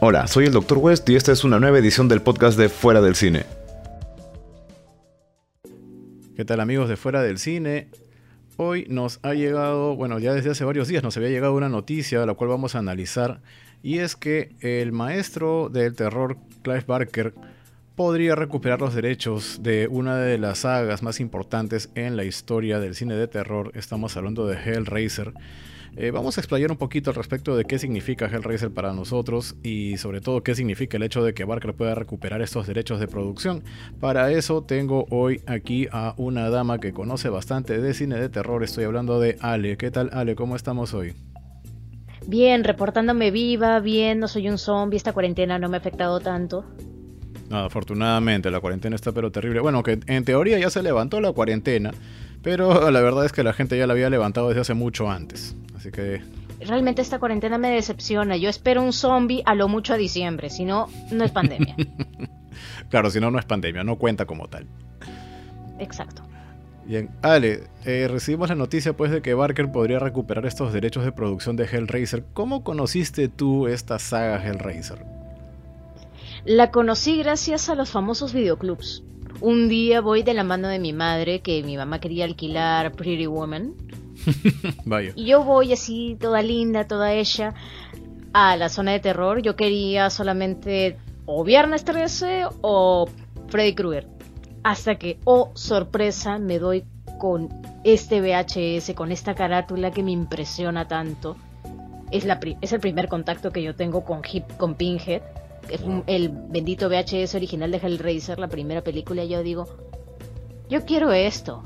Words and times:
Hola, 0.00 0.26
soy 0.26 0.46
el 0.46 0.52
Dr. 0.52 0.78
West 0.78 1.08
y 1.08 1.14
esta 1.14 1.30
es 1.30 1.44
una 1.44 1.60
nueva 1.60 1.78
edición 1.78 2.08
del 2.08 2.20
podcast 2.20 2.58
de 2.58 2.68
Fuera 2.68 3.00
del 3.00 3.14
Cine. 3.14 3.46
¿Qué 6.36 6.44
tal 6.44 6.58
amigos 6.60 6.88
de 6.88 6.96
Fuera 6.96 7.22
del 7.22 7.38
Cine? 7.38 7.88
Hoy 8.56 8.86
nos 8.88 9.20
ha 9.22 9.34
llegado, 9.34 9.94
bueno, 9.94 10.18
ya 10.18 10.34
desde 10.34 10.50
hace 10.50 10.64
varios 10.64 10.88
días 10.88 11.04
nos 11.04 11.16
había 11.16 11.28
llegado 11.28 11.54
una 11.54 11.68
noticia, 11.68 12.26
la 12.26 12.34
cual 12.34 12.50
vamos 12.50 12.74
a 12.74 12.80
analizar, 12.80 13.40
y 13.82 13.98
es 13.98 14.16
que 14.16 14.56
el 14.60 14.92
maestro 14.92 15.70
del 15.72 15.94
terror, 15.94 16.38
Clive 16.62 16.84
Barker, 16.86 17.34
podría 17.94 18.34
recuperar 18.34 18.80
los 18.80 18.94
derechos 18.94 19.60
de 19.62 19.86
una 19.88 20.18
de 20.18 20.38
las 20.38 20.58
sagas 20.58 21.04
más 21.04 21.20
importantes 21.20 21.90
en 21.94 22.16
la 22.16 22.24
historia 22.24 22.80
del 22.80 22.96
cine 22.96 23.14
de 23.14 23.28
terror. 23.28 23.70
Estamos 23.74 24.16
hablando 24.16 24.46
de 24.46 24.56
Hellraiser. 24.56 25.32
Eh, 25.96 26.10
vamos 26.10 26.36
a 26.36 26.40
explayar 26.40 26.72
un 26.72 26.76
poquito 26.76 27.10
al 27.10 27.16
respecto 27.16 27.56
de 27.56 27.64
qué 27.64 27.78
significa 27.78 28.26
Hellraiser 28.26 28.72
para 28.72 28.92
nosotros 28.92 29.54
y 29.62 29.96
sobre 29.96 30.20
todo 30.20 30.42
qué 30.42 30.56
significa 30.56 30.96
el 30.96 31.04
hecho 31.04 31.22
de 31.22 31.34
que 31.34 31.44
Barker 31.44 31.74
pueda 31.74 31.94
recuperar 31.94 32.42
estos 32.42 32.66
derechos 32.66 32.98
de 32.98 33.06
producción. 33.06 33.62
Para 34.00 34.32
eso 34.32 34.64
tengo 34.64 35.06
hoy 35.10 35.42
aquí 35.46 35.86
a 35.92 36.14
una 36.16 36.50
dama 36.50 36.80
que 36.80 36.92
conoce 36.92 37.28
bastante 37.28 37.80
de 37.80 37.94
cine 37.94 38.16
de 38.16 38.28
terror. 38.28 38.64
Estoy 38.64 38.84
hablando 38.84 39.20
de 39.20 39.36
Ale. 39.40 39.76
¿Qué 39.76 39.92
tal 39.92 40.10
Ale? 40.12 40.34
¿Cómo 40.34 40.56
estamos 40.56 40.94
hoy? 40.94 41.14
Bien, 42.26 42.64
reportándome 42.64 43.30
viva, 43.30 43.78
bien, 43.80 44.18
no 44.18 44.28
soy 44.28 44.48
un 44.48 44.58
zombie, 44.58 44.96
esta 44.96 45.12
cuarentena 45.12 45.58
no 45.58 45.68
me 45.68 45.76
ha 45.76 45.80
afectado 45.80 46.20
tanto. 46.20 46.64
No, 47.50 47.58
afortunadamente, 47.58 48.50
la 48.50 48.60
cuarentena 48.60 48.96
está 48.96 49.12
pero 49.12 49.30
terrible. 49.30 49.60
Bueno, 49.60 49.82
que 49.82 50.00
en 50.06 50.24
teoría 50.24 50.58
ya 50.58 50.70
se 50.70 50.82
levantó 50.82 51.20
la 51.20 51.32
cuarentena, 51.32 51.92
pero 52.44 52.90
la 52.90 53.00
verdad 53.00 53.24
es 53.24 53.32
que 53.32 53.42
la 53.42 53.54
gente 53.54 53.76
ya 53.76 53.86
la 53.86 53.94
había 53.94 54.10
levantado 54.10 54.48
desde 54.48 54.60
hace 54.60 54.74
mucho 54.74 55.10
antes. 55.10 55.56
Así 55.74 55.90
que... 55.90 56.22
Realmente 56.60 57.02
esta 57.02 57.18
cuarentena 57.18 57.58
me 57.58 57.70
decepciona. 57.70 58.36
Yo 58.36 58.48
espero 58.48 58.82
un 58.82 58.92
zombie 58.92 59.42
a 59.46 59.54
lo 59.54 59.66
mucho 59.66 59.94
a 59.94 59.96
diciembre, 59.96 60.50
si 60.50 60.64
no, 60.64 60.88
no 61.10 61.24
es 61.24 61.32
pandemia. 61.32 61.74
claro, 62.90 63.10
si 63.10 63.18
no, 63.18 63.30
no 63.30 63.38
es 63.38 63.44
pandemia, 63.46 63.82
no 63.82 63.96
cuenta 63.96 64.26
como 64.26 64.46
tal. 64.46 64.66
Exacto. 65.78 66.22
Bien, 66.84 67.08
Ale, 67.22 67.64
eh, 67.86 68.08
recibimos 68.10 68.50
la 68.50 68.54
noticia 68.54 68.94
pues 68.94 69.10
de 69.10 69.22
que 69.22 69.32
Barker 69.32 69.72
podría 69.72 69.98
recuperar 69.98 70.44
estos 70.44 70.72
derechos 70.72 71.04
de 71.04 71.12
producción 71.12 71.56
de 71.56 71.64
Hellraiser. 71.64 72.24
¿Cómo 72.34 72.62
conociste 72.62 73.28
tú 73.28 73.68
esta 73.68 73.98
saga 73.98 74.44
Hellraiser? 74.44 75.04
La 76.44 76.70
conocí 76.70 77.16
gracias 77.16 77.70
a 77.70 77.74
los 77.74 77.90
famosos 77.90 78.34
videoclubs. 78.34 79.02
Un 79.40 79.68
día 79.68 80.00
voy 80.00 80.22
de 80.22 80.34
la 80.34 80.44
mano 80.44 80.68
de 80.68 80.78
mi 80.78 80.92
madre, 80.92 81.40
que 81.40 81.62
mi 81.62 81.76
mamá 81.76 82.00
quería 82.00 82.24
alquilar 82.24 82.92
Pretty 82.92 83.26
Woman. 83.26 83.74
Vaya. 84.84 85.12
Y 85.14 85.26
yo 85.26 85.44
voy 85.44 85.72
así, 85.72 86.16
toda 86.20 86.42
linda, 86.42 86.86
toda 86.86 87.12
ella, 87.12 87.54
a 88.32 88.56
la 88.56 88.68
zona 88.68 88.92
de 88.92 89.00
terror. 89.00 89.42
Yo 89.42 89.56
quería 89.56 90.10
solamente 90.10 90.98
o 91.26 91.44
Viernes 91.44 91.84
13 91.84 92.44
o 92.60 93.08
Freddy 93.48 93.74
Krueger. 93.74 94.08
Hasta 94.62 94.96
que, 94.96 95.18
oh 95.24 95.50
sorpresa, 95.54 96.38
me 96.38 96.58
doy 96.58 96.84
con 97.18 97.48
este 97.84 98.20
VHS, 98.20 98.94
con 98.94 99.12
esta 99.12 99.34
carátula 99.34 99.90
que 99.90 100.02
me 100.02 100.12
impresiona 100.12 100.88
tanto. 100.88 101.36
Es, 102.10 102.24
la 102.24 102.38
es 102.60 102.72
el 102.72 102.80
primer 102.80 103.08
contacto 103.08 103.50
que 103.50 103.62
yo 103.62 103.74
tengo 103.74 104.04
con, 104.04 104.22
Hip, 104.30 104.44
con 104.56 104.74
Pinhead 104.74 105.22
el 106.06 106.28
bendito 106.28 106.88
VHS 106.88 107.34
original 107.34 107.70
de 107.70 107.78
Hellraiser, 107.78 108.38
la 108.38 108.48
primera 108.48 108.82
película, 108.82 109.24
yo 109.24 109.42
digo, 109.42 109.66
yo 110.68 110.84
quiero 110.84 111.12
esto. 111.12 111.62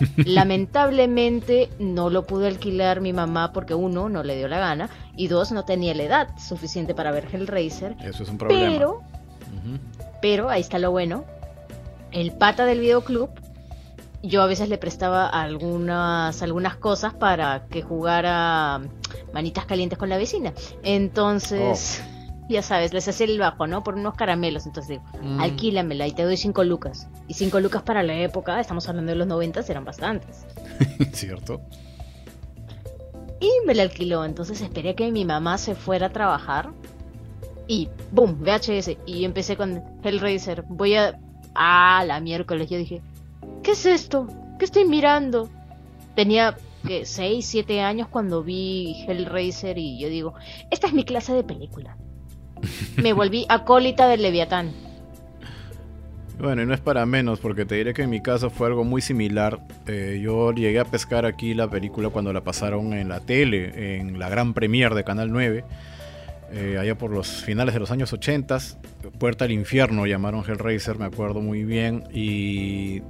Lamentablemente 0.16 1.68
no 1.78 2.10
lo 2.10 2.26
pudo 2.26 2.46
alquilar 2.46 3.00
mi 3.00 3.12
mamá 3.12 3.52
porque 3.52 3.74
uno, 3.74 4.08
no 4.08 4.22
le 4.22 4.36
dio 4.36 4.48
la 4.48 4.58
gana 4.58 4.90
y 5.16 5.28
dos, 5.28 5.52
no 5.52 5.64
tenía 5.64 5.94
la 5.94 6.02
edad 6.02 6.38
suficiente 6.38 6.94
para 6.94 7.12
ver 7.12 7.28
Hellraiser. 7.32 7.96
Eso 8.00 8.22
es 8.22 8.28
un 8.28 8.38
problema. 8.38 8.70
Pero, 8.70 9.00
pero 10.20 10.48
ahí 10.48 10.60
está 10.60 10.78
lo 10.78 10.90
bueno. 10.90 11.24
El 12.10 12.32
pata 12.32 12.64
del 12.66 12.80
videoclub, 12.80 13.30
yo 14.22 14.42
a 14.42 14.46
veces 14.46 14.68
le 14.68 14.78
prestaba 14.78 15.28
algunas, 15.28 16.42
algunas 16.42 16.76
cosas 16.76 17.14
para 17.14 17.66
que 17.68 17.82
jugara 17.82 18.80
manitas 19.32 19.66
calientes 19.66 19.98
con 19.98 20.08
la 20.08 20.16
vecina. 20.16 20.52
Entonces... 20.82 22.02
Oh 22.04 22.21
ya 22.52 22.62
sabes, 22.62 22.92
les 22.92 23.08
hacía 23.08 23.26
el 23.26 23.38
bajo, 23.38 23.66
¿no? 23.66 23.82
Por 23.82 23.94
unos 23.94 24.14
caramelos. 24.14 24.66
Entonces 24.66 25.00
digo, 25.00 25.02
mm. 25.22 25.40
alquílamela 25.40 26.06
y 26.06 26.12
te 26.12 26.22
doy 26.22 26.36
cinco 26.36 26.64
lucas. 26.64 27.08
Y 27.28 27.34
cinco 27.34 27.60
lucas 27.60 27.82
para 27.82 28.02
la 28.02 28.14
época, 28.14 28.60
estamos 28.60 28.88
hablando 28.88 29.12
de 29.12 29.16
los 29.16 29.26
noventas, 29.26 29.68
eran 29.68 29.84
bastantes. 29.84 30.46
¿Cierto? 31.12 31.60
Y 33.40 33.50
me 33.66 33.74
la 33.74 33.82
alquiló. 33.82 34.24
Entonces 34.24 34.60
esperé 34.60 34.94
que 34.94 35.10
mi 35.10 35.24
mamá 35.24 35.58
se 35.58 35.74
fuera 35.74 36.06
a 36.06 36.10
trabajar. 36.10 36.72
Y 37.66 37.88
¡boom! 38.12 38.40
VHS. 38.40 38.96
Y 39.06 39.24
empecé 39.24 39.56
con 39.56 39.82
Hellraiser. 40.02 40.64
Voy 40.68 40.94
a. 40.94 41.18
Ah, 41.54 42.04
la 42.06 42.20
miércoles. 42.20 42.70
Yo 42.70 42.78
dije, 42.78 43.02
¿qué 43.62 43.72
es 43.72 43.84
esto? 43.84 44.28
¿Qué 44.58 44.64
estoy 44.64 44.84
mirando? 44.84 45.48
Tenía 46.14 46.56
que 46.86 47.04
6, 47.06 47.44
7 47.44 47.80
años 47.80 48.08
cuando 48.08 48.42
vi 48.42 49.04
Hellraiser 49.06 49.78
y 49.78 49.98
yo 49.98 50.08
digo, 50.08 50.34
esta 50.70 50.86
es 50.88 50.92
mi 50.92 51.04
clase 51.04 51.32
de 51.32 51.44
película 51.44 51.96
me 52.96 53.12
volví 53.12 53.46
acólita 53.48 54.08
del 54.08 54.22
Leviatán. 54.22 54.72
Bueno, 56.38 56.62
y 56.62 56.66
no 56.66 56.74
es 56.74 56.80
para 56.80 57.06
menos, 57.06 57.38
porque 57.38 57.64
te 57.64 57.76
diré 57.76 57.94
que 57.94 58.02
en 58.02 58.10
mi 58.10 58.20
caso 58.20 58.50
fue 58.50 58.66
algo 58.66 58.82
muy 58.82 59.00
similar. 59.00 59.60
Eh, 59.86 60.20
yo 60.22 60.52
llegué 60.52 60.80
a 60.80 60.84
pescar 60.84 61.24
aquí 61.24 61.54
la 61.54 61.68
película 61.68 62.08
cuando 62.08 62.32
la 62.32 62.42
pasaron 62.42 62.94
en 62.94 63.08
la 63.08 63.20
tele, 63.20 63.98
en 63.98 64.18
la 64.18 64.28
gran 64.28 64.52
premier 64.52 64.94
de 64.94 65.04
Canal 65.04 65.30
9, 65.30 65.64
eh, 66.52 66.78
allá 66.80 66.98
por 66.98 67.10
los 67.10 67.28
finales 67.28 67.74
de 67.74 67.80
los 67.80 67.90
años 67.92 68.12
80. 68.12 68.58
Puerta 69.20 69.44
al 69.44 69.52
infierno 69.52 70.04
llamaron 70.06 70.42
Hellraiser, 70.44 70.98
me 70.98 71.04
acuerdo 71.04 71.40
muy 71.40 71.62
bien. 71.62 72.04
Y 72.12 73.02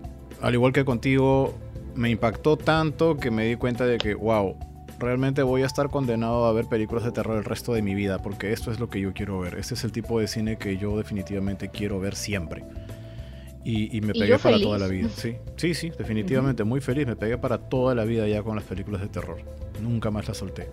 al 0.42 0.52
igual 0.52 0.74
que 0.74 0.84
contigo, 0.84 1.58
me 1.94 2.10
impactó 2.10 2.58
tanto 2.58 3.16
que 3.16 3.30
me 3.30 3.46
di 3.46 3.56
cuenta 3.56 3.86
de 3.86 3.98
que, 3.98 4.14
wow, 4.14 4.56
realmente 5.02 5.42
voy 5.42 5.62
a 5.62 5.66
estar 5.66 5.90
condenado 5.90 6.46
a 6.46 6.52
ver 6.52 6.66
películas 6.66 7.04
de 7.04 7.12
terror 7.12 7.36
el 7.36 7.44
resto 7.44 7.74
de 7.74 7.82
mi 7.82 7.94
vida, 7.94 8.18
porque 8.18 8.52
esto 8.52 8.70
es 8.70 8.80
lo 8.80 8.88
que 8.88 9.00
yo 9.00 9.12
quiero 9.12 9.40
ver. 9.40 9.56
Este 9.58 9.74
es 9.74 9.84
el 9.84 9.92
tipo 9.92 10.18
de 10.18 10.28
cine 10.28 10.56
que 10.56 10.78
yo 10.78 10.96
definitivamente 10.96 11.68
quiero 11.68 12.00
ver 12.00 12.14
siempre. 12.14 12.64
Y, 13.64 14.00
me 14.00 14.12
pegué 14.12 14.38
para 14.38 14.58
toda 14.58 14.76
la 14.78 14.88
vida. 14.88 15.08
Sí, 15.14 15.36
sí, 15.56 15.74
sí, 15.74 15.90
definitivamente, 15.96 16.64
muy 16.64 16.80
feliz. 16.80 17.06
Me 17.06 17.14
pegué 17.14 17.38
para 17.38 17.58
toda 17.58 17.94
la 17.94 18.04
vida 18.04 18.26
ya 18.26 18.42
con 18.42 18.56
las 18.56 18.64
películas 18.64 19.00
de 19.00 19.08
terror. 19.08 19.38
Nunca 19.80 20.10
más 20.10 20.26
las 20.26 20.38
solté. 20.38 20.68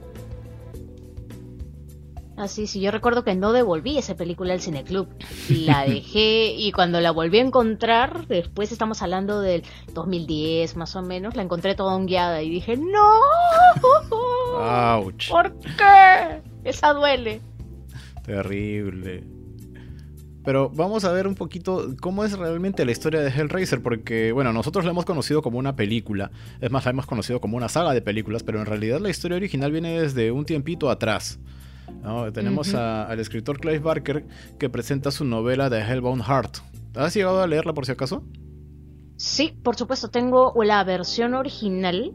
Así, 2.40 2.68
sí, 2.68 2.80
yo 2.80 2.90
recuerdo 2.90 3.26
que 3.26 3.36
no 3.36 3.52
devolví 3.52 3.98
esa 3.98 4.16
película 4.16 4.54
al 4.54 4.62
cineclub. 4.62 5.10
La 5.50 5.84
dejé 5.88 6.54
y 6.54 6.72
cuando 6.72 7.02
la 7.02 7.12
volví 7.12 7.38
a 7.40 7.42
encontrar, 7.42 8.28
después 8.28 8.72
estamos 8.72 9.02
hablando 9.02 9.42
del 9.42 9.64
2010 9.94 10.78
más 10.78 10.96
o 10.96 11.02
menos, 11.02 11.36
la 11.36 11.44
encontré 11.44 11.76
toda 11.76 12.00
guiada 12.00 12.42
y 12.42 12.50
dije, 12.50 12.78
¡No! 12.78 13.20
¡Auch! 14.58 15.30
¿Por 15.30 15.54
qué? 15.60 16.42
Esa 16.64 16.94
duele. 16.94 17.42
Terrible. 18.26 19.26
Pero 20.46 20.70
vamos 20.70 21.04
a 21.04 21.12
ver 21.12 21.28
un 21.28 21.36
poquito 21.36 21.94
cómo 22.00 22.24
es 22.24 22.38
realmente 22.38 22.86
la 22.86 22.92
historia 22.92 23.20
de 23.20 23.32
Hellraiser, 23.32 23.84
porque, 23.84 24.32
bueno, 24.32 24.54
nosotros 24.54 24.86
la 24.86 24.92
hemos 24.92 25.04
conocido 25.04 25.42
como 25.42 25.60
una 25.60 25.76
película, 25.76 26.32
es 26.62 26.72
más, 26.72 26.86
la 26.86 26.92
hemos 26.92 27.06
conocido 27.06 27.42
como 27.42 27.58
una 27.58 27.68
saga 27.68 27.94
de 27.94 28.02
películas, 28.02 28.44
pero 28.44 28.62
en 28.62 28.66
realidad 28.66 29.02
la 29.02 29.10
historia 29.10 29.36
original 29.36 29.74
viene 29.74 30.00
desde 30.00 30.32
un 30.32 30.46
tiempito 30.46 30.90
atrás. 30.90 31.38
Tenemos 32.34 32.74
al 32.74 33.20
escritor 33.20 33.60
Clive 33.60 33.80
Barker 33.80 34.26
que 34.58 34.70
presenta 34.70 35.12
su 35.12 35.26
novela 35.26 35.70
de 35.70 35.80
Hellbound 35.82 36.24
Heart. 36.24 36.58
¿Has 36.96 37.14
llegado 37.14 37.42
a 37.42 37.48
leerla 37.48 37.74
por 37.74 37.86
si 37.86 37.92
acaso? 37.92 38.24
Sí, 39.18 39.54
por 39.64 39.76
supuesto. 39.76 40.10
Tengo 40.10 40.54
la 40.64 40.84
versión 40.84 41.34
original 41.34 42.14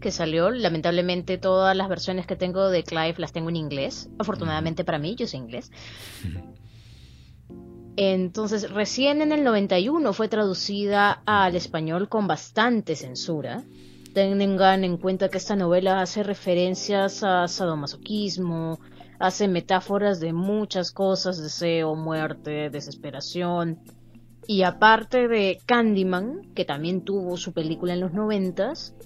que 0.00 0.10
salió. 0.10 0.50
Lamentablemente 0.50 1.38
todas 1.38 1.76
las 1.76 1.88
versiones 1.88 2.26
que 2.26 2.36
tengo 2.36 2.68
de 2.68 2.82
Clive 2.82 3.14
las 3.18 3.32
tengo 3.32 3.48
en 3.48 3.56
inglés. 3.56 4.10
Afortunadamente 4.18 4.84
para 4.84 4.98
mí, 4.98 5.14
yo 5.16 5.26
sé 5.26 5.36
inglés. 5.36 5.70
Entonces, 7.96 8.70
recién 8.70 9.20
en 9.22 9.32
el 9.32 9.44
91 9.44 10.12
fue 10.12 10.28
traducida 10.28 11.22
al 11.26 11.56
español 11.56 12.08
con 12.08 12.26
bastante 12.26 12.96
censura. 12.96 13.64
Tengan 14.14 14.84
en 14.84 14.96
cuenta 14.98 15.28
que 15.28 15.38
esta 15.38 15.56
novela 15.56 16.00
hace 16.02 16.22
referencias 16.22 17.22
a 17.22 17.48
sadomasoquismo, 17.48 18.78
hace 19.22 19.46
metáforas 19.46 20.18
de 20.18 20.32
muchas 20.32 20.90
cosas, 20.90 21.40
deseo, 21.40 21.94
muerte, 21.94 22.70
desesperación. 22.70 23.78
Y 24.48 24.64
aparte 24.64 25.28
de 25.28 25.60
Candyman, 25.64 26.52
que 26.56 26.64
también 26.64 27.02
tuvo 27.02 27.36
su 27.36 27.52
película 27.52 27.94
en 27.94 28.00
los 28.00 28.12
noventas, 28.12 28.96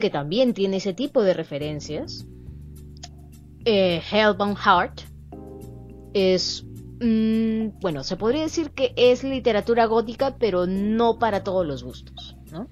que 0.00 0.10
también 0.10 0.54
tiene 0.54 0.78
ese 0.78 0.92
tipo 0.92 1.22
de 1.22 1.34
referencias, 1.34 2.26
eh, 3.64 4.02
Hellbound 4.10 4.56
Heart 4.56 5.02
es, 6.14 6.66
mm, 7.00 7.78
bueno, 7.80 8.02
se 8.02 8.16
podría 8.16 8.42
decir 8.42 8.72
que 8.72 8.92
es 8.96 9.22
literatura 9.22 9.86
gótica, 9.86 10.36
pero 10.36 10.66
no 10.66 11.20
para 11.20 11.44
todos 11.44 11.64
los 11.64 11.84
gustos, 11.84 12.36
¿no? 12.50 12.68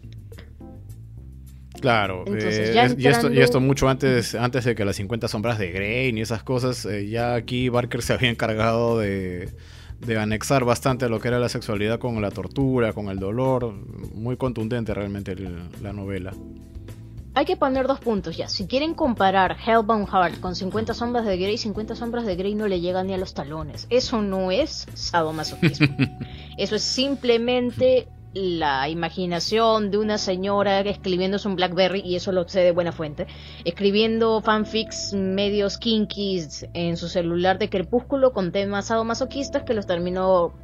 Claro, 1.83 2.25
eh, 2.27 2.95
y, 2.97 3.07
esto, 3.07 3.31
y, 3.31 3.41
esto, 3.41 3.61
mucho 3.61 3.89
antes, 3.89 4.35
antes 4.35 4.65
de 4.65 4.75
que 4.75 4.85
las 4.85 4.97
50 4.97 5.29
sombras 5.29 5.59
de 5.59 5.71
Grey 5.71 6.13
ni 6.13 6.23
esas 6.23 6.43
cosas, 6.43 6.87
eh, 6.87 7.09
ya 7.09 7.35
aquí 7.35 7.69
Barker 7.69 8.03
se 8.03 8.15
había 8.15 8.31
encargado 8.31 8.99
de, 8.99 9.51
de 9.99 10.19
anexar 10.19 10.65
bastante 10.65 11.09
lo 11.09 11.21
que 11.21 11.29
era 11.29 11.39
la 11.39 11.49
sexualidad 11.49 11.99
con 11.99 12.23
la 12.23 12.31
tortura, 12.31 12.93
con 12.93 13.09
el 13.09 13.19
dolor, 13.19 13.75
muy 14.15 14.37
contundente 14.37 14.95
realmente 14.95 15.37
la 15.81 15.93
novela. 15.93 16.33
Hay 17.35 17.47
que 17.47 17.57
poner 17.57 17.87
dos 17.87 17.99
puntos 17.99 18.37
ya. 18.37 18.49
Si 18.49 18.67
quieren 18.67 18.93
comparar 18.93 19.57
Hellbound 19.67 20.07
Heart 20.07 20.41
con 20.41 20.55
50 20.55 20.93
sombras 20.93 21.25
de 21.25 21.39
Grey, 21.39 21.57
50 21.57 21.97
sombras 21.97 22.27
de 22.27 22.37
Grey 22.37 22.55
no 22.55 22.69
le 22.69 22.81
llegan 22.81 23.07
ni 23.07 23.15
a 23.15 23.19
los 23.19 23.33
talones. 23.33 23.87
Eso 23.89 24.21
no 24.21 24.51
es 24.51 24.87
sadomasoquismo. 24.93 25.97
Eso 26.59 26.77
es 26.77 26.83
simplemente 26.83 28.07
la 28.35 28.89
imaginación 28.89 29.91
de 29.91 29.99
una 29.99 30.19
señora 30.19 30.81
escribiéndose 30.81 31.49
un 31.49 31.57
Blackberry, 31.57 32.01
y 32.05 32.17
eso 32.17 32.33
lo 32.33 32.49
sé 32.49 32.61
de 32.61 32.73
buena 32.73 32.93
fuente, 32.93 33.27
escribiendo 33.65 34.41
fanfics 34.41 35.13
medios 35.15 35.79
kinkies 35.79 36.67
en 36.73 36.97
su 36.97 37.09
celular 37.09 37.59
de 37.59 37.69
crepúsculo 37.69 38.33
con 38.33 38.53
temas 38.53 38.87
sadomasoquistas 38.87 39.65
que 39.65 39.75
los 39.75 39.87
terminó 39.87 40.55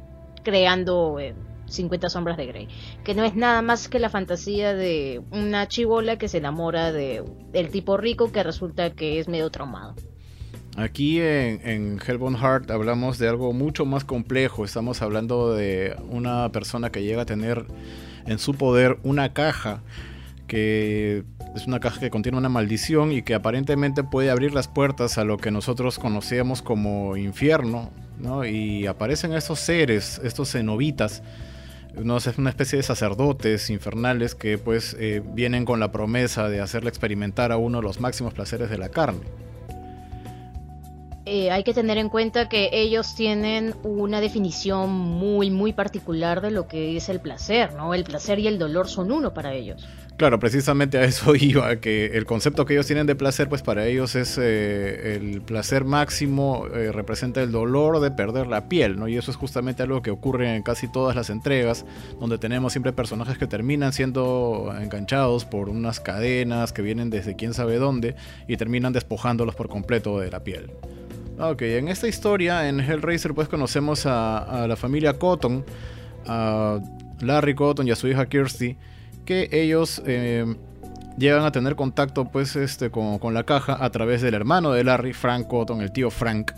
creando 0.43 1.17
50 1.65 2.09
sombras 2.09 2.37
de 2.37 2.47
Grey, 2.47 2.67
que 3.03 3.13
no 3.13 3.23
es 3.23 3.35
nada 3.35 3.61
más 3.61 3.87
que 3.87 3.99
la 3.99 4.09
fantasía 4.09 4.73
de 4.73 5.21
una 5.31 5.67
chivola 5.67 6.17
que 6.17 6.27
se 6.27 6.37
enamora 6.37 6.91
de 6.91 7.23
el 7.53 7.69
tipo 7.69 7.97
rico 7.97 8.31
que 8.31 8.43
resulta 8.43 8.91
que 8.91 9.19
es 9.19 9.27
medio 9.27 9.49
traumado. 9.51 9.95
Aquí 10.79 11.19
en, 11.19 11.59
en 11.67 11.99
Hellbound 12.05 12.37
Heart 12.37 12.71
hablamos 12.71 13.17
de 13.19 13.27
algo 13.27 13.51
mucho 13.51 13.85
más 13.85 14.05
complejo. 14.05 14.63
Estamos 14.63 15.01
hablando 15.01 15.53
de 15.53 15.95
una 16.09 16.49
persona 16.53 16.89
que 16.89 17.03
llega 17.03 17.23
a 17.23 17.25
tener 17.25 17.65
en 18.25 18.39
su 18.39 18.53
poder 18.53 18.97
una 19.03 19.33
caja 19.33 19.81
que 20.47 21.23
es 21.55 21.67
una 21.67 21.79
caja 21.79 21.99
que 21.99 22.09
contiene 22.09 22.37
una 22.37 22.49
maldición 22.49 23.11
y 23.11 23.21
que 23.21 23.35
aparentemente 23.35 24.03
puede 24.03 24.31
abrir 24.31 24.53
las 24.53 24.67
puertas 24.67 25.17
a 25.17 25.23
lo 25.23 25.37
que 25.37 25.51
nosotros 25.51 25.99
conocíamos 25.99 26.61
como 26.61 27.17
infierno, 27.17 27.91
¿no? 28.17 28.45
Y 28.45 28.87
aparecen 28.87 29.33
estos 29.33 29.59
seres, 29.59 30.19
estos 30.23 30.51
cenobitas, 30.51 31.23
una 31.95 32.49
especie 32.49 32.77
de 32.77 32.83
sacerdotes 32.83 33.69
infernales 33.69 34.33
que 34.33 34.57
pues 34.57 34.95
eh, 34.99 35.21
vienen 35.33 35.65
con 35.65 35.79
la 35.79 35.91
promesa 35.91 36.49
de 36.49 36.61
hacerle 36.61 36.89
experimentar 36.89 37.51
a 37.51 37.57
uno 37.57 37.81
los 37.81 37.99
máximos 37.99 38.33
placeres 38.33 38.69
de 38.69 38.77
la 38.77 38.89
carne. 38.89 39.21
Eh, 41.31 41.51
hay 41.51 41.63
que 41.63 41.75
tener 41.75 41.99
en 41.99 42.09
cuenta 42.09 42.49
que 42.49 42.71
ellos 42.71 43.13
tienen 43.13 43.75
una 43.83 44.19
definición 44.19 44.89
muy, 44.89 45.51
muy 45.51 45.73
particular 45.73 46.41
de 46.41 46.49
lo 46.49 46.67
que 46.67 46.97
es 46.97 47.07
el 47.07 47.19
placer, 47.19 47.73
¿no? 47.73 47.93
El 47.93 48.03
placer 48.03 48.39
y 48.39 48.47
el 48.47 48.57
dolor 48.57 48.87
son 48.87 49.11
uno 49.11 49.31
para 49.31 49.53
ellos. 49.53 49.87
Claro, 50.17 50.39
precisamente 50.39 50.97
a 50.97 51.03
eso 51.03 51.35
iba, 51.39 51.75
que 51.75 52.07
el 52.17 52.25
concepto 52.25 52.65
que 52.65 52.73
ellos 52.73 52.87
tienen 52.87 53.05
de 53.05 53.13
placer, 53.13 53.47
pues 53.47 53.61
para 53.61 53.85
ellos 53.85 54.15
es 54.15 54.39
eh, 54.41 55.17
el 55.17 55.43
placer 55.43 55.85
máximo, 55.85 56.65
eh, 56.73 56.91
representa 56.91 57.43
el 57.43 57.51
dolor 57.51 57.99
de 57.99 58.09
perder 58.09 58.47
la 58.47 58.67
piel, 58.67 58.97
¿no? 58.97 59.07
Y 59.07 59.15
eso 59.15 59.29
es 59.29 59.37
justamente 59.37 59.83
algo 59.83 60.01
que 60.01 60.09
ocurre 60.09 60.55
en 60.55 60.63
casi 60.63 60.87
todas 60.91 61.15
las 61.15 61.29
entregas, 61.29 61.85
donde 62.19 62.39
tenemos 62.39 62.73
siempre 62.73 62.91
personajes 62.91 63.37
que 63.37 63.45
terminan 63.45 63.93
siendo 63.93 64.73
enganchados 64.81 65.45
por 65.45 65.69
unas 65.69 65.99
cadenas 65.99 66.73
que 66.73 66.81
vienen 66.81 67.11
desde 67.11 67.35
quién 67.35 67.53
sabe 67.53 67.77
dónde 67.77 68.15
y 68.47 68.57
terminan 68.57 68.93
despojándolos 68.93 69.53
por 69.53 69.69
completo 69.69 70.19
de 70.19 70.31
la 70.31 70.43
piel. 70.43 70.71
Ok, 71.41 71.61
en 71.61 71.87
esta 71.87 72.05
historia, 72.05 72.67
en 72.67 72.81
Hellraiser, 72.81 73.33
pues 73.33 73.47
conocemos 73.47 74.05
a, 74.05 74.65
la 74.67 74.75
familia 74.75 75.13
Cotton, 75.13 75.63
a 76.27 76.79
Larry 77.21 77.55
Cotton 77.55 77.87
y 77.87 77.91
a 77.91 77.95
su 77.95 78.09
hija 78.09 78.25
Kirsty, 78.25 78.75
que 79.23 79.47
ellos 79.49 80.01
eh, 80.05 80.45
llegan 81.17 81.45
a 81.45 81.51
tener 81.53 81.77
contacto 81.77 82.25
pues 82.25 82.57
este, 82.57 82.91
con, 82.91 83.33
la 83.33 83.45
caja 83.45 83.77
a 83.79 83.89
través 83.89 84.21
del 84.21 84.33
hermano 84.33 84.73
de 84.73 84.83
Larry, 84.83 85.13
Frank 85.13 85.47
Cotton, 85.47 85.79
el 85.79 85.93
tío 85.93 86.11
Frank, 86.11 86.51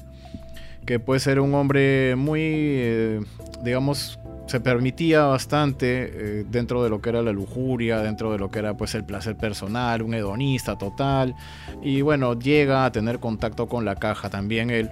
que 0.83 0.99
puede 0.99 1.19
ser 1.19 1.39
un 1.41 1.53
hombre 1.53 2.15
muy, 2.15 2.41
eh, 2.41 3.19
digamos, 3.63 4.17
se 4.51 4.59
permitía 4.59 5.23
bastante 5.23 6.11
eh, 6.13 6.45
dentro 6.45 6.83
de 6.83 6.89
lo 6.89 7.01
que 7.01 7.07
era 7.07 7.21
la 7.21 7.31
lujuria, 7.31 7.99
dentro 7.99 8.33
de 8.33 8.37
lo 8.37 8.51
que 8.51 8.59
era 8.59 8.75
pues 8.75 8.93
el 8.95 9.05
placer 9.05 9.37
personal, 9.37 10.01
un 10.01 10.13
hedonista 10.13 10.77
total. 10.77 11.35
Y 11.81 12.01
bueno, 12.01 12.37
llega 12.37 12.83
a 12.83 12.91
tener 12.91 13.19
contacto 13.19 13.67
con 13.67 13.85
la 13.85 13.95
caja 13.95 14.29
también 14.29 14.69
él 14.69 14.89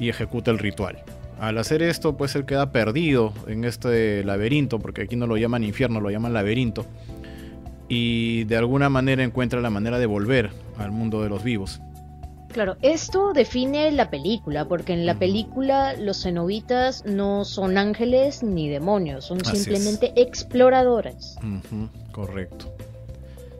y 0.00 0.08
ejecuta 0.08 0.50
el 0.50 0.58
ritual. 0.58 0.98
Al 1.38 1.56
hacer 1.58 1.82
esto, 1.82 2.16
pues 2.16 2.34
él 2.34 2.46
queda 2.46 2.72
perdido 2.72 3.32
en 3.46 3.64
este 3.64 4.24
laberinto, 4.24 4.80
porque 4.80 5.02
aquí 5.02 5.14
no 5.14 5.28
lo 5.28 5.36
llaman 5.36 5.62
infierno, 5.62 6.00
lo 6.00 6.10
llaman 6.10 6.32
laberinto. 6.32 6.84
Y 7.88 8.42
de 8.44 8.56
alguna 8.56 8.88
manera 8.88 9.22
encuentra 9.22 9.60
la 9.60 9.70
manera 9.70 10.00
de 10.00 10.06
volver 10.06 10.50
al 10.78 10.90
mundo 10.90 11.22
de 11.22 11.28
los 11.28 11.44
vivos. 11.44 11.80
Claro, 12.52 12.76
esto 12.80 13.32
define 13.32 13.90
la 13.92 14.10
película, 14.10 14.66
porque 14.66 14.92
en 14.92 15.04
la 15.04 15.18
película 15.18 15.94
los 15.94 16.22
cenobitas 16.22 17.04
no 17.04 17.44
son 17.44 17.76
ángeles 17.76 18.42
ni 18.42 18.68
demonios, 18.68 19.26
son 19.26 19.44
simplemente 19.44 20.12
exploradores. 20.16 21.36
correcto. 22.12 22.72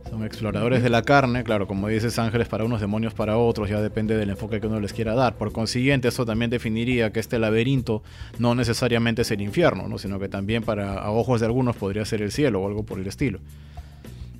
Son 0.08 0.24
exploradores 0.24 0.84
de 0.84 0.88
la 0.88 1.02
carne, 1.02 1.42
claro, 1.42 1.66
como 1.66 1.88
dices, 1.88 2.18
ángeles 2.18 2.46
para 2.46 2.64
unos, 2.64 2.80
demonios 2.80 3.12
para 3.12 3.36
otros, 3.36 3.68
ya 3.68 3.80
depende 3.80 4.16
del 4.16 4.30
enfoque 4.30 4.60
que 4.60 4.68
uno 4.68 4.78
les 4.78 4.92
quiera 4.92 5.14
dar. 5.14 5.34
Por 5.34 5.52
consiguiente, 5.52 6.08
eso 6.08 6.24
también 6.24 6.48
definiría 6.48 7.10
que 7.12 7.18
este 7.18 7.40
laberinto 7.40 8.04
no 8.38 8.54
necesariamente 8.54 9.22
es 9.22 9.30
el 9.32 9.40
infierno, 9.40 9.88
¿no? 9.88 9.98
sino 9.98 10.20
que 10.20 10.28
también 10.28 10.62
para 10.62 10.94
a 10.94 11.10
ojos 11.10 11.40
de 11.40 11.46
algunos 11.46 11.74
podría 11.74 12.04
ser 12.04 12.22
el 12.22 12.30
cielo 12.30 12.62
o 12.62 12.68
algo 12.68 12.84
por 12.84 13.00
el 13.00 13.06
estilo. 13.08 13.40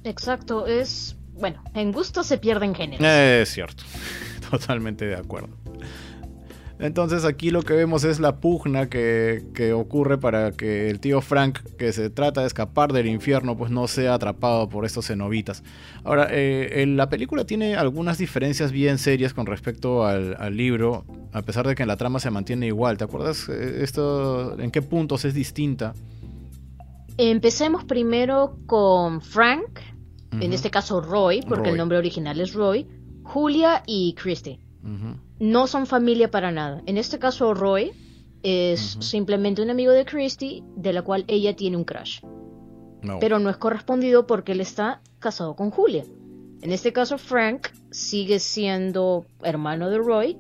Exacto, 0.04 0.69
es 0.69 1.16
bueno, 1.38 1.62
en 1.75 1.92
gusto 1.92 2.22
se 2.22 2.38
pierden 2.38 2.75
géneros. 2.75 3.04
Es 3.06 3.50
cierto, 3.50 3.84
totalmente 4.50 5.06
de 5.06 5.16
acuerdo. 5.16 5.48
Entonces 6.78 7.25
aquí 7.25 7.50
lo 7.50 7.62
que 7.62 7.72
vemos 7.72 8.04
es 8.04 8.20
la 8.20 8.37
pugna 8.37 8.88
que, 8.88 9.72
ocurre 9.75 10.19
para 10.19 10.52
que 10.52 10.90
el 10.90 11.00
tío 11.00 11.22
Frank, 11.22 11.60
que 11.78 11.93
se 11.93 12.10
trata 12.10 12.43
de 12.43 12.46
escapar 12.46 12.93
del 12.93 13.06
infierno, 13.06 13.56
pues 13.56 13.70
no 13.70 13.88
sea 13.88 14.14
atrapado 14.14 14.69
por 14.69 14.84
estos 14.84 15.06
cenobitas. 15.06 15.62
Ahora, 16.04 16.28
eh, 16.31 16.84
la 16.87 17.08
película 17.08 17.44
tiene 17.44 17.76
algunas 17.76 18.19
diferencias 18.19 18.72
bien 18.72 18.98
serias 18.98 19.32
con 19.32 19.46
respecto 19.46 20.04
al, 20.04 20.37
al, 20.38 20.56
libro, 20.56 21.06
a 21.32 21.40
pesar 21.42 21.66
de 21.66 21.75
que 21.75 21.87
la 21.87 21.96
trama 21.96 22.20
se 22.20 22.31
mantiene 22.31 22.66
igual. 22.66 22.99
¿Te 22.99 23.04
acuerdas 23.04 23.49
eh, 23.49 23.78
esto, 23.82 24.58
en 24.60 24.70
qué 24.70 24.82
puntos 24.82 25.25
es 25.25 25.32
distinta? 25.32 25.94
Empecemos 27.16 27.84
primero 27.84 28.58
con 28.66 29.22
Frank, 29.22 29.81
en 30.38 30.52
este 30.52 30.70
caso 30.70 31.00
Roy, 31.00 31.40
porque 31.49 31.70
el 31.70 31.78
nombre 31.78 31.96
original 31.96 32.38
es 32.40 32.52
Roy, 32.52 32.87
Julia 33.26 33.82
y 33.87 34.14
Christy. 34.14 34.61
No 35.38 35.67
son 35.67 35.87
familia 35.87 36.31
para 36.31 36.52
nada. 36.52 36.82
En 36.87 36.96
este 36.96 37.19
caso 37.19 37.55
Roy 37.55 37.93
es 38.43 38.99
simplemente 39.00 39.62
un 39.62 39.71
amigo 39.71 39.92
de 39.92 40.04
Christy 40.04 40.62
de 40.76 40.92
la 40.92 41.02
cual 41.02 41.25
ella 41.26 41.56
tiene 41.56 41.76
un 41.76 41.85
crush. 41.85 42.21
Pero 43.21 43.38
no 43.38 43.50
es 43.50 43.56
correspondido 43.56 44.26
porque 44.26 44.52
él 44.52 44.61
está 44.61 45.00
casado 45.18 45.56
con 45.56 45.71
Julia. 45.71 46.04
En 46.62 46.73
este 46.73 46.92
caso 46.92 47.18
Frank 47.18 47.68
sigue 47.90 48.38
siendo 48.38 49.26
hermano 49.42 49.90
de 49.90 49.99
Roy 49.99 50.38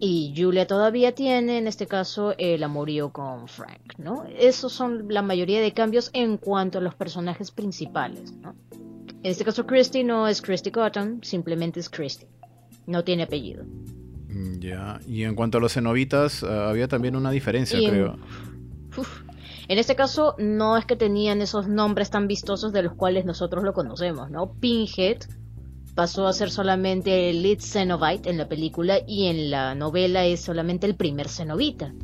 y 0.00 0.34
Julia 0.36 0.66
todavía 0.66 1.14
tiene, 1.14 1.58
en 1.58 1.66
este 1.66 1.86
caso, 1.86 2.34
el 2.36 2.62
amorío 2.62 3.12
con 3.12 3.48
Frank, 3.48 3.96
¿no? 3.98 4.24
Esos 4.38 4.72
son 4.72 5.06
la 5.08 5.22
mayoría 5.22 5.60
de 5.60 5.72
cambios 5.72 6.10
en 6.12 6.36
cuanto 6.36 6.78
a 6.78 6.80
los 6.80 6.94
personajes 6.94 7.50
principales, 7.50 8.32
¿no? 8.32 8.54
En 9.24 9.30
este 9.30 9.42
caso, 9.42 9.66
Christy 9.66 10.04
no 10.04 10.28
es 10.28 10.42
Christy 10.42 10.70
Cotton, 10.70 11.20
simplemente 11.22 11.80
es 11.80 11.88
Christy. 11.88 12.26
No 12.86 13.04
tiene 13.04 13.22
apellido. 13.22 13.64
Mm, 14.28 14.58
ya, 14.58 15.00
y 15.08 15.22
en 15.22 15.34
cuanto 15.34 15.56
a 15.56 15.62
los 15.62 15.72
cenobitas, 15.72 16.44
ah, 16.44 16.68
había 16.68 16.88
también 16.88 17.16
una 17.16 17.30
diferencia, 17.30 17.78
creo. 17.78 18.18
En 19.66 19.78
este 19.78 19.96
caso, 19.96 20.34
no 20.38 20.76
es 20.76 20.84
que 20.84 20.94
tenían 20.94 21.40
esos 21.40 21.68
nombres 21.68 22.10
tan 22.10 22.28
vistosos 22.28 22.70
de 22.74 22.82
los 22.82 22.92
cuales 22.92 23.24
nosotros 23.24 23.64
lo 23.64 23.72
conocemos, 23.72 24.30
¿no? 24.30 24.52
Pinhead 24.60 25.20
pasó 25.94 26.26
a 26.26 26.34
ser 26.34 26.50
solamente 26.50 27.30
el 27.30 27.42
lead 27.42 27.60
Cenobite 27.60 28.28
en 28.28 28.36
la 28.36 28.46
película 28.46 28.98
y 29.06 29.28
en 29.28 29.50
la 29.50 29.74
novela 29.74 30.26
es 30.26 30.42
solamente 30.42 30.86
el 30.86 30.96
primer 30.96 31.28
Cenobita. 31.28 31.94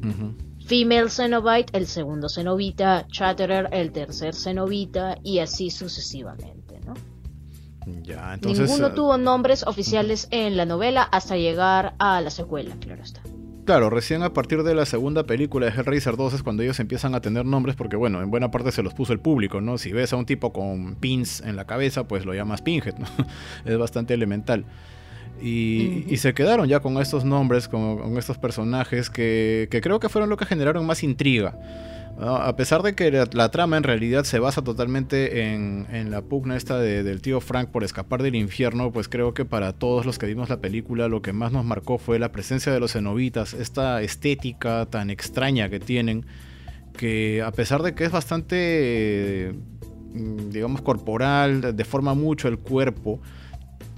Female 0.67 1.11
Cenobite, 1.11 1.77
el 1.77 1.87
segundo 1.87 2.31
Cenobita, 2.31 3.07
Chatterer, 3.09 3.69
el 3.73 3.93
tercer 3.93 4.35
Cenobita 4.35 5.19
y 5.23 5.41
así 5.41 5.69
sucesivamente. 5.69 6.60
Ninguno 8.43 8.89
eh, 8.89 8.93
tuvo 8.95 9.19
nombres 9.19 9.65
oficiales 9.67 10.29
en 10.31 10.57
la 10.57 10.65
novela 10.65 11.03
hasta 11.03 11.37
llegar 11.37 11.95
a 11.99 12.21
la 12.21 12.31
secuela, 12.31 12.75
claro 12.81 13.03
está. 13.03 13.21
Claro, 13.65 13.91
recién 13.91 14.23
a 14.23 14.33
partir 14.33 14.63
de 14.63 14.75
la 14.75 14.85
segunda 14.85 15.25
película 15.25 15.67
de 15.67 15.73
Hellraiser 15.73 16.17
2 16.17 16.35
es 16.35 16.43
cuando 16.43 16.63
ellos 16.63 16.81
empiezan 16.81 17.15
a 17.15 17.21
tener 17.21 17.45
nombres 17.45 17.77
porque, 17.77 17.95
bueno, 17.97 18.21
en 18.23 18.31
buena 18.31 18.51
parte 18.51 18.73
se 18.73 18.83
los 18.83 18.95
puso 18.95 19.13
el 19.13 19.21
público, 19.21 19.61
¿no? 19.61 19.79
Si 19.79 19.93
ves 19.93 20.13
a 20.13 20.17
un 20.17 20.27
tipo 20.27 20.53
con 20.53 20.97
pins 20.97 21.41
en 21.43 21.57
la 21.57 21.67
cabeza, 21.67 22.09
pues 22.09 22.25
lo 22.25 22.35
llamas 22.35 22.63
Pinhead, 22.63 22.97
¿no? 22.99 23.07
es 23.65 23.79
bastante 23.79 24.15
elemental. 24.15 24.65
Y, 25.41 26.17
se 26.17 26.35
quedaron 26.35 26.69
ya 26.69 26.81
con 26.81 26.99
estos 26.99 27.25
nombres, 27.25 27.69
con, 27.69 28.19
estos 28.19 28.39
personajes 28.39 29.09
que, 29.09 29.69
que 29.71 29.81
creo 29.81 30.01
que 30.01 30.09
fueron 30.09 30.29
lo 30.29 30.37
que 30.37 30.47
generaron 30.47 30.85
más 30.85 31.03
intriga 31.03 31.57
A 32.23 32.55
pesar 32.55 32.83
de 32.83 32.95
que 32.95 33.11
la, 33.11 33.50
trama 33.50 33.79
en 33.79 33.83
realidad 33.83 34.25
se 34.25 34.39
basa 34.39 34.62
totalmente 34.62 35.55
en, 35.55 36.11
la 36.11 36.21
pugna 36.21 36.55
esta 36.55 36.79
del 36.79 37.23
tío 37.23 37.41
Frank 37.41 37.71
por 37.71 37.83
escapar 37.83 38.23
del 38.23 38.35
infierno, 38.35 38.93
pues 38.93 39.09
creo 39.09 39.33
que 39.33 39.47
para 39.47 39.73
todos 39.73 40.05
los 40.05 40.19
que 40.19 40.27
vimos 40.27 40.50
la 40.50 40.59
película 40.59 41.09
lo 41.09 41.23
que 41.23 41.33
más 41.33 41.50
nos 41.50 41.65
marcó 41.65 41.97
fue 41.97 42.19
la 42.19 42.31
presencia 42.31 42.73
de 42.73 42.81
los 42.81 42.93
cenobitas, 42.93 43.55
esta 43.55 44.03
estética 44.03 44.85
tan 44.85 45.09
extraña 45.09 45.71
que 45.71 45.81
tienen, 45.81 46.27
que 46.95 47.41
a 47.43 47.53
pesar 47.53 47.83
de 47.83 47.95
que 47.95 48.05
es 48.05 48.12
bastante, 48.12 49.55
mm, 50.12 50.50
digamos, 50.50 50.83
corporal, 50.83 51.75
deforma 51.75 52.12
mucho 52.12 52.49
el 52.49 52.59
cuerpo, 52.59 53.21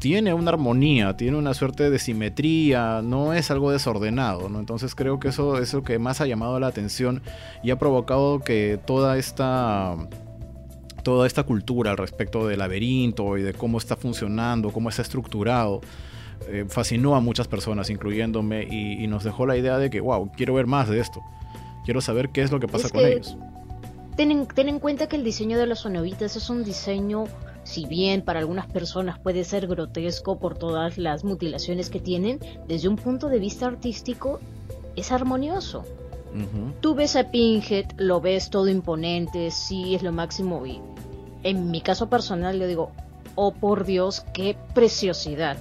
tiene 0.02 0.34
una 0.34 0.50
armonía, 0.50 1.16
tiene 1.16 1.36
una 1.38 1.54
suerte 1.54 1.88
de 1.88 1.96
simetría, 2.00 3.02
no 3.04 3.34
es 3.34 3.52
algo 3.52 3.70
desordenado, 3.70 4.48
¿no? 4.48 4.58
Entonces 4.58 4.96
creo 4.96 5.20
que 5.20 5.28
eso 5.28 5.58
es 5.58 5.72
lo 5.74 5.84
que 5.84 6.00
más 6.00 6.20
ha 6.20 6.26
llamado 6.26 6.58
la 6.58 6.66
atención 6.66 7.22
y 7.62 7.70
ha 7.70 7.78
provocado 7.78 8.40
que 8.40 8.80
toda 8.84 9.16
esta 9.16 9.96
toda 11.04 11.28
esta 11.28 11.44
cultura 11.44 11.92
al 11.92 11.98
respecto 11.98 12.48
del 12.48 12.58
laberinto 12.58 13.38
y 13.38 13.42
de 13.42 13.54
cómo 13.54 13.78
está 13.78 13.94
funcionando, 13.94 14.72
cómo 14.72 14.88
está 14.88 15.02
estructurado, 15.02 15.82
eh, 16.48 16.64
fascinó 16.68 17.14
a 17.14 17.20
muchas 17.20 17.46
personas, 17.46 17.88
incluyéndome, 17.88 18.64
y, 18.64 19.06
nos 19.06 19.22
dejó 19.22 19.46
la 19.46 19.56
idea 19.56 19.78
de 19.78 19.88
que, 19.88 20.00
wow, 20.00 20.32
quiero 20.36 20.54
ver 20.54 20.66
más 20.66 20.88
de 20.88 20.98
esto. 20.98 21.20
Quiero 21.84 22.00
saber 22.00 22.30
qué 22.30 22.42
es 22.42 22.50
lo 22.50 22.58
que 22.58 22.66
pasa 22.66 22.88
con 22.88 23.04
ellos. 23.04 23.36
Ten 24.16 24.48
ten 24.48 24.68
en 24.68 24.80
cuenta 24.80 25.06
que 25.06 25.14
el 25.14 25.22
diseño 25.22 25.58
de 25.58 25.66
los 25.66 25.80
sonovitas 25.80 26.34
es 26.34 26.50
un 26.50 26.64
diseño 26.64 27.26
si 27.72 27.86
bien 27.86 28.20
para 28.20 28.40
algunas 28.40 28.66
personas 28.66 29.18
puede 29.18 29.44
ser 29.44 29.66
grotesco 29.66 30.38
por 30.38 30.58
todas 30.58 30.98
las 30.98 31.24
mutilaciones 31.24 31.88
que 31.88 32.00
tienen, 32.00 32.38
desde 32.68 32.88
un 32.88 32.96
punto 32.96 33.30
de 33.30 33.38
vista 33.38 33.66
artístico 33.66 34.40
es 34.94 35.10
armonioso. 35.10 35.84
Tú 36.80 36.94
ves 36.94 37.16
a 37.16 37.30
Pinhead, 37.30 37.92
lo 37.96 38.20
ves 38.20 38.50
todo 38.50 38.68
imponente, 38.68 39.50
sí 39.50 39.94
es 39.94 40.02
lo 40.02 40.12
máximo 40.12 40.66
y 40.66 40.80
en 41.42 41.70
mi 41.70 41.80
caso 41.80 42.10
personal 42.10 42.58
le 42.58 42.66
digo, 42.66 42.90
oh 43.36 43.52
por 43.52 43.86
Dios, 43.86 44.22
qué 44.34 44.54
preciosidad. 44.74 45.56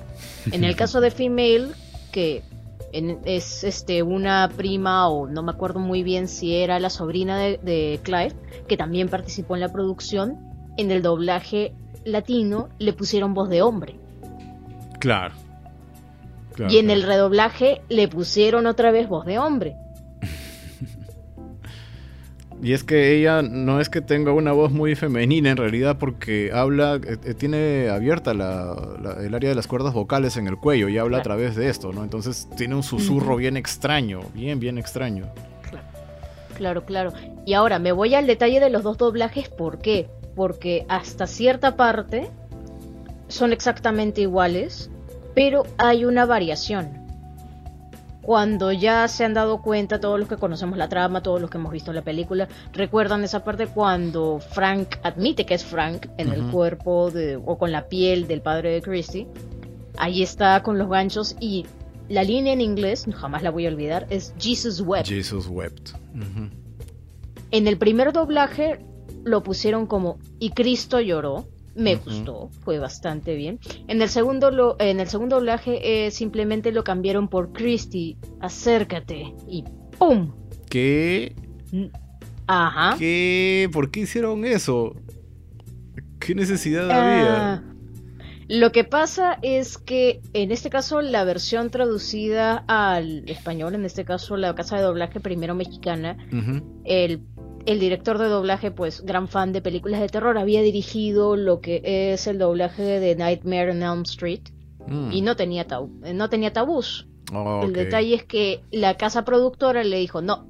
En 0.52 0.66
el 0.66 0.76
caso 0.82 1.00
de 1.00 1.12
Female, 1.12 1.70
que 2.12 2.44
es 2.92 3.64
este 3.64 4.04
una 4.04 4.50
prima 4.56 5.08
o 5.08 5.28
no 5.28 5.44
me 5.44 5.52
acuerdo 5.52 5.80
muy 5.80 6.04
bien 6.04 6.28
si 6.28 6.56
era 6.56 6.78
la 6.80 6.90
sobrina 6.90 7.38
de, 7.38 7.58
de 7.58 8.02
Clive, 8.04 8.34
que 8.68 8.76
también 8.76 9.08
participó 9.08 9.56
en 9.56 9.62
la 9.62 9.72
producción, 9.72 10.51
en 10.82 10.92
el 10.92 11.02
doblaje 11.02 11.74
latino 12.04 12.70
le 12.80 12.94
pusieron 12.94 13.34
voz 13.34 13.50
de 13.50 13.62
hombre. 13.62 13.96
Claro. 15.00 15.34
y 16.70 16.78
en 16.78 16.92
el 16.92 17.02
redoblaje 17.02 17.82
le 17.90 18.08
pusieron 18.08 18.68
otra 18.68 18.92
vez 18.92 19.08
voz 19.08 19.26
de 19.26 19.40
hombre. 19.40 19.76
Y 22.64 22.74
es 22.74 22.84
que 22.84 23.18
ella 23.18 23.42
no 23.42 23.82
es 23.82 23.90
que 23.90 24.02
tenga 24.02 24.32
una 24.34 24.52
voz 24.52 24.72
muy 24.72 24.94
femenina 24.94 25.50
en 25.50 25.58
realidad 25.58 25.98
porque 25.98 26.52
habla, 26.54 26.98
eh, 26.98 27.18
eh, 27.24 27.34
tiene 27.34 27.90
abierta 27.90 28.34
el 28.34 29.34
área 29.34 29.50
de 29.50 29.56
las 29.56 29.66
cuerdas 29.66 29.96
vocales 29.96 30.38
en 30.38 30.46
el 30.46 30.58
cuello 30.58 30.88
y 30.88 31.00
habla 31.00 31.18
a 31.18 31.22
través 31.24 31.56
de 31.56 31.70
esto, 31.70 31.92
¿no? 31.92 32.04
Entonces 32.04 32.48
tiene 32.56 32.76
un 32.76 32.84
susurro 32.84 33.36
bien 33.36 33.58
extraño, 33.58 34.20
bien, 34.36 34.60
bien 34.60 34.78
extraño. 34.78 35.26
Claro, 36.56 36.86
claro. 36.86 37.14
Y 37.48 37.54
ahora 37.56 37.80
me 37.80 37.94
voy 37.94 38.14
al 38.14 38.28
detalle 38.28 38.60
de 38.60 38.70
los 38.70 38.84
dos 38.84 39.00
doblajes, 39.00 39.50
¿por 39.50 39.80
qué? 39.80 40.08
Porque 40.36 40.86
hasta 40.90 41.28
cierta 41.28 41.76
parte 41.76 42.30
son 43.28 43.54
exactamente 43.54 44.22
iguales, 44.22 44.90
pero 45.34 45.64
hay 45.78 46.06
una 46.06 46.26
variación. 46.26 47.00
Cuando 48.22 48.72
ya 48.72 49.08
se 49.08 49.26
han 49.26 49.34
dado 49.34 49.64
cuenta 49.64 50.00
todos 50.00 50.20
los 50.20 50.30
que 50.30 50.38
conocemos 50.38 50.78
la 50.78 50.90
trama, 50.90 51.24
todos 51.24 51.42
los 51.42 51.50
que 51.50 51.58
hemos 51.58 51.72
visto 51.72 51.92
la 51.92 52.04
película, 52.04 52.48
recuerdan 52.72 53.24
esa 53.24 53.44
parte 53.44 53.66
cuando 53.66 54.40
Frank 54.40 54.98
admite 55.02 55.46
que 55.46 55.56
es 55.56 55.66
Frank 55.66 56.06
en 56.18 56.32
el 56.32 56.44
cuerpo 56.52 57.10
de, 57.10 57.38
o 57.38 57.58
con 57.58 57.72
la 57.72 57.88
piel 57.88 58.28
del 58.28 58.42
padre 58.42 58.74
de 58.74 58.82
Christie. 58.82 59.28
Ahí 59.98 60.22
está 60.22 60.62
con 60.62 60.78
los 60.78 60.88
ganchos 60.88 61.36
y 61.40 61.66
la 62.10 62.24
línea 62.24 62.54
en 62.54 62.62
inglés, 62.62 63.08
jamás 63.12 63.42
la 63.42 63.50
voy 63.50 63.66
a 63.66 63.70
olvidar, 63.70 64.06
es 64.10 64.36
Jesus 64.38 64.82
wept. 64.82 65.08
Jesus 65.08 65.48
wept. 65.48 65.92
En 67.50 67.68
el 67.68 67.78
primer 67.78 68.14
doblaje 68.14 68.80
lo 69.24 69.44
pusieron 69.44 69.88
como 69.88 70.20
y 70.40 70.52
Cristo 70.52 71.00
lloró. 71.00 71.48
Me 71.74 71.96
gustó, 71.96 72.50
fue 72.66 72.80
bastante 72.80 73.34
bien. 73.34 73.60
En 73.88 74.02
el 74.02 74.10
segundo, 74.10 74.52
lo, 74.52 74.76
en 74.80 75.00
el 75.00 75.08
segundo 75.08 75.38
doblaje 75.38 76.06
eh, 76.06 76.12
simplemente 76.12 76.74
lo 76.74 76.84
cambiaron 76.84 77.30
por 77.30 77.54
Christy, 77.54 78.18
acércate 78.42 79.34
y 79.48 79.64
¡pum! 79.98 80.34
¿Qué? 80.70 81.34
Ajá. 82.48 82.98
¿Qué? 83.00 83.70
¿Por 83.72 83.90
qué 83.90 84.02
hicieron 84.02 84.44
eso? 84.44 84.96
¿Qué 86.20 86.36
necesidad 86.36 86.92
había? 86.92 87.54
Ah, 87.54 87.64
lo 88.52 88.74
que 88.74 88.84
pasa 88.84 89.40
es 89.42 89.78
que 89.78 90.20
en 90.34 90.52
este 90.52 90.70
caso 90.70 91.02
la 91.02 91.24
versión 91.24 91.70
traducida 91.70 92.66
al 92.68 93.24
español, 93.30 93.76
en 93.76 93.86
este 93.86 94.04
caso 94.04 94.36
la 94.36 94.54
casa 94.56 94.76
de 94.76 94.82
doblaje 94.82 95.22
primero 95.22 95.56
mexicana, 95.56 96.18
el 96.84 97.22
el 97.66 97.80
director 97.80 98.18
de 98.18 98.28
doblaje, 98.28 98.72
pues 98.72 99.02
gran 99.02 99.28
fan 99.28 99.54
de 99.54 99.62
películas 99.62 100.02
de 100.02 100.10
terror, 100.10 100.38
había 100.38 100.62
dirigido 100.62 101.36
lo 101.36 101.62
que 101.62 101.82
es 102.14 102.28
el 102.28 102.38
doblaje 102.38 102.84
de 102.84 103.16
Nightmare 103.16 103.72
on 103.72 103.84
Elm 103.84 104.02
Street 104.02 104.42
y 104.88 105.22
mm. 105.22 105.26
no 105.26 105.36
tenía, 105.36 105.68
no 106.14 106.30
tenía 106.30 106.54
tabús. 106.54 107.08
El 107.64 107.74
detalle 107.74 108.16
es 108.16 108.24
que 108.24 108.62
la 108.72 108.98
casa 108.98 109.24
productora 109.24 109.84
le 109.84 109.98
dijo, 109.98 110.22
no, 110.22 110.48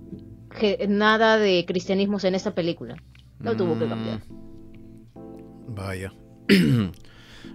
nada 0.88 1.38
de 1.38 1.65
cristianismos 1.68 2.24
en 2.24 2.36
esta 2.36 2.56
película. 2.56 2.96
Lo 3.39 3.56
tuvo 3.56 3.77
que 3.77 3.88
cambiar. 3.88 4.20
Mm. 5.15 5.75
Vaya. 5.75 6.13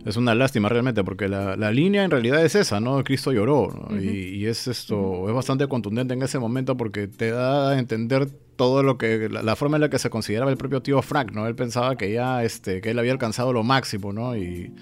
es 0.06 0.16
una 0.16 0.36
lástima 0.36 0.68
realmente, 0.68 1.02
porque 1.02 1.28
la, 1.28 1.56
línea 1.72 2.04
en 2.04 2.12
realidad 2.12 2.44
es 2.44 2.54
esa, 2.54 2.78
¿no? 2.78 3.02
Cristo 3.02 3.32
lloró, 3.32 3.88
y, 4.00 4.46
es 4.46 4.68
esto, 4.68 5.28
es 5.28 5.34
bastante 5.34 5.66
contundente 5.66 6.14
en 6.14 6.22
ese 6.22 6.38
momento 6.38 6.76
porque 6.76 7.08
te 7.08 7.32
da 7.32 7.70
a 7.70 7.78
entender 7.78 8.30
todo 8.54 8.84
lo 8.84 8.98
que, 8.98 9.28
la, 9.28 9.56
forma 9.56 9.78
en 9.78 9.80
la 9.80 9.90
que 9.90 9.98
se 9.98 10.08
consideraba 10.08 10.52
el 10.52 10.56
propio 10.56 10.80
tío 10.80 11.02
Frank, 11.02 11.32
¿no? 11.32 11.48
Él 11.48 11.56
pensaba 11.56 11.96
que 11.96 12.12
ya, 12.12 12.44
este, 12.44 12.80
que 12.80 12.92
él 12.92 12.98
había 13.00 13.10
alcanzado 13.10 13.52
lo 13.52 13.64
máximo, 13.64 14.12
¿no? 14.12 14.36
Y 14.36 14.72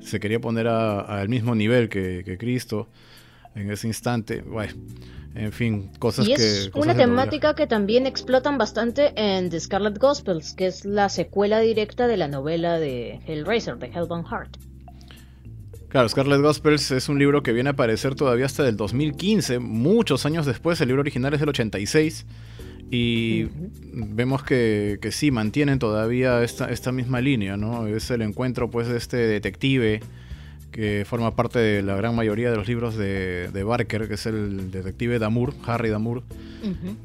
se 0.00 0.20
quería 0.20 0.38
poner 0.38 0.68
al 0.68 1.30
mismo 1.30 1.54
nivel 1.54 1.88
que, 1.88 2.36
Cristo 2.38 2.88
en 3.54 3.70
ese 3.70 3.86
instante. 3.86 4.42
Bueno, 4.42 4.74
en 5.38 5.52
fin, 5.52 5.90
cosas 5.98 6.26
y 6.26 6.32
es 6.32 6.70
una 6.74 6.96
temática 6.96 7.54
que 7.54 7.66
también 7.66 8.06
explotan 8.06 8.58
bastante 8.58 9.12
en 9.14 9.50
The 9.50 9.60
Scarlet 9.60 9.98
Gospels, 9.98 10.52
que 10.52 10.66
es 10.66 10.84
la 10.84 11.08
secuela 11.08 11.60
directa 11.60 12.08
de 12.08 12.16
la 12.16 12.26
novela 12.26 12.78
de 12.78 13.20
Hellraiser, 13.26 13.78
de 13.78 13.86
Hellbound 13.86 14.26
Heart. 14.26 14.56
Claro, 15.88 16.08
Scarlet 16.08 16.40
Gospels 16.40 16.90
es 16.90 17.08
un 17.08 17.18
libro 17.18 17.42
que 17.42 17.52
viene 17.52 17.70
a 17.70 17.72
aparecer 17.72 18.14
todavía 18.14 18.46
hasta 18.46 18.68
el 18.68 18.76
2015, 18.76 19.60
muchos 19.60 20.26
años 20.26 20.44
después, 20.44 20.80
el 20.80 20.88
libro 20.88 21.00
original 21.00 21.32
es 21.32 21.40
del 21.40 21.48
86, 21.50 22.26
y 22.90 23.46
vemos 23.92 24.42
que, 24.42 24.98
que, 25.00 25.12
sí, 25.12 25.30
mantienen 25.30 25.78
todavía 25.78 26.42
esta, 26.42 26.66
esta 26.66 26.90
misma 26.90 27.20
línea, 27.20 27.56
¿no? 27.56 27.86
Es 27.86 28.10
el 28.10 28.22
encuentro 28.22 28.70
pues 28.70 28.88
de 28.88 28.96
este 28.96 29.16
detective 29.18 30.00
que 30.78 31.04
forma 31.04 31.34
parte 31.34 31.58
de 31.58 31.82
la 31.82 31.96
gran 31.96 32.14
mayoría 32.14 32.52
de 32.52 32.56
los 32.56 32.68
libros 32.68 32.96
de, 32.96 33.64
Barker, 33.66 34.06
que 34.06 34.14
es 34.14 34.26
el 34.26 34.70
detective 34.70 35.18
Damour, 35.18 35.52
Harry 35.66 35.90
Damour. 35.90 36.22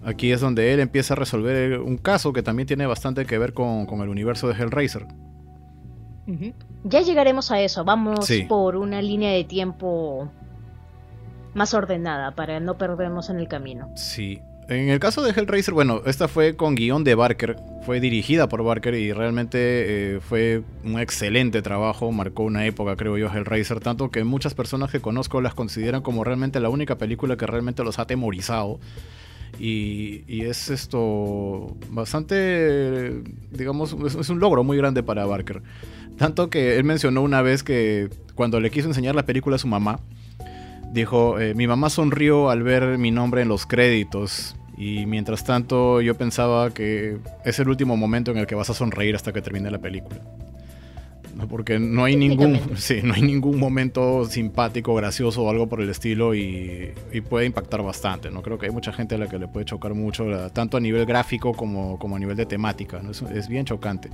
Aquí 0.05 0.31
es 0.31 0.41
donde 0.41 0.75
él 0.75 0.79
empieza 0.79 1.15
a 1.15 1.17
resolver 1.17 1.79
un 1.79 1.97
caso 1.97 2.33
que 2.33 2.43
también 2.43 2.67
tiene 2.67 2.85
bastante 2.85 3.25
que 3.25 3.35
ver 3.39 3.53
con, 3.53 3.87
el 3.89 4.09
universo 4.09 4.47
de 4.47 4.53
Hellraiser. 4.53 5.07
Ya 6.83 7.01
llegaremos 7.01 7.49
a 7.49 7.61
eso, 7.61 7.83
vamos 7.83 8.29
por 8.47 8.75
una 8.75 9.01
línea 9.01 9.31
de 9.31 9.43
tiempo 9.43 10.31
más 11.55 11.73
ordenada 11.73 12.35
para 12.35 12.59
no 12.59 12.77
perdernos 12.77 13.31
en 13.31 13.39
el 13.39 13.47
camino. 13.47 13.89
Sí, 13.95 14.39
en 14.69 14.89
el 14.89 14.99
caso 14.99 15.21
de 15.21 15.31
Hellraiser, 15.31 15.73
bueno, 15.73 16.01
esta 16.05 16.27
fue 16.27 16.55
con 16.55 16.75
guion 16.75 17.03
de 17.03 17.15
Barker, 17.15 17.57
fue 17.85 17.99
dirigida 17.99 18.47
por 18.47 18.63
Barker 18.63 18.95
y 18.95 19.11
realmente 19.11 19.57
eh, 20.15 20.19
fue 20.21 20.63
un 20.83 20.99
excelente 20.99 21.61
trabajo, 21.61 22.11
marcó 22.11 22.43
una 22.43 22.65
época, 22.65 22.95
creo 22.95 23.17
yo, 23.17 23.27
Hellraiser, 23.27 23.79
tanto 23.79 24.09
que 24.09 24.23
muchas 24.23 24.53
personas 24.53 24.91
que 24.91 25.01
conozco 25.01 25.41
las 25.41 25.53
consideran 25.53 26.01
como 26.01 26.23
realmente 26.23 26.59
la 26.59 26.69
única 26.69 26.97
película 26.97 27.35
que 27.35 27.45
realmente 27.45 27.83
los 27.83 27.99
ha 27.99 28.07
temorizado. 28.07 28.79
Y, 29.59 30.23
es 30.43 30.69
esto 30.69 31.77
bastante, 31.89 33.21
digamos, 33.51 33.95
es, 34.19 34.29
un 34.29 34.39
logro 34.39 34.63
muy 34.63 34.77
grande 34.77 35.03
para 35.03 35.25
Barker. 35.25 35.61
Tanto 36.17 36.49
que 36.49 36.77
él 36.77 36.83
mencionó 36.83 37.21
una 37.21 37.41
vez 37.41 37.63
que 37.63 38.09
cuando 38.35 38.59
le 38.59 38.71
quiso 38.71 38.87
enseñar 38.87 39.15
la 39.15 39.25
película 39.25 39.57
a 39.57 39.59
su 39.59 39.67
mamá, 39.67 39.99
dijo, 40.93 41.39
eh, 41.39 41.53
mi 41.55 41.67
mamá 41.67 41.89
sonrió 41.89 42.49
al 42.49 42.63
ver 42.63 42.97
mi 42.97 43.11
nombre 43.11 43.41
en 43.41 43.47
los 43.47 43.65
créditos 43.65 44.55
y 44.77 45.05
mientras 45.05 45.43
tanto 45.43 46.01
yo 46.01 46.15
pensaba 46.15 46.71
que 46.71 47.17
es 47.43 47.59
el 47.59 47.67
último 47.67 47.97
momento 47.97 48.31
en 48.31 48.37
el 48.37 48.47
que 48.47 48.55
vas 48.55 48.69
a 48.69 48.73
sonreír 48.73 49.15
hasta 49.15 49.33
que 49.33 49.41
termine 49.41 49.71
la 49.71 49.79
película. 49.79 50.21
porque 51.49 51.79
no 51.79 52.03
hay 52.03 52.15
ningún 52.15 52.59
sí, 52.77 53.01
no 53.03 53.15
hay 53.15 53.23
ningún 53.23 53.59
momento 53.59 54.25
simpático, 54.25 54.93
gracioso 54.93 55.43
o 55.43 55.49
algo 55.49 55.67
por 55.67 55.81
el 55.81 55.89
estilo 55.89 56.35
y, 56.35 56.93
puede 57.27 57.45
impactar 57.47 57.81
bastante. 57.81 58.29
No 58.29 58.41
creo 58.41 58.59
que 58.59 58.67
hay 58.67 58.71
mucha 58.71 58.93
gente 58.93 59.15
a 59.15 59.17
la 59.17 59.27
que 59.27 59.39
le 59.39 59.47
puede 59.47 59.65
chocar 59.65 59.93
mucho, 59.95 60.25
tanto 60.51 60.77
a 60.77 60.79
nivel 60.79 61.05
gráfico 61.05 61.53
como, 61.53 61.97
como 61.97 62.15
a 62.15 62.19
nivel 62.19 62.37
de 62.37 62.45
temática. 62.45 63.01
¿no? 63.01 63.11
es 63.11 63.47
bien 63.47 63.65
chocante. 63.65 64.09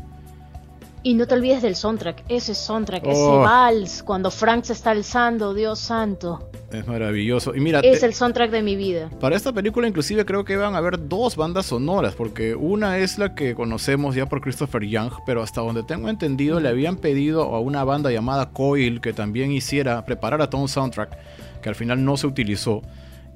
Y 1.01 1.13
no 1.13 1.27
te 1.27 1.36
olvides 1.36 1.62
del 1.62 1.75
soundtrack, 1.75 2.24
ese 2.27 2.53
soundtrack, 2.53 3.06
ese 3.06 3.22
oh. 3.22 3.39
vals, 3.39 4.03
cuando 4.03 4.29
Frank 4.29 4.65
se 4.65 4.74
está 4.74 4.91
alzando, 4.91 5.53
Dios 5.53 5.79
santo. 5.79 6.50
Es 6.74 6.86
maravilloso. 6.88 7.56
Y 7.56 7.62
mira, 7.62 7.79
es 7.79 8.03
el 8.03 8.13
soundtrack 8.13 8.51
de 8.51 8.62
mi 8.62 8.75
vida. 8.75 9.10
Para 9.22 9.38
esta 9.38 9.53
película 9.53 9.88
inclusive 9.88 10.25
creo 10.25 10.44
que 10.44 10.58
van 10.58 10.75
a 10.75 10.79
haber 10.79 11.08
dos 11.08 11.38
bandas 11.38 11.68
sonoras, 11.68 12.15
porque 12.15 12.53
una 12.53 12.98
es 12.98 13.18
la 13.18 13.34
que 13.34 13.56
conocemos 13.56 14.13
ya 14.13 14.27
por 14.27 14.41
Christopher 14.41 14.84
Young, 14.84 15.13
pero 15.25 15.41
hasta 15.41 15.62
donde 15.62 15.84
tengo 15.84 16.10
entendido 16.10 16.60
le 16.60 16.68
habían 16.68 16.98
pedido 16.98 17.44
a 17.44 17.62
una 17.62 17.86
banda 17.86 18.12
llamada 18.12 18.50
Coil 18.51 19.00
que 19.00 19.13
también 19.13 19.53
hiciera, 19.53 20.03
preparara 20.03 20.50
todo 20.50 20.62
un 20.62 20.68
soundtrack, 20.68 21.18
que 21.62 21.70
al 21.70 21.75
final 21.75 22.03
no 22.03 22.18
se 22.18 22.27
utilizó. 22.27 22.82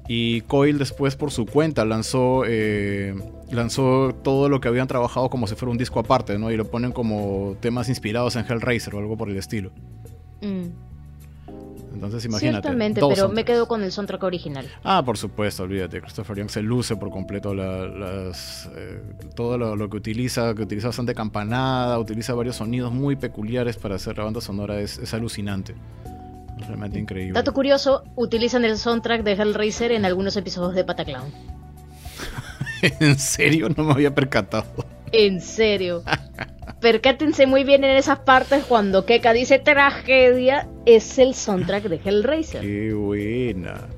Y 0.06 0.42
Coil 0.42 0.78
después 0.78 1.16
por 1.16 1.30
su 1.30 1.46
cuenta 1.46 1.84
lanzó, 1.84 2.44
eh, 2.46 3.14
lanzó 3.50 4.14
todo 4.22 4.48
lo 4.48 4.60
que 4.60 4.68
habían 4.68 4.86
trabajado 4.86 5.30
como 5.30 5.46
si 5.46 5.54
fuera 5.54 5.72
un 5.72 5.78
disco 5.78 5.98
aparte, 5.98 6.38
¿no? 6.38 6.50
Y 6.50 6.56
lo 6.56 6.66
ponen 6.70 6.92
como 6.92 7.56
temas 7.60 7.88
inspirados 7.88 8.36
en 8.36 8.44
Hellraiser 8.44 8.94
o 8.94 8.98
algo 8.98 9.16
por 9.16 9.30
el 9.30 9.36
estilo. 9.36 9.70
Mm. 10.42 10.84
Entonces 11.94 12.24
imagínate. 12.24 12.62
Ciertamente, 12.62 13.00
pero 13.08 13.28
me 13.28 13.44
quedo 13.44 13.66
con 13.66 13.82
el 13.82 13.92
soundtrack 13.92 14.22
original. 14.24 14.68
Ah, 14.82 15.02
por 15.04 15.16
supuesto, 15.16 15.62
olvídate. 15.62 16.00
Christopher 16.00 16.36
Young 16.36 16.50
se 16.50 16.60
luce 16.60 16.96
por 16.96 17.10
completo 17.10 17.54
las, 17.54 18.68
eh, 18.76 19.00
todo 19.34 19.56
lo, 19.56 19.88
que 19.88 19.96
utiliza, 19.96 20.54
que 20.54 20.62
utiliza 20.62 20.88
bastante 20.88 21.14
campanada, 21.14 21.98
utiliza 21.98 22.34
varios 22.34 22.56
sonidos 22.56 22.92
muy 22.92 23.16
peculiares 23.16 23.76
para 23.76 23.94
hacer 23.94 24.18
la 24.18 24.24
banda 24.24 24.40
sonora, 24.40 24.80
es, 24.80 24.98
es 24.98 25.14
alucinante. 25.14 25.74
Realmente 26.66 26.98
increíble. 26.98 27.32
Dato 27.32 27.52
curioso, 27.52 28.04
utilizan 28.16 28.64
el 28.64 28.78
soundtrack 28.78 29.22
de 29.22 29.32
Hellraiser 29.32 29.92
en 29.92 30.04
algunos 30.04 30.36
episodios 30.36 30.74
de 30.74 30.84
Pataclown. 30.84 31.32
¿En 33.00 33.18
serio? 33.18 33.68
No 33.68 33.84
me 33.84 33.92
había 33.92 34.14
percatado. 34.14 34.66
En 35.12 35.40
serio. 35.40 36.02
Percátense 36.80 37.46
muy 37.46 37.64
bien 37.64 37.84
en 37.84 37.96
esas 37.96 38.18
partes 38.20 38.64
cuando 38.64 39.06
Keka 39.06 39.32
dice 39.32 39.58
tragedia, 39.58 40.68
es 40.86 41.18
el 41.18 41.34
soundtrack 41.34 41.84
de 41.84 42.00
Hellraiser. 42.04 42.60
Qué 42.60 42.92
buena. 42.92 43.88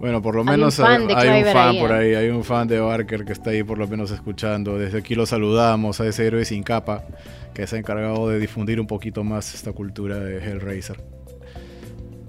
Bueno, 0.00 0.22
por 0.22 0.34
lo 0.34 0.44
menos 0.44 0.80
hay 0.80 1.02
un 1.02 1.10
fan, 1.52 1.76
por 1.78 1.90
¿eh? 1.90 1.94
ahí, 1.94 2.14
hay 2.14 2.28
un 2.30 2.42
fan 2.42 2.66
de 2.66 2.80
Barker 2.80 3.26
que 3.26 3.32
está 3.34 3.50
ahí 3.50 3.62
por 3.62 3.76
lo 3.76 3.86
menos 3.86 4.10
escuchando. 4.10 4.78
Desde 4.78 4.98
aquí 4.98 5.14
lo 5.14 5.26
saludamos 5.26 6.00
a 6.00 6.06
ese 6.06 6.26
héroe 6.26 6.46
sin 6.46 6.62
capa 6.62 7.04
que 7.52 7.66
se 7.66 7.76
ha 7.76 7.78
encargado 7.78 8.26
de 8.30 8.38
difundir 8.38 8.80
un 8.80 8.86
poquito 8.86 9.24
más 9.24 9.54
esta 9.54 9.72
cultura 9.72 10.18
de 10.18 10.38
Hellraiser. 10.38 11.04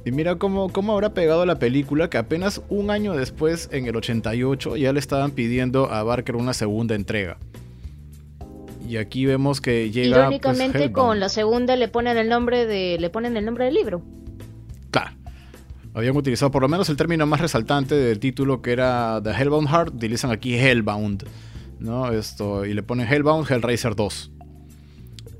Y 0.04 0.12
mira 0.12 0.36
cómo, 0.36 0.68
cómo 0.74 0.92
habrá 0.92 1.14
pegado 1.14 1.46
la 1.46 1.60
película 1.60 2.10
que 2.10 2.18
apenas 2.18 2.62
un 2.68 2.90
año 2.90 3.14
después, 3.14 3.70
en 3.72 3.86
el 3.86 3.96
88, 3.96 4.76
ya 4.76 4.92
le 4.92 5.00
estaban 5.00 5.32
pidiendo 5.32 5.90
a 5.90 6.04
Barker 6.04 6.36
una 6.36 6.54
segunda 6.54 6.96
entrega. 6.96 7.38
Y 8.86 8.98
aquí 8.98 9.26
vemos 9.26 9.62
que 9.62 9.92
llega. 9.92 10.28
Pues, 10.28 10.42
Irónicamente, 10.42 10.92
con 10.92 11.22
la 11.22 11.30
segunda 11.30 11.78
le 11.78 11.88
ponen 11.88 12.18
el 12.18 12.28
nombre 12.28 12.66
de. 12.66 12.98
le 13.00 13.10
ponen 13.10 13.38
el 13.38 13.46
nombre 13.46 13.64
del 13.64 13.76
libro. 13.76 14.02
Habían 15.94 16.16
utilizado 16.16 16.52
por 16.52 16.62
lo 16.62 16.70
menos 16.70 16.90
el 16.90 16.96
término 16.96 17.26
más 17.26 17.42
resaltante 17.42 17.96
del 17.96 18.20
título 18.20 18.62
que 18.62 18.72
era 18.72 19.20
The 19.24 19.32
Hellbound 19.32 19.68
Heart, 19.68 19.96
utilizan 19.96 20.32
aquí 20.32 20.56
Hellbound, 20.56 21.26
¿no? 21.80 22.12
Esto, 22.12 22.66
y 22.66 22.74
le 22.74 22.82
ponen 22.84 23.08
Hellbound 23.08 23.50
Hellraiser 23.50 23.96
2. 23.96 24.32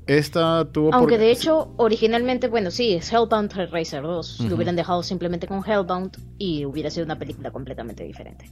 Esta 0.06 0.70
tuvo 0.70 0.92
Aunque 0.92 1.16
de 1.16 1.30
hecho, 1.30 1.72
originalmente, 1.76 2.48
bueno, 2.48 2.70
sí, 2.70 2.94
es 2.94 3.12
Hellbound 3.12 3.52
Hellraiser 3.56 4.02
2. 4.02 4.40
Lo 4.40 4.56
hubieran 4.56 4.76
dejado 4.76 5.02
simplemente 5.02 5.46
con 5.46 5.62
Hellbound 5.64 6.18
y 6.38 6.64
hubiera 6.64 6.90
sido 6.90 7.06
una 7.06 7.18
película 7.18 7.50
completamente 7.50 8.04
diferente. 8.04 8.50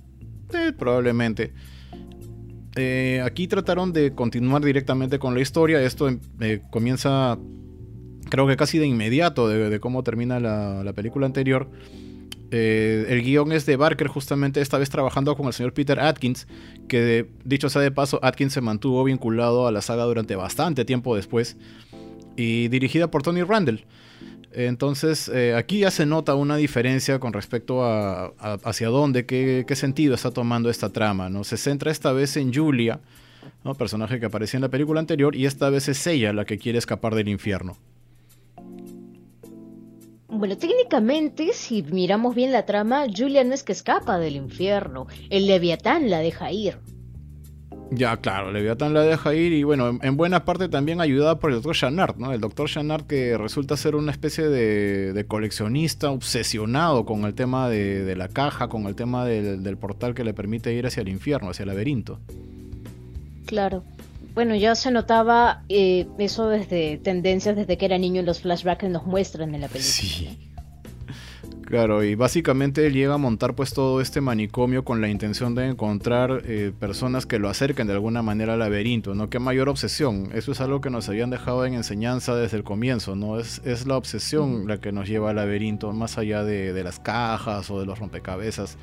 Eh, 0.54 0.72
probablemente. 0.72 1.52
Eh, 2.76 3.20
aquí 3.24 3.48
trataron 3.48 3.92
de 3.92 4.14
continuar 4.14 4.64
directamente 4.64 5.18
con 5.18 5.34
la 5.34 5.40
historia. 5.40 5.82
Esto 5.82 6.08
eh, 6.40 6.62
comienza 6.70 7.36
creo 8.30 8.46
que 8.46 8.56
casi 8.56 8.78
de 8.78 8.86
inmediato 8.86 9.48
de, 9.48 9.80
cómo 9.80 10.02
termina 10.02 10.40
la, 10.40 10.92
película 10.94 11.26
anterior. 11.26 11.68
Eh, 12.52 13.06
el 13.08 13.22
guion 13.22 13.52
es 13.52 13.64
de 13.66 13.76
Barker, 13.76 14.08
justamente 14.08 14.60
esta 14.60 14.78
vez 14.78 14.90
trabajando 14.90 15.36
con 15.36 15.46
el 15.46 15.52
señor 15.52 15.72
Peter 15.72 16.00
Atkins, 16.00 16.48
que 16.88 17.28
dicho 17.44 17.68
sea 17.68 17.82
de 17.82 17.92
paso, 17.92 18.18
Atkins 18.22 18.52
se 18.52 18.60
mantuvo 18.60 19.04
vinculado 19.04 19.68
a 19.68 19.72
la 19.72 19.82
saga 19.82 20.04
durante 20.04 20.34
bastante 20.34 20.84
tiempo 20.84 21.14
después, 21.14 21.56
y 22.36 22.68
dirigida 22.68 23.10
por 23.10 23.22
Tony 23.22 23.42
Randall. 23.42 23.84
Entonces, 24.52 25.28
eh, 25.28 25.54
aquí 25.54 25.80
ya 25.80 25.90
se 25.92 26.06
nota 26.06 26.34
una 26.34 26.56
diferencia 26.56 27.20
con 27.20 27.32
respecto 27.32 27.84
a, 27.84 28.32
hacia 28.64 28.88
dónde, 28.88 29.24
qué, 29.24 29.64
sentido 29.76 30.14
está 30.14 30.32
tomando 30.32 30.70
esta 30.70 30.90
trama. 30.90 31.28
¿no? 31.28 31.44
Se 31.44 31.56
centra 31.56 31.92
esta 31.92 32.12
vez 32.12 32.36
en 32.36 32.52
Julia, 32.52 33.00
¿no? 33.64 33.74
personaje 33.74 34.18
que 34.18 34.26
aparecía 34.26 34.58
en 34.58 34.62
la 34.62 34.68
película 34.68 34.98
anterior, 34.98 35.36
y 35.36 35.46
esta 35.46 35.70
vez 35.70 35.88
es 35.88 36.04
ella 36.06 36.32
la 36.32 36.44
que 36.44 36.58
quiere 36.58 36.78
escapar 36.78 37.14
del 37.14 37.28
infierno. 37.28 37.76
Bueno, 40.32 40.56
técnicamente, 40.56 41.52
si 41.52 41.82
miramos 41.82 42.34
bien 42.34 42.52
la 42.52 42.64
trama, 42.64 43.04
Julia 43.14 43.42
no 43.42 43.52
es 43.52 43.64
que 43.64 43.72
escapa 43.72 44.18
del 44.18 44.36
infierno. 44.36 45.06
El 45.28 45.46
Leviatán 45.46 46.08
la 46.08 46.20
deja 46.20 46.52
ir. 46.52 46.78
Ya, 47.90 48.16
claro, 48.18 48.52
Leviatán 48.52 48.94
la 48.94 49.02
deja 49.02 49.34
ir 49.34 49.52
y 49.52 49.64
bueno, 49.64 49.98
en, 50.00 50.16
buena 50.16 50.44
parte 50.44 50.68
también 50.68 51.00
ayudada 51.00 51.40
por 51.40 51.50
el 51.50 51.56
doctor 51.56 51.74
Shanard, 51.74 52.18
¿no? 52.18 52.32
El 52.32 52.40
doctor 52.40 52.68
Shanard 52.68 53.04
que 53.06 53.36
resulta 53.36 53.76
ser 53.76 53.96
una 53.96 54.12
especie 54.12 54.48
de, 54.48 55.24
coleccionista 55.26 56.10
obsesionado 56.10 57.04
con 57.04 57.24
el 57.24 57.34
tema 57.34 57.68
de, 57.68 58.14
la 58.14 58.28
caja, 58.28 58.68
con 58.68 58.86
el 58.86 58.94
tema 58.94 59.24
del, 59.24 59.64
del, 59.64 59.76
portal 59.76 60.14
que 60.14 60.22
le 60.22 60.32
permite 60.32 60.72
ir 60.72 60.86
hacia 60.86 61.00
el 61.00 61.08
infierno, 61.08 61.50
hacia 61.50 61.64
el 61.64 61.68
laberinto. 61.70 62.20
Claro 63.46 63.82
bueno, 64.34 64.54
ya 64.54 64.74
se 64.74 64.90
notaba 64.90 65.64
eh, 65.68 66.06
eso 66.18 66.48
desde 66.48 66.98
tendencias 66.98 67.56
desde 67.56 67.76
que 67.76 67.84
era 67.84 67.98
niño 67.98 68.20
en 68.20 68.26
los 68.26 68.40
flashbacks 68.40 68.80
que 68.80 68.88
nos 68.88 69.06
muestran 69.06 69.54
en 69.54 69.60
la 69.62 69.68
película. 69.68 69.92
Sí. 69.92 70.50
Claro, 71.70 72.02
y 72.02 72.16
básicamente 72.16 72.84
él 72.84 72.94
llega 72.94 73.14
a 73.14 73.18
montar 73.18 73.54
pues 73.54 73.72
todo 73.72 74.00
este 74.00 74.20
manicomio 74.20 74.84
con 74.84 75.00
la 75.00 75.08
intención 75.08 75.54
de 75.54 75.68
encontrar 75.68 76.42
eh, 76.44 76.72
personas 76.76 77.26
que 77.26 77.38
lo 77.38 77.48
acerquen 77.48 77.86
de 77.86 77.92
alguna 77.92 78.22
manera 78.22 78.54
al 78.54 78.58
laberinto, 78.58 79.14
¿no? 79.14 79.30
Qué 79.30 79.38
mayor 79.38 79.68
obsesión. 79.68 80.30
Eso 80.34 80.50
es 80.50 80.60
algo 80.60 80.80
que 80.80 80.90
nos 80.90 81.08
habían 81.08 81.30
dejado 81.30 81.64
en 81.64 81.74
enseñanza 81.74 82.34
desde 82.34 82.56
el 82.56 82.64
comienzo, 82.64 83.14
¿no? 83.14 83.38
Es, 83.38 83.62
es 83.64 83.86
la 83.86 83.96
obsesión 83.96 84.66
la 84.66 84.78
que 84.78 84.90
nos 84.90 85.08
lleva 85.08 85.30
al 85.30 85.36
laberinto, 85.36 85.92
más 85.92 86.18
allá 86.18 86.42
de, 86.42 86.82
las 86.82 86.98
cajas 86.98 87.70
o 87.70 87.78
de 87.78 87.86
los 87.86 88.00
rompecabezas. 88.00 88.76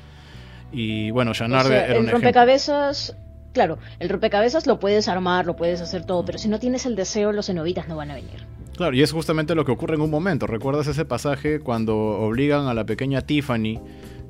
Y 0.72 1.10
bueno, 1.10 1.34
Shanard 1.34 1.70
era 1.70 2.00
un 2.00 2.08
rompecabezas 2.08 3.14
claro, 3.52 3.78
el 3.98 4.08
rompecabezas 4.08 4.66
lo 4.66 4.78
puedes 4.78 5.08
armar, 5.08 5.46
lo 5.46 5.56
puedes 5.56 5.80
hacer 5.80 6.04
todo, 6.04 6.24
pero 6.24 6.38
si 6.38 6.48
no 6.48 6.58
tienes 6.58 6.86
el 6.86 6.96
deseo, 6.96 7.32
los 7.32 7.46
cenobitas 7.46 7.88
no 7.88 7.96
van 7.96 8.10
a 8.10 8.14
venir. 8.14 8.46
Claro, 8.76 8.94
y 8.94 9.02
es 9.02 9.10
justamente 9.10 9.54
lo 9.56 9.64
que 9.64 9.72
ocurre 9.72 9.96
en 9.96 10.02
un 10.02 10.10
momento. 10.10 10.46
¿Recuerdas 10.46 10.86
ese 10.86 11.04
pasaje 11.04 11.58
cuando 11.58 11.96
obligan 11.96 12.68
a 12.68 12.74
la 12.74 12.84
pequeña 12.84 13.22
Tiffany, 13.22 13.80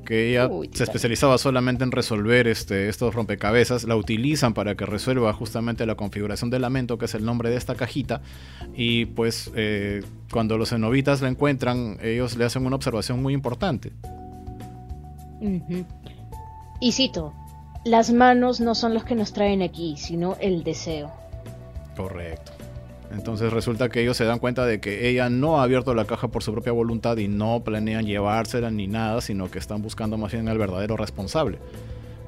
que 0.09 0.31
ella 0.31 0.49
se 0.71 0.85
especializaba 0.85 1.37
solamente 1.37 1.83
en 1.83 1.91
resolver 1.91 2.47
este, 2.47 2.89
estos 2.89 3.13
rompecabezas, 3.13 3.83
la 3.83 3.95
utilizan 3.95 4.55
para 4.55 4.73
que 4.73 4.87
resuelva 4.87 5.31
justamente 5.33 5.85
la 5.85 5.93
configuración 5.93 6.49
del 6.49 6.63
lamento, 6.63 6.97
que 6.97 7.05
es 7.05 7.13
el 7.13 7.23
nombre 7.23 7.51
de 7.51 7.57
esta 7.57 7.75
cajita, 7.75 8.21
y 8.73 9.05
pues 9.05 9.51
eh, 9.55 10.01
cuando 10.31 10.57
los 10.57 10.69
cenobitas 10.69 11.21
la 11.21 11.27
encuentran, 11.27 11.99
ellos 12.01 12.35
le 12.37 12.45
hacen 12.45 12.65
una 12.65 12.75
observación 12.75 13.21
muy 13.21 13.35
importante. 13.35 13.91
Y 16.81 16.91
cito, 16.91 17.35
las 17.85 18.11
manos 18.11 18.59
no 18.59 18.75
son 18.75 18.93
los 18.93 19.03
que 19.03 19.15
nos 19.15 19.33
traen 19.33 19.61
aquí, 19.61 19.95
sino 19.97 20.35
el 20.39 20.63
deseo. 20.63 21.11
Correcto. 21.95 22.51
Entonces 23.11 23.51
resulta 23.51 23.89
que 23.89 24.01
ellos 24.01 24.17
se 24.17 24.25
dan 24.25 24.39
cuenta 24.39 24.65
de 24.65 24.79
que 24.79 25.09
ella 25.09 25.29
no 25.29 25.59
ha 25.59 25.63
abierto 25.63 25.95
la 25.95 26.05
caja 26.05 26.27
por 26.27 26.43
su 26.43 26.51
propia 26.51 26.71
voluntad 26.71 27.17
y 27.17 27.27
no 27.27 27.61
planean 27.63 28.05
llevársela 28.05 28.69
ni 28.69 28.87
nada, 28.87 29.21
sino 29.21 29.49
que 29.49 29.57
están 29.57 29.81
buscando 29.81 30.17
más 30.17 30.31
bien 30.31 30.47
al 30.47 30.57
verdadero 30.57 30.95
responsable. 30.95 31.57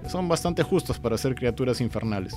Son 0.08 0.28
bastante 0.28 0.64
justos 0.64 1.00
para 1.00 1.18
ser 1.18 1.36
criaturas 1.36 1.82
infernales 1.82 2.36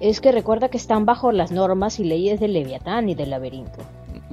es 0.00 0.20
que 0.20 0.32
recuerda 0.32 0.68
que 0.68 0.76
están 0.76 1.06
bajo 1.06 1.32
las 1.32 1.50
normas 1.50 1.98
y 2.00 2.04
leyes 2.04 2.40
del 2.40 2.52
Leviatán 2.52 3.08
y 3.08 3.14
del 3.14 3.30
laberinto. 3.30 3.82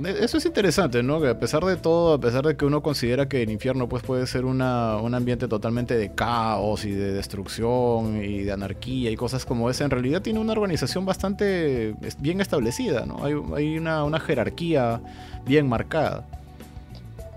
E, 0.05 0.23
eso 0.23 0.37
es 0.37 0.45
interesante, 0.45 1.03
¿no? 1.03 1.21
Que 1.21 1.29
a 1.29 1.39
pesar 1.39 1.63
de 1.63 1.77
todo, 1.77 2.13
a 2.13 2.19
pesar 2.19 2.45
de 2.45 2.55
que 2.55 2.65
uno 2.65 2.81
considera 2.81 3.27
que 3.27 3.41
el 3.41 3.49
infierno 3.49 3.87
pues, 3.87 4.03
puede 4.03 4.27
ser 4.27 4.45
una, 4.45 4.97
un 4.97 5.13
ambiente 5.13 5.47
totalmente 5.47 5.97
de 5.97 6.13
caos 6.13 6.85
y 6.85 6.91
de 6.91 7.13
destrucción 7.13 8.23
y 8.23 8.43
de 8.43 8.51
anarquía 8.51 9.11
y 9.11 9.15
cosas 9.15 9.45
como 9.45 9.69
esa, 9.69 9.83
en 9.83 9.91
realidad 9.91 10.21
tiene 10.21 10.39
una 10.39 10.53
organización 10.53 11.05
bastante 11.05 11.95
bien 12.19 12.41
establecida, 12.41 13.05
¿no? 13.05 13.23
Hay, 13.23 13.77
una, 13.77 14.03
una 14.03 14.19
jerarquía 14.19 15.01
bien 15.45 15.67
marcada. 15.67 16.25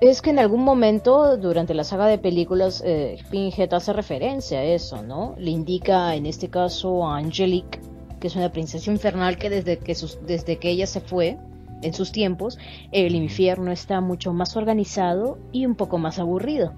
Es 0.00 0.20
que 0.20 0.30
en 0.30 0.38
algún 0.38 0.64
momento 0.64 1.36
durante 1.36 1.72
la 1.72 1.84
saga 1.84 2.06
de 2.06 2.18
películas 2.18 2.82
eh, 2.84 3.22
hace 3.70 3.92
referencia 3.92 4.58
a 4.58 4.64
eso, 4.64 5.02
¿no? 5.02 5.34
Le 5.38 5.50
indica 5.50 6.14
en 6.14 6.26
este 6.26 6.48
caso 6.48 7.06
a 7.06 7.16
Angelique 7.16 7.80
que 8.24 8.28
es 8.28 8.36
una 8.36 8.50
princesa 8.50 8.90
infernal 8.90 9.36
que 9.36 9.50
desde 9.50 9.76
que, 9.76 9.94
desde 10.26 10.56
que 10.56 10.70
ella 10.70 10.86
se 10.86 11.02
fue, 11.02 11.36
en 11.82 11.94
sus 11.94 12.12
tiempos, 12.12 12.58
el 12.92 13.14
infierno 13.14 13.70
está 13.70 14.00
mucho 14.00 14.32
más 14.32 14.56
organizado 14.56 15.38
y 15.52 15.66
un 15.66 15.74
poco 15.74 15.98
más 15.98 16.18
aburrido. 16.18 16.74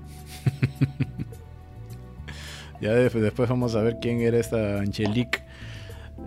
ya 2.81 2.93
después 2.93 3.49
vamos 3.49 3.75
a 3.75 3.83
ver 3.83 3.99
quién 4.01 4.21
era 4.21 4.39
esta 4.39 4.79
Angelique 4.79 5.46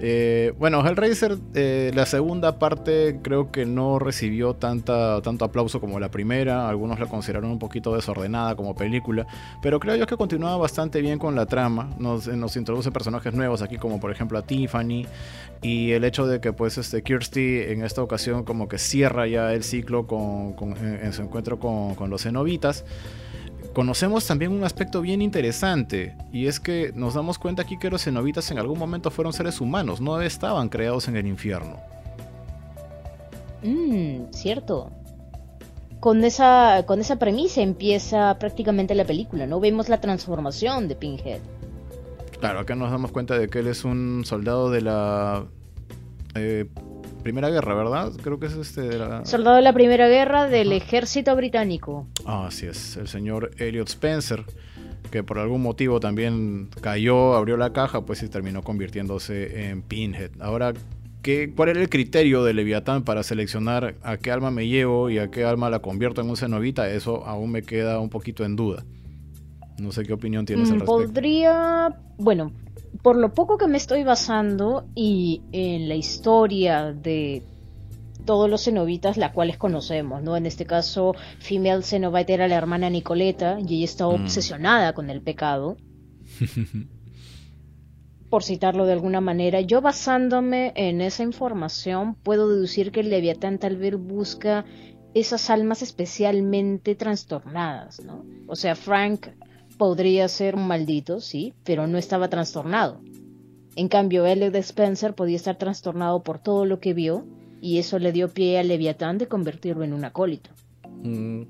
eh, 0.01 0.53
bueno, 0.57 0.85
Hellraiser, 0.85 1.37
eh, 1.53 1.91
la 1.93 2.05
segunda 2.05 2.57
parte 2.57 3.19
creo 3.21 3.51
que 3.51 3.65
no 3.65 3.99
recibió 3.99 4.53
tanta, 4.53 5.21
tanto 5.21 5.45
aplauso 5.45 5.79
como 5.81 5.99
la 5.99 6.09
primera. 6.09 6.69
Algunos 6.69 6.99
la 6.99 7.07
consideraron 7.07 7.51
un 7.51 7.59
poquito 7.59 7.95
desordenada 7.95 8.55
como 8.55 8.75
película. 8.75 9.27
Pero 9.61 9.79
creo 9.79 9.95
yo 9.95 10.07
que 10.07 10.15
continuaba 10.15 10.57
bastante 10.57 11.01
bien 11.01 11.19
con 11.19 11.35
la 11.35 11.45
trama. 11.45 11.89
Nos, 11.99 12.27
nos 12.27 12.55
introduce 12.55 12.91
personajes 12.91 13.33
nuevos 13.33 13.61
aquí, 13.61 13.77
como 13.77 13.99
por 13.99 14.11
ejemplo 14.11 14.37
a 14.37 14.41
Tiffany. 14.41 15.05
Y 15.61 15.91
el 15.91 16.05
hecho 16.05 16.25
de 16.25 16.39
que 16.39 16.53
pues 16.53 16.77
este 16.77 17.03
Kirsty 17.03 17.59
en 17.67 17.83
esta 17.83 18.01
ocasión 18.01 18.43
como 18.43 18.69
que 18.69 18.77
cierra 18.77 19.27
ya 19.27 19.53
el 19.53 19.63
ciclo 19.63 20.07
con, 20.07 20.55
en, 20.81 21.11
su 21.11 21.23
encuentro 21.23 21.59
con, 21.59 21.95
con 21.95 22.09
los 22.09 22.23
cenobitas 22.23 22.85
conocemos 23.73 24.25
también 24.25 24.51
un 24.51 24.63
aspecto 24.63 25.01
bien 25.01 25.21
interesante, 25.21 26.15
y 26.31 26.47
es 26.47 26.59
que 26.59 26.91
nos 26.95 27.13
damos 27.13 27.37
cuenta 27.37 27.61
aquí 27.61 27.77
que 27.77 27.89
los 27.89 28.03
cenobitas 28.03 28.51
en 28.51 28.59
algún 28.59 28.79
momento 28.79 29.11
fueron 29.11 29.33
seres 29.33 29.61
humanos, 29.61 30.01
no 30.01 30.21
estaban 30.21 30.69
creados 30.69 31.07
en 31.07 31.17
el 31.17 31.27
infierno. 31.27 31.77
Mmm, 33.63 34.31
cierto. 34.31 34.91
Con 35.99 36.23
esa, 36.23 36.83
con 36.85 37.01
esa 37.01 37.17
premisa 37.17 37.61
empieza 37.61 38.37
prácticamente 38.39 38.95
la 38.95 39.03
película, 39.03 39.45
¿no? 39.47 39.59
Vemos 39.59 39.89
la 39.89 39.99
transformación 39.99 40.87
de 40.87 40.95
Pinhead. 40.95 41.41
Claro, 42.39 42.59
acá 42.59 42.73
nos 42.75 42.89
damos 42.89 43.11
cuenta 43.11 43.37
de 43.37 43.49
que 43.49 43.59
él 43.59 43.67
es 43.67 43.83
un 43.83 44.23
soldado 44.23 44.71
de 44.71 44.79
la 44.79 45.45
eh, 46.35 46.69
Primera 47.23 47.49
Guerra, 47.49 47.75
¿verdad? 47.75 48.11
Creo 48.23 48.39
que 48.39 48.47
es 48.47 48.53
este 48.53 48.81
de 48.81 48.97
la... 48.97 49.25
Soldado 49.25 49.57
de 49.57 49.61
la 49.61 49.73
Primera 49.73 50.07
Guerra 50.07 50.47
del 50.47 50.71
ejército 50.71 51.35
británico. 51.35 52.07
Ah, 52.25 52.47
así 52.47 52.65
es, 52.65 52.97
el 52.97 53.07
señor 53.07 53.51
Elliot 53.57 53.87
Spencer, 53.89 54.45
que 55.11 55.23
por 55.23 55.39
algún 55.39 55.61
motivo 55.61 55.99
también 55.99 56.69
cayó, 56.81 57.35
abrió 57.35 57.57
la 57.57 57.73
caja, 57.73 58.05
pues 58.05 58.23
y 58.23 58.29
terminó 58.29 58.63
convirtiéndose 58.63 59.69
en 59.69 59.81
Pinhead. 59.81 60.31
Ahora, 60.39 60.73
¿qué, 61.21 61.51
¿cuál 61.55 61.69
era 61.69 61.81
el 61.81 61.89
criterio 61.89 62.43
de 62.43 62.53
Leviatán 62.53 63.03
para 63.03 63.23
seleccionar 63.23 63.95
a 64.01 64.17
qué 64.17 64.31
alma 64.31 64.51
me 64.51 64.67
llevo 64.67 65.09
y 65.09 65.19
a 65.19 65.29
qué 65.29 65.43
alma 65.43 65.69
la 65.69 65.79
convierto 65.79 66.21
en 66.21 66.29
un 66.29 66.37
cenovita? 66.37 66.89
Eso 66.89 67.25
aún 67.25 67.51
me 67.51 67.63
queda 67.63 67.99
un 67.99 68.09
poquito 68.09 68.45
en 68.45 68.55
duda. 68.55 68.85
No 69.77 69.91
sé 69.91 70.03
qué 70.03 70.13
opinión 70.13 70.45
tienes 70.45 70.69
al 70.69 70.77
mm, 70.77 70.79
respecto. 70.79 71.05
Podría, 71.05 71.95
bueno, 72.17 72.51
por 73.01 73.15
lo 73.15 73.33
poco 73.33 73.57
que 73.57 73.67
me 73.67 73.77
estoy 73.77 74.03
basando 74.03 74.85
y 74.95 75.41
en 75.51 75.89
la 75.89 75.95
historia 75.95 76.93
de 76.93 77.43
todos 78.25 78.49
los 78.49 78.63
cenobitas, 78.63 79.17
la 79.17 79.31
cuales 79.31 79.57
conocemos, 79.57 80.21
¿no? 80.21 80.37
En 80.37 80.45
este 80.45 80.65
caso, 80.65 81.15
Female 81.39 81.83
Cenobite 81.83 82.33
era 82.33 82.47
la 82.47 82.55
hermana 82.55 82.89
Nicoleta 82.89 83.59
y 83.59 83.77
ella 83.77 83.85
está 83.85 84.05
mm. 84.05 84.23
obsesionada 84.23 84.93
con 84.93 85.09
el 85.09 85.21
pecado. 85.21 85.77
por 88.29 88.43
citarlo 88.43 88.85
de 88.85 88.93
alguna 88.93 89.21
manera, 89.21 89.61
yo 89.61 89.81
basándome 89.81 90.71
en 90.75 91.01
esa 91.01 91.23
información 91.23 92.15
puedo 92.15 92.47
deducir 92.47 92.91
que 92.91 92.99
el 92.99 93.09
Leviatán 93.09 93.57
tal 93.57 93.77
vez 93.77 93.95
busca 93.97 94.65
esas 95.13 95.49
almas 95.49 95.81
especialmente 95.81 96.93
trastornadas, 96.95 98.03
¿no? 98.03 98.23
O 98.47 98.55
sea, 98.55 98.75
Frank 98.75 99.27
podría 99.79 100.27
ser 100.27 100.55
un 100.55 100.67
maldito, 100.67 101.21
sí, 101.21 101.53
pero 101.63 101.87
no 101.87 101.97
estaba 101.97 102.29
trastornado. 102.29 103.01
En 103.77 103.87
cambio, 103.87 104.25
Elliot 104.25 104.53
Spencer 104.55 105.15
podía 105.15 105.37
estar 105.37 105.57
trastornado 105.57 106.21
por 106.21 106.37
todo 106.37 106.65
lo 106.65 106.81
que 106.81 106.93
vio 106.93 107.25
y 107.61 107.79
eso 107.79 107.97
le 107.97 108.11
dio 108.11 108.27
pie 108.27 108.59
a 108.59 108.63
Leviatán 108.63 109.17
de 109.17 109.29
convertirlo 109.29 109.85
en 109.85 109.93
un 109.93 110.03
acólito. 110.03 110.49
Mm, 111.01 111.43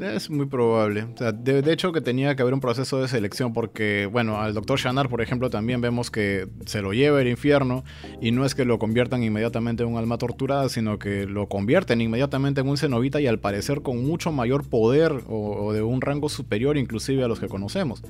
es 0.00 0.30
muy 0.30 0.46
probable. 0.46 1.06
de, 1.34 1.72
hecho 1.72 1.92
que 1.92 2.00
tenía 2.00 2.34
que 2.34 2.42
haber 2.42 2.54
un 2.54 2.60
proceso 2.60 3.00
de 3.00 3.08
selección 3.08 3.52
porque, 3.52 4.06
bueno, 4.06 4.40
al 4.40 4.54
doctor 4.54 4.78
Shanar, 4.78 5.08
por 5.08 5.22
ejemplo, 5.22 5.50
también 5.50 5.80
vemos 5.80 6.10
que 6.10 6.48
se 6.66 6.82
lo 6.82 6.92
lleva 6.92 7.20
al 7.20 7.28
infierno 7.28 7.84
y 8.20 8.30
no 8.30 8.44
es 8.44 8.54
que 8.54 8.64
lo 8.64 8.78
conviertan 8.78 9.22
inmediatamente 9.22 9.82
en 9.82 9.90
un 9.90 9.98
alma 9.98 10.18
torturada, 10.18 10.68
sino 10.68 10.98
que 10.98 11.26
lo 11.26 11.48
convierten 11.48 12.00
inmediatamente 12.00 12.60
en 12.60 12.68
un 12.68 12.76
cenobita 12.76 13.20
y 13.20 13.26
al 13.26 13.38
parecer 13.38 13.82
con 13.82 14.04
mucho 14.04 14.32
mayor 14.32 14.68
poder 14.68 15.12
o, 15.28 15.72
de 15.72 15.82
un 15.82 16.00
rango 16.00 16.28
superior 16.28 16.76
inclusive 16.76 17.24
a 17.24 17.28
los 17.28 17.40
que 17.40 17.48
conocemos, 17.48 18.02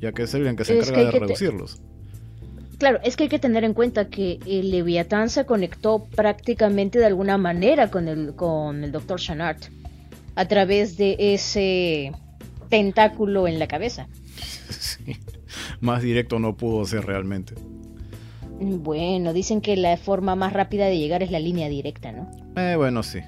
ya 0.00 0.12
que 0.12 0.22
es 0.22 0.34
el 0.34 0.56
que 0.56 0.64
se 0.64 0.78
encarga 0.78 1.04
de 1.04 1.10
reducirlos. 1.12 1.80
Claro, 2.78 3.00
es 3.02 3.16
que 3.16 3.24
hay 3.24 3.28
que 3.28 3.40
tener 3.40 3.64
en 3.64 3.74
cuenta 3.74 4.08
que 4.08 4.38
el 4.46 4.70
Leviatán 4.70 5.30
se 5.30 5.44
conectó 5.44 6.06
prácticamente 6.14 7.00
de 7.00 7.06
alguna 7.06 7.36
manera 7.36 7.90
con 7.90 8.06
el, 8.06 8.36
con 8.36 8.84
el 8.84 8.92
Dr. 8.92 9.18
Shanart 9.18 9.64
a 10.38 10.46
través 10.46 10.96
de 10.96 11.16
ese 11.18 12.12
tentáculo 12.68 13.48
en 13.48 13.58
la 13.58 13.66
cabeza. 13.66 14.06
Sí, 14.70 15.16
más 15.80 16.00
directo 16.00 16.38
no 16.38 16.56
pudo 16.56 16.84
ser 16.84 17.04
realmente. 17.06 17.54
Bueno, 18.60 19.32
dicen 19.32 19.60
que 19.60 19.76
la 19.76 19.96
forma 19.96 20.36
más 20.36 20.52
rápida 20.52 20.86
de 20.86 20.96
llegar 20.96 21.24
es 21.24 21.32
la 21.32 21.40
línea 21.40 21.68
directa, 21.68 22.12
¿no? 22.12 22.30
Eh, 22.56 22.76
bueno, 22.76 23.02
sí. 23.02 23.18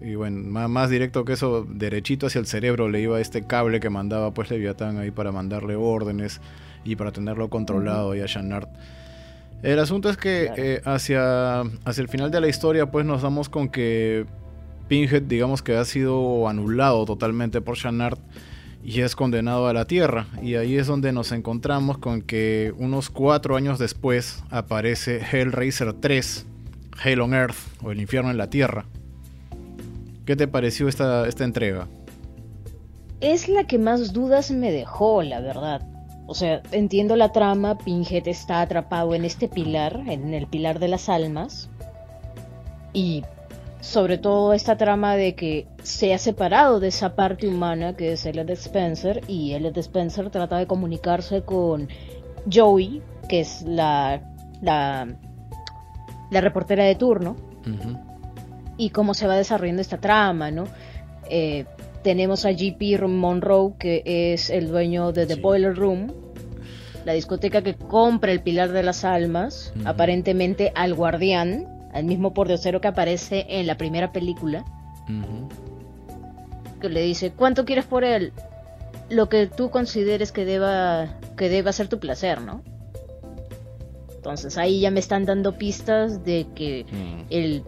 Y 0.00 0.14
bueno, 0.14 0.68
más, 0.68 0.88
directo 0.88 1.24
que 1.24 1.32
eso, 1.32 1.64
derechito 1.68 2.28
hacia 2.28 2.38
el 2.38 2.46
cerebro 2.46 2.88
le 2.88 3.00
iba 3.00 3.20
este 3.20 3.44
cable 3.44 3.80
que 3.80 3.90
mandaba 3.90 4.32
pues 4.32 4.48
Leviatán 4.48 4.98
ahí 4.98 5.10
para 5.10 5.32
mandarle 5.32 5.74
órdenes 5.74 6.40
y 6.84 6.94
para 6.94 7.10
tenerlo 7.10 7.50
controlado 7.50 8.14
y 8.14 8.20
a 8.20 8.26
Shanard. 8.26 8.68
El 9.64 9.80
asunto 9.80 10.08
es 10.08 10.16
que 10.16 10.52
eh, 10.56 10.80
hacia, 10.84 11.60
hacia 11.60 12.02
el 12.02 12.08
final 12.08 12.30
de 12.30 12.40
la 12.40 12.46
historia 12.46 12.86
pues 12.92 13.04
nos 13.04 13.22
damos 13.22 13.48
con 13.48 13.68
que 13.68 14.26
Pinhead, 14.88 15.22
digamos 15.22 15.62
que 15.62 15.76
ha 15.76 15.84
sido 15.84 16.48
anulado 16.48 17.04
totalmente 17.04 17.60
por 17.60 17.76
Shanard 17.76 18.18
y 18.84 19.00
es 19.00 19.14
condenado 19.14 19.68
a 19.68 19.72
la 19.72 19.86
Tierra. 19.86 20.26
Y 20.42 20.56
ahí 20.56 20.76
es 20.76 20.86
donde 20.86 21.12
nos 21.12 21.32
encontramos 21.32 21.98
con 21.98 22.22
que 22.22 22.74
unos 22.78 23.10
cuatro 23.10 23.56
años 23.56 23.78
después 23.78 24.42
aparece 24.50 25.20
Hellraiser 25.20 25.92
3, 25.94 26.46
Hell 27.04 27.20
on 27.20 27.34
Earth 27.34 27.56
o 27.82 27.92
el 27.92 28.00
infierno 28.00 28.30
en 28.30 28.38
la 28.38 28.50
Tierra. 28.50 28.84
¿Qué 30.26 30.36
te 30.36 30.48
pareció 30.48 30.88
esta, 30.88 31.26
esta 31.26 31.44
entrega? 31.44 31.88
Es 33.20 33.48
la 33.48 33.66
que 33.66 33.78
más 33.78 34.12
dudas 34.12 34.50
me 34.50 34.72
dejó, 34.72 35.22
la 35.22 35.40
verdad. 35.40 35.82
O 36.26 36.34
sea, 36.34 36.62
entiendo 36.72 37.16
la 37.16 37.32
trama, 37.32 37.78
Pinhead 37.78 38.26
está 38.26 38.62
atrapado 38.62 39.14
en 39.14 39.24
este 39.24 39.48
pilar, 39.48 40.02
en 40.06 40.34
el 40.34 40.46
pilar 40.46 40.78
de 40.78 40.88
las 40.88 41.08
almas. 41.08 41.68
Y 42.92 43.22
sobre 43.82 44.16
todo 44.16 44.52
esta 44.52 44.76
trama 44.76 45.16
de 45.16 45.34
que 45.34 45.66
se 45.82 46.14
ha 46.14 46.18
separado 46.18 46.78
de 46.78 46.86
esa 46.88 47.16
parte 47.16 47.48
humana 47.48 47.96
que 47.96 48.12
es 48.12 48.24
Elliot 48.24 48.48
Spencer 48.50 49.22
y 49.26 49.54
Elliot 49.54 49.76
Spencer 49.76 50.30
trata 50.30 50.56
de 50.56 50.68
comunicarse 50.68 51.42
con 51.42 51.88
Joey, 52.50 53.02
que 53.28 53.40
es 53.40 53.62
la, 53.62 54.22
la, 54.60 55.08
la 56.30 56.40
reportera 56.40 56.84
de 56.84 56.94
turno, 56.94 57.36
y 58.76 58.90
cómo 58.90 59.14
se 59.14 59.26
va 59.26 59.36
desarrollando 59.36 59.82
esta 59.82 59.98
trama, 59.98 60.52
¿no? 60.52 60.64
Eh, 61.28 61.64
tenemos 62.04 62.46
a 62.46 62.52
GP 62.52 63.00
Monroe, 63.08 63.74
que 63.80 64.02
es 64.04 64.48
el 64.50 64.68
dueño 64.68 65.10
de 65.10 65.26
The 65.26 65.36
Boiler 65.36 65.74
Room, 65.74 66.12
la 67.04 67.14
discoteca 67.14 67.62
que 67.62 67.74
compra 67.74 68.30
el 68.30 68.42
Pilar 68.42 68.70
de 68.70 68.84
las 68.84 69.04
Almas, 69.04 69.72
aparentemente 69.84 70.70
al 70.76 70.94
guardián, 70.94 71.71
al 71.92 72.04
mismo 72.04 72.34
pordiosero 72.34 72.80
que 72.80 72.88
aparece 72.88 73.46
en 73.48 73.66
la 73.66 73.76
primera 73.76 74.12
película, 74.12 74.64
que 76.80 76.88
le 76.88 77.02
dice, 77.02 77.32
¿cuánto 77.32 77.64
quieres 77.64 77.84
por 77.84 78.04
él? 78.04 78.32
Lo 79.08 79.28
que 79.28 79.46
tú 79.46 79.70
consideres 79.70 80.32
que 80.32 80.44
deba, 80.44 81.18
que 81.36 81.48
deba 81.48 81.72
ser 81.72 81.88
tu 81.88 81.98
placer, 81.98 82.40
¿no? 82.40 82.62
Entonces 84.14 84.56
ahí 84.56 84.80
ya 84.80 84.90
me 84.90 85.00
están 85.00 85.24
dando 85.24 85.58
pistas 85.58 86.24
de 86.24 86.46
que 86.54 86.86
mm. 86.90 87.26
el 87.30 87.64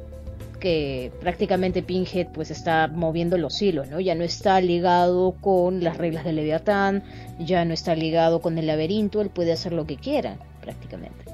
que 0.64 1.12
prácticamente 1.20 1.82
Pinhead 1.82 2.28
pues 2.32 2.50
está 2.50 2.88
moviendo 2.88 3.36
los 3.36 3.60
hilos, 3.60 3.88
¿no? 3.88 4.00
Ya 4.00 4.14
no 4.14 4.24
está 4.24 4.60
ligado 4.62 5.32
con 5.42 5.84
las 5.84 5.98
reglas 5.98 6.24
de 6.24 6.32
Leviatán, 6.32 7.02
ya 7.38 7.66
no 7.66 7.74
está 7.74 7.94
ligado 7.94 8.40
con 8.40 8.56
el 8.56 8.66
laberinto, 8.66 9.20
él 9.20 9.28
puede 9.28 9.52
hacer 9.52 9.74
lo 9.74 9.84
que 9.84 9.96
quiera, 9.96 10.38
prácticamente. 10.62 11.33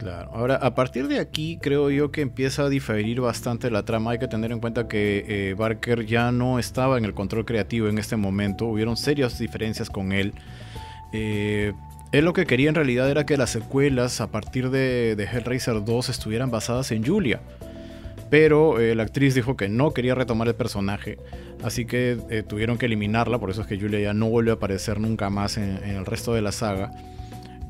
Claro, 0.00 0.30
ahora 0.32 0.54
a 0.56 0.74
partir 0.74 1.08
de 1.08 1.18
aquí 1.18 1.58
creo 1.60 1.90
yo 1.90 2.10
que 2.10 2.22
empieza 2.22 2.62
a 2.62 2.68
diferir 2.70 3.20
bastante 3.20 3.70
la 3.70 3.82
trama. 3.82 4.12
Hay 4.12 4.18
que 4.18 4.28
tener 4.28 4.50
en 4.50 4.58
cuenta 4.58 4.88
que 4.88 5.26
eh, 5.28 5.52
Barker 5.52 6.06
ya 6.06 6.32
no 6.32 6.58
estaba 6.58 6.96
en 6.96 7.04
el 7.04 7.12
control 7.12 7.44
creativo 7.44 7.86
en 7.86 7.98
este 7.98 8.16
momento, 8.16 8.64
hubieron 8.64 8.96
serias 8.96 9.38
diferencias 9.38 9.90
con 9.90 10.12
él. 10.12 10.32
Eh, 11.12 11.74
él 12.12 12.24
lo 12.24 12.32
que 12.32 12.46
quería 12.46 12.70
en 12.70 12.76
realidad 12.76 13.10
era 13.10 13.26
que 13.26 13.36
las 13.36 13.50
secuelas 13.50 14.22
a 14.22 14.28
partir 14.28 14.70
de, 14.70 15.12
Hellraiser 15.30 15.84
2 15.84 16.08
estuvieran 16.08 16.50
basadas 16.50 16.92
en 16.92 17.04
Julia. 17.04 17.42
Pero 18.30 18.80
eh, 18.80 18.94
la 18.94 19.02
actriz 19.02 19.34
dijo 19.34 19.54
que 19.54 19.68
no 19.68 19.92
quería 19.92 20.14
retomar 20.14 20.48
el 20.48 20.54
personaje, 20.54 21.18
así 21.62 21.84
que 21.84 22.42
tuvieron 22.48 22.78
que 22.78 22.86
eliminarla, 22.86 23.38
por 23.38 23.50
eso 23.50 23.60
es 23.60 23.66
que 23.66 23.78
Julia 23.78 24.00
ya 24.00 24.14
no 24.14 24.30
vuelve 24.30 24.52
a 24.52 24.54
aparecer 24.54 24.98
nunca 24.98 25.28
más 25.28 25.58
en 25.58 25.76
el 25.84 26.06
resto 26.06 26.32
de 26.32 26.40
la 26.40 26.52
saga. 26.52 26.90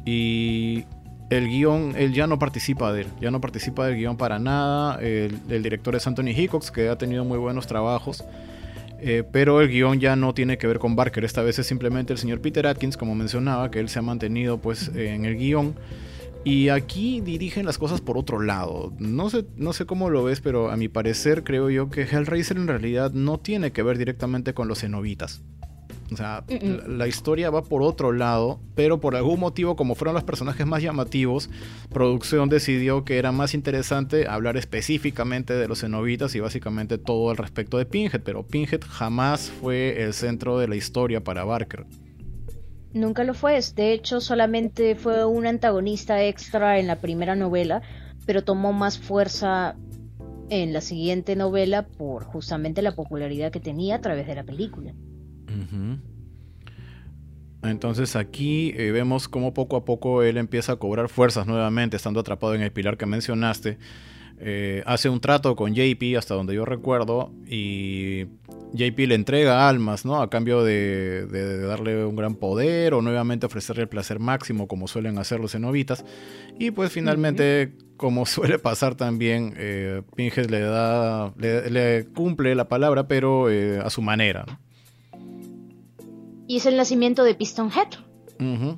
Y 0.05 0.85
el 1.31 1.49
guion, 1.49 1.95
él 1.97 2.13
ya 2.13 2.27
no 2.27 2.39
participa 2.39 2.93
de 2.93 3.03
él, 3.03 3.07
ya 3.21 3.31
no 3.31 3.41
participa 3.41 3.87
del 3.87 3.97
guion 3.97 4.17
para 4.17 4.39
nada. 4.39 5.01
El, 5.01 5.63
director 5.63 5.95
es 5.95 6.07
Anthony 6.07 6.31
Hickox, 6.37 6.73
que 6.73 6.89
ha 6.89 6.99
tenido 6.99 7.25
muy 7.25 7.39
buenos 7.39 7.67
trabajos. 7.69 8.25
Eh, 9.03 9.23
pero 9.33 9.63
el 9.63 9.69
guion 9.69 9.99
ya 9.99 10.15
no 10.17 10.35
tiene 10.35 10.59
que 10.59 10.67
ver 10.67 10.79
con 10.79 10.97
Barker. 10.97 11.25
Esta 11.25 11.43
vez 11.43 11.59
es 11.59 11.67
simplemente 11.67 12.13
el 12.13 12.19
señor 12.19 12.41
Peter 12.41 12.67
Atkins, 12.67 12.97
como 12.97 13.15
mencionaba, 13.15 13.71
que 13.71 13.79
él 13.79 13.89
se 13.89 14.01
ha 14.01 14.03
mantenido 14.03 14.59
pues 14.59 14.89
en 14.95 15.25
el 15.25 15.37
guion. 15.37 15.75
Y 16.43 16.71
aquí 16.71 17.21
dirigen 17.21 17.65
las 17.65 17.79
cosas 17.79 18.01
por 18.01 18.19
otro 18.19 18.41
lado. 18.41 18.93
No 18.99 19.31
sé, 19.31 19.45
no 19.57 19.73
sé 19.73 19.87
cómo 19.87 20.11
lo 20.11 20.25
ves, 20.25 20.41
pero 20.41 20.71
a 20.71 20.77
mi 20.77 20.89
parecer 20.89 21.45
creo 21.45 21.71
yo 21.71 21.91
que 21.91 22.03
Hellraiser 22.03 22.57
en 22.57 22.67
realidad 22.67 23.13
no 23.13 23.39
tiene 23.39 23.71
que 23.73 23.83
ver 23.83 23.99
directamente 23.99 24.53
con 24.53 24.67
los 24.67 24.81
cenobitas. 24.81 25.43
O 26.13 26.17
sea, 26.17 26.45
la, 26.87 27.07
historia 27.07 27.51
va 27.51 27.63
por 27.63 27.83
otro 27.83 28.13
lado, 28.13 28.61
pero 28.75 29.01
por 29.01 29.17
algún 29.17 29.41
motivo, 29.41 29.77
como 29.77 29.95
fueron 29.95 30.15
los 30.15 30.25
personajes 30.25 30.67
más 30.67 30.83
llamativos, 30.83 31.51
producción 31.91 32.49
decidió 32.49 33.05
que 33.05 33.19
era 33.19 33.33
más 33.33 33.55
interesante 33.55 34.27
hablar 34.27 34.57
específicamente 34.57 35.55
de 35.55 35.69
los 35.69 35.81
cenobitas 35.81 36.35
y 36.35 36.41
básicamente 36.41 36.99
todo 36.99 37.31
al 37.31 37.37
respecto 37.37 37.79
de 37.79 37.87
Pinhead, 37.87 38.23
pero 38.23 38.47
Pinhead 38.47 38.81
jamás 38.89 39.51
fue 39.61 40.03
el 40.03 40.13
centro 40.15 40.59
de 40.59 40.69
la 40.69 40.77
historia 40.77 41.23
para 41.23 41.45
Barker. 41.45 41.87
Nunca 42.93 43.23
lo 43.23 43.35
fue. 43.35 43.61
De 43.77 43.93
hecho, 43.93 44.21
solamente 44.21 44.97
fue 44.97 45.25
un 45.25 45.47
antagonista 45.47 46.25
extra 46.25 46.79
en 46.79 46.89
la 46.89 46.97
primera 46.97 47.37
novela, 47.37 47.83
pero 48.27 48.43
tomó 48.43 48.73
más 48.73 48.99
fuerza 48.99 49.77
en 50.49 50.73
la 50.73 50.81
siguiente 50.81 51.37
novela 51.37 51.87
por 51.87 52.25
justamente 52.25 52.83
la 52.83 52.93
popularidad 52.93 53.53
que 53.53 53.61
tenía 53.61 53.97
a 53.97 54.01
través 54.01 54.27
de 54.27 54.35
la 54.35 54.43
película. 54.43 54.93
Entonces 57.63 58.17
aquí 58.17 58.73
eh, 58.77 58.91
vemos 58.91 59.29
cómo 59.29 59.53
poco 59.53 59.77
a 59.77 59.85
poco 59.85 60.23
él 60.23 60.39
empieza 60.39 60.73
a 60.73 60.77
cobrar 60.77 61.09
fuerzas 61.09 61.47
nuevamente, 61.47 61.97
estando 61.97 62.21
atrapado 62.21 62.55
en 62.55 62.63
el 62.63 62.73
pilar 62.73 62.97
que 62.97 63.07
mencionaste. 63.07 63.79
Eh, 64.43 64.83
hace 64.87 65.11
un 65.11 65.21
trato 65.21 65.55
con 65.55 65.75
JP, 65.75 66.17
hasta 66.17 66.35
donde 66.35 66.55
yo 66.55 66.65
recuerdo, 66.65 67.31
y 67.47 68.25
JP 68.73 68.99
le 69.01 69.15
entrega 69.15 69.69
almas, 69.69 70.07
¿no? 70.07 70.23
A 70.23 70.31
cambio 70.31 70.65
de, 70.65 71.27
darle 71.67 72.07
un 72.07 72.17
gran 72.17 72.35
poder 72.35 72.95
o 72.95 73.03
nuevamente 73.03 73.45
ofrecerle 73.45 73.83
el 73.83 73.89
placer 73.91 74.19
máximo, 74.19 74.67
como 74.67 74.89
suelen 74.89 75.19
hacer 75.19 75.41
los 75.41 75.53
cenobitas. 75.53 76.07
Y 76.59 76.71
pues 76.71 76.91
finalmente, 76.91 77.75
como 77.99 78.25
suele 78.27 78.59
pasar 78.59 78.95
también, 78.95 79.55
eh, 79.59 80.01
Pinges 80.17 80.51
le 80.51 80.61
da, 80.61 81.35
le, 81.37 82.07
cumple 82.15 82.55
la 82.55 82.67
palabra, 82.67 83.09
pero 83.09 83.51
eh, 83.51 83.79
a 83.79 83.91
su 83.91 84.01
manera, 84.01 84.47
Y 86.51 86.57
es 86.57 86.67
el 86.67 86.77
nacimiento 86.77 87.23
de 87.23 87.37
Piston 87.37 87.71
Head. 87.71 88.71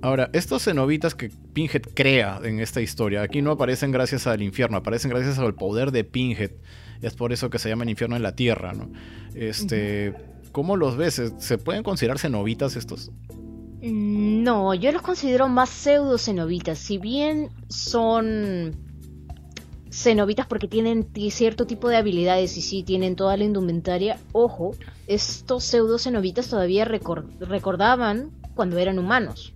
Ahora, 0.00 0.30
estos 0.32 0.64
cenobitas 0.64 1.14
que 1.14 1.28
Pinhead 1.28 1.82
crea 1.92 2.40
en 2.42 2.58
esta 2.58 2.80
historia, 2.80 3.20
aquí 3.20 3.42
no 3.42 3.50
aparecen 3.50 3.92
gracias 3.92 4.26
al 4.26 4.40
infierno, 4.40 4.78
aparecen 4.78 5.10
gracias 5.10 5.38
al 5.38 5.54
poder 5.54 5.90
de 5.90 6.04
Pinhead. 6.04 6.52
Es 7.02 7.12
por 7.12 7.34
eso 7.34 7.50
que 7.50 7.58
se 7.58 7.68
llama 7.68 7.84
el 7.84 7.90
infierno 7.90 8.16
en 8.16 8.22
la 8.22 8.34
tierra, 8.34 8.72
¿no? 8.72 8.90
Este, 9.34 10.14
¿Cómo 10.52 10.78
los 10.78 10.96
ves? 10.96 11.20
¿Se 11.36 11.58
pueden 11.58 11.82
considerar 11.82 12.18
cenobitas 12.18 12.74
estos? 12.74 13.10
Mm, 13.82 14.42
no, 14.42 14.72
yo 14.72 14.90
los 14.90 15.02
considero 15.02 15.50
más 15.50 15.68
pseudo 15.68 16.16
cenobitas. 16.16 16.78
Si 16.78 16.96
bien 16.96 17.50
son 17.68 18.91
cenobitas 19.92 20.46
porque 20.46 20.68
tienen 20.68 21.08
cierto 21.30 21.66
tipo 21.66 21.88
de 21.88 21.96
habilidades 21.96 22.56
y 22.56 22.62
sí 22.62 22.82
tienen 22.82 23.14
toda 23.14 23.36
la 23.36 23.44
indumentaria, 23.44 24.18
ojo, 24.32 24.74
estos 25.06 25.64
pseudo 25.64 25.98
cenobitas 25.98 26.48
todavía 26.48 26.84
recordaban 26.84 28.30
cuando 28.54 28.78
eran 28.78 28.98
humanos. 28.98 29.54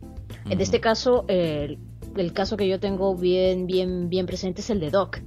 En 0.49 0.61
este 0.61 0.81
caso, 0.81 1.25
el, 1.29 1.79
caso 2.35 2.57
que 2.57 2.69
yo 2.69 2.79
tengo 2.79 3.17
bien, 3.17 3.67
bien, 3.67 4.09
bien 4.09 4.27
presente 4.27 4.61
es 4.61 4.71
el 4.71 4.79
de 4.79 4.91
Doc. 4.91 5.19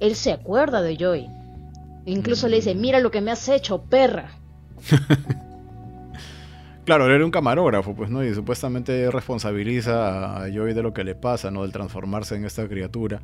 Él 0.00 0.14
se 0.14 0.32
acuerda 0.32 0.80
de 0.80 0.96
Joy. 0.96 1.26
Incluso 2.06 2.48
le 2.48 2.56
dice, 2.56 2.74
mm. 2.74 2.80
mira 2.80 3.00
lo 3.00 3.10
que 3.10 3.20
me 3.20 3.32
has 3.32 3.48
hecho, 3.48 3.82
perra. 3.82 4.30
claro, 6.84 7.06
él 7.06 7.12
era 7.12 7.24
un 7.24 7.30
camarógrafo, 7.30 7.94
pues, 7.94 8.10
¿no? 8.10 8.24
Y 8.24 8.32
supuestamente 8.34 9.10
responsabiliza 9.10 10.44
a 10.44 10.48
Joy 10.50 10.72
de 10.72 10.82
lo 10.82 10.92
que 10.92 11.04
le 11.04 11.14
pasa, 11.16 11.50
¿no? 11.50 11.62
Del 11.62 11.72
transformarse 11.72 12.36
en 12.36 12.44
esta 12.44 12.68
criatura. 12.68 13.20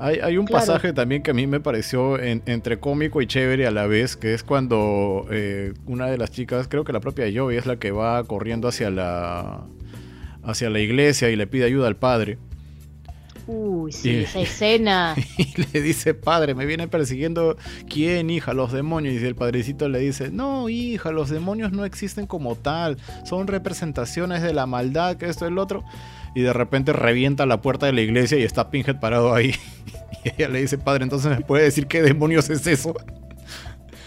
Hay, 0.00 0.36
un 0.36 0.46
pasaje 0.46 0.92
también 0.92 1.24
que 1.24 1.32
a 1.32 1.34
mí 1.34 1.48
me 1.48 1.58
pareció 1.58 2.20
entre 2.20 2.78
cómico 2.78 3.20
y 3.20 3.26
chévere 3.26 3.66
a 3.66 3.72
la 3.72 3.88
vez, 3.88 4.16
que 4.16 4.32
es 4.32 4.44
cuando 4.44 5.26
eh, 5.32 5.74
una 5.86 6.06
de 6.06 6.16
las 6.16 6.30
chicas, 6.30 6.68
creo 6.68 6.84
que 6.84 6.92
la 6.92 7.00
propia 7.00 7.28
Joy, 7.28 7.56
es 7.56 7.66
la 7.66 7.78
que 7.78 7.90
va 7.90 8.22
corriendo 8.22 8.68
hacia 8.68 8.90
la, 8.90 9.64
hacia 10.44 10.70
la 10.70 10.78
iglesia 10.78 11.30
y 11.30 11.36
le 11.36 11.48
pide 11.48 11.64
ayuda 11.64 11.88
al 11.88 11.96
padre. 11.96 12.38
Uy, 13.48 13.90
sí, 13.90 14.10
esa 14.10 14.38
escena. 14.40 15.16
Y 15.36 15.62
le 15.72 15.82
dice, 15.82 16.14
padre, 16.14 16.54
me 16.54 16.64
viene 16.64 16.86
persiguiendo 16.86 17.56
quién, 17.88 18.30
hija, 18.30 18.52
los 18.52 18.70
demonios. 18.70 19.20
Y 19.20 19.26
el 19.26 19.34
padrecito 19.34 19.88
le 19.88 19.98
dice, 19.98 20.30
no, 20.30 20.68
hija, 20.68 21.10
los 21.10 21.28
demonios 21.28 21.72
no 21.72 21.84
existen 21.84 22.26
como 22.26 22.54
tal, 22.54 22.98
son 23.24 23.48
representaciones 23.48 24.42
de 24.42 24.52
la 24.52 24.66
maldad, 24.66 25.16
que 25.16 25.26
esto 25.26 25.44
es 25.44 25.50
el 25.50 25.58
otro. 25.58 25.82
Y 26.34 26.42
de 26.42 26.52
repente 26.52 26.92
revienta 26.92 27.46
la 27.46 27.60
puerta 27.60 27.86
de 27.86 27.92
la 27.92 28.00
iglesia 28.00 28.38
y 28.38 28.42
está 28.42 28.70
Pinhead 28.70 29.00
parado 29.00 29.34
ahí. 29.34 29.54
Y 30.24 30.30
ella 30.30 30.48
le 30.48 30.60
dice, 30.60 30.78
padre, 30.78 31.04
entonces 31.04 31.30
me 31.30 31.44
puede 31.44 31.62
decir 31.64 31.86
qué 31.86 32.02
demonios 32.02 32.50
es 32.50 32.66
eso. 32.66 32.92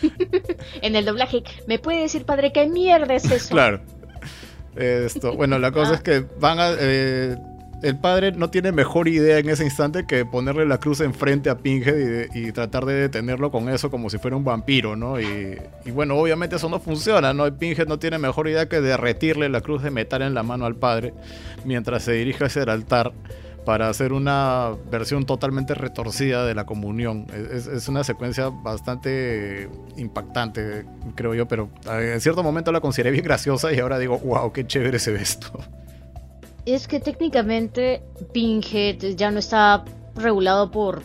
en 0.82 0.96
el 0.96 1.06
doblaje, 1.06 1.44
¿me 1.68 1.80
puede 1.80 2.02
decir, 2.02 2.26
padre, 2.26 2.52
qué 2.52 2.68
mierda 2.68 3.14
es 3.14 3.32
eso? 3.32 3.52
Claro. 3.52 3.82
Esto, 4.76 5.34
bueno, 5.36 5.58
la 5.60 5.72
cosa 5.72 5.96
es 5.96 6.02
que 6.02 6.26
van 6.40 6.60
a. 6.60 6.72
Eh, 6.80 7.38
el 7.82 7.98
padre 7.98 8.32
no 8.32 8.50
tiene 8.50 8.72
mejor 8.72 9.08
idea 9.08 9.40
en 9.40 9.50
ese 9.50 9.64
instante 9.64 10.06
que 10.06 10.26
ponerle 10.26 10.66
la 10.66 10.80
cruz 10.80 11.02
enfrente 11.02 11.50
a 11.50 11.58
Pinhead 11.58 12.28
y, 12.34 12.52
tratar 12.52 12.86
de 12.86 12.94
detenerlo 12.94 13.52
con 13.52 13.70
eso 13.70 13.90
como 13.90 14.10
si 14.10 14.18
fuera 14.18 14.36
un 14.36 14.44
vampiro, 14.44 14.96
¿no? 14.96 15.20
Y, 15.20 15.58
bueno, 15.92 16.16
obviamente 16.16 16.58
eso 16.58 16.70
no 16.70 16.80
funciona, 16.80 17.34
¿no? 17.34 17.52
Pinhead 17.58 17.88
no 17.88 17.98
tiene 17.98 18.18
mejor 18.18 18.48
idea 18.48 18.68
que 18.68 18.82
derretirle 18.82 19.50
la 19.50 19.62
cruz 19.62 19.82
de 19.82 19.90
metal 19.90 20.22
en 20.22 20.34
la 20.34 20.44
mano 20.44 20.66
al 20.66 20.76
padre 20.76 21.14
mientras 21.66 22.04
se 22.04 22.14
dirige 22.14 22.46
hacia 22.46 22.64
el 22.64 22.70
altar 22.70 23.14
para 23.66 23.90
hacer 23.90 24.12
una 24.12 24.72
versión 24.90 25.26
totalmente 25.26 25.74
retorcida 25.74 26.46
de 26.46 26.56
la 26.56 26.66
comunión. 26.66 27.28
Es, 27.52 27.88
una 27.88 28.04
secuencia 28.04 28.50
bastante 28.50 29.70
impactante, 29.98 30.86
creo 31.16 31.34
yo, 31.36 31.48
pero 31.48 31.70
en 31.88 32.20
cierto 32.22 32.44
momento 32.44 32.72
la 32.72 32.82
consideré 32.82 33.12
bien 33.12 33.24
graciosa 33.24 33.72
y 33.72 33.80
ahora 33.80 34.00
digo, 34.00 34.18
wow, 34.20 34.52
qué 34.52 34.66
chévere 34.66 35.00
se 35.00 35.12
ve 35.12 35.22
esto. 35.22 35.52
Es 36.66 36.88
que 36.88 37.00
técnicamente 37.00 38.04
Pinhead 38.34 39.16
ya 39.16 39.32
no 39.32 39.40
está 39.40 39.84
regulado 40.16 40.72
por 40.72 41.04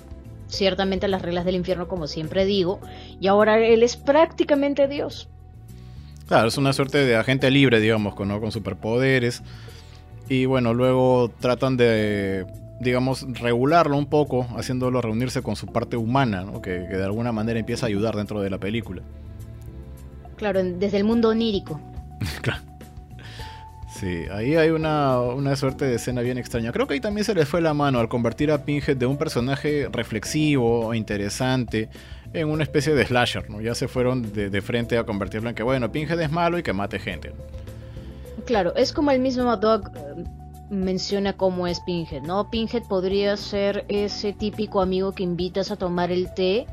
ciertamente 0.49 1.09
las 1.09 1.23
reglas 1.23 1.45
del 1.45 1.57
infierno, 1.57 1.89
como 1.89 2.07
siempre 2.07 2.45
digo, 2.45 2.81
y 3.21 3.27
ahora 3.27 3.59
él 3.59 3.83
es 3.83 3.97
prácticamente 3.97 4.87
Dios. 4.87 5.29
Claro, 6.29 6.49
es 6.49 6.59
una 6.59 6.73
suerte 6.73 6.99
de 6.99 7.17
agente 7.17 7.51
libre, 7.51 7.81
digamos, 7.81 8.15
con, 8.15 8.29
con 8.41 8.53
superpoderes. 8.53 9.43
Y 10.29 10.47
bueno, 10.47 10.75
luego 10.75 11.31
tratan 11.41 11.77
de, 11.77 12.47
digamos, 12.81 13.27
regularlo 13.41 13.97
un 13.97 14.07
poco, 14.07 14.47
haciéndolo 14.57 15.01
reunirse 15.01 15.43
con 15.43 15.57
su 15.57 15.67
parte 15.67 15.97
humana, 15.97 16.43
¿no? 16.43 16.61
que, 16.61 16.71
de 16.71 17.05
alguna 17.05 17.33
manera 17.33 17.61
empieza 17.61 17.87
a 17.87 17.89
ayudar 17.89 18.17
dentro 18.17 18.41
de 18.41 18.51
la 18.51 18.59
película. 18.59 19.03
Claro, 20.37 20.63
desde 20.63 20.97
el 20.97 21.05
mundo 21.05 21.29
onírico. 21.29 21.81
claro. 22.43 22.63
Sí, 23.99 24.27
ahí 24.31 24.57
hay 24.57 24.69
una, 24.71 25.19
una, 25.21 25.57
suerte 25.57 25.87
de 25.87 25.95
escena 25.95 26.21
bien 26.21 26.37
extraña. 26.37 26.71
Creo 26.71 26.87
que 26.87 26.95
ahí 26.95 27.01
también 27.01 27.25
se 27.25 27.35
les 27.35 27.49
fue 27.49 27.63
la 27.63 27.73
mano 27.73 27.99
al 27.99 28.09
convertir 28.09 28.51
a 28.51 28.63
Pinhead 28.63 28.97
de 28.97 29.07
un 29.07 29.17
personaje 29.17 29.89
reflexivo, 29.91 30.93
interesante, 30.93 31.89
en 32.35 32.51
una 32.51 32.63
especie 32.63 32.95
de 32.95 33.07
slasher, 33.07 33.49
¿no? 33.49 33.63
Ya 33.63 33.75
se 33.75 33.89
fueron 33.89 34.35
de, 34.35 34.51
de 34.51 34.61
frente 34.61 34.99
a 34.99 35.05
convertirlo 35.05 35.49
en 35.49 35.55
que, 35.55 35.63
bueno, 35.63 35.91
Pinhead 35.91 36.21
es 36.21 36.31
malo 36.31 36.59
y 36.59 36.63
que 36.63 36.75
mate 36.75 36.99
gente. 36.99 37.33
Claro, 38.45 38.75
es 38.77 38.93
como 38.93 39.13
el 39.13 39.21
mismo 39.21 39.57
Dog 39.57 39.91
eh, 39.97 40.25
menciona 40.69 41.33
cómo 41.33 41.67
es 41.67 41.81
Pinhead, 41.81 42.23
¿no? 42.23 42.51
Pinhead 42.51 42.83
podría 42.83 43.35
ser 43.39 43.87
ese 43.89 44.35
típico 44.35 44.83
amigo 44.83 45.13
que 45.13 45.23
invitas 45.23 45.71
a 45.71 45.77
tomar 45.77 46.13
el 46.13 46.35
té 46.35 46.67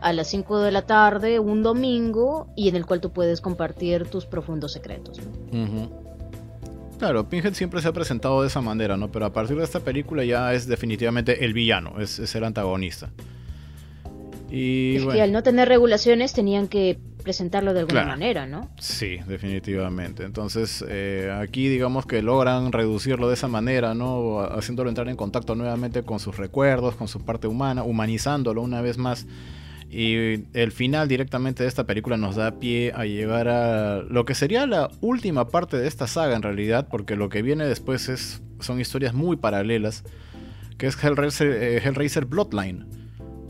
a 0.00 0.12
las 0.12 0.28
5 0.28 0.60
de 0.60 0.72
la 0.72 0.82
tarde 0.82 1.38
un 1.38 1.62
domingo 1.62 2.48
y 2.56 2.68
en 2.68 2.76
el 2.76 2.86
cual 2.86 3.00
tú 3.00 3.10
puedes 3.10 3.40
compartir 3.40 4.06
tus 4.08 4.26
profundos 4.26 4.72
secretos. 4.72 5.20
Claro, 7.02 7.28
Pinhead 7.28 7.54
siempre 7.54 7.82
se 7.82 7.88
ha 7.88 7.92
presentado 7.92 8.42
de 8.42 8.46
esa 8.46 8.60
manera, 8.60 8.96
¿no? 8.96 9.10
Pero 9.10 9.26
a 9.26 9.32
partir 9.32 9.56
de 9.56 9.64
esta 9.64 9.80
película 9.80 10.22
ya 10.24 10.54
es 10.54 10.68
definitivamente 10.68 11.44
el 11.44 11.52
villano, 11.52 12.00
es, 12.00 12.32
el 12.32 12.44
antagonista. 12.44 13.10
Y, 14.48 14.98
al 15.18 15.32
no 15.32 15.42
tener 15.42 15.66
regulaciones 15.66 16.32
tenían 16.32 16.68
que 16.68 17.00
presentarlo 17.24 17.74
de 17.74 17.80
alguna 17.80 18.04
manera, 18.04 18.46
¿no? 18.46 18.70
Sí, 18.78 19.18
definitivamente. 19.26 20.22
Entonces, 20.22 20.84
eh, 20.88 21.36
aquí 21.42 21.68
digamos 21.68 22.06
que 22.06 22.22
logran 22.22 22.70
reducirlo 22.70 23.26
de 23.26 23.34
esa 23.34 23.48
manera, 23.48 23.94
¿no? 23.94 24.38
Haciéndolo 24.38 24.88
entrar 24.88 25.08
en 25.08 25.16
contacto 25.16 25.56
nuevamente 25.56 26.04
con 26.04 26.20
sus 26.20 26.36
recuerdos, 26.36 26.94
con 26.94 27.08
su 27.08 27.24
parte 27.24 27.48
humana, 27.48 27.82
humanizándolo 27.82 28.62
una 28.62 28.80
vez 28.80 28.96
más. 28.96 29.26
Y 29.94 30.46
el 30.54 30.72
final 30.72 31.06
directamente 31.06 31.64
de 31.64 31.68
esta 31.68 31.84
película 31.84 32.16
nos 32.16 32.36
da 32.36 32.58
pie 32.58 32.92
a 32.94 33.04
llegar 33.04 33.48
a 33.48 34.02
lo 34.02 34.24
que 34.24 34.34
sería 34.34 34.66
la 34.66 34.90
última 35.02 35.48
parte 35.48 35.76
de 35.76 35.86
esta 35.86 36.06
saga 36.06 36.34
en 36.34 36.40
realidad, 36.40 36.88
porque 36.90 37.14
lo 37.14 37.28
que 37.28 37.42
viene 37.42 37.66
después 37.66 38.08
es, 38.08 38.42
son 38.58 38.80
historias 38.80 39.12
muy 39.12 39.36
paralelas, 39.36 40.02
que 40.78 40.86
es 40.86 40.96
Hellraiser, 40.96 41.48
eh, 41.50 41.82
Hellraiser 41.84 42.24
Bloodline, 42.24 42.86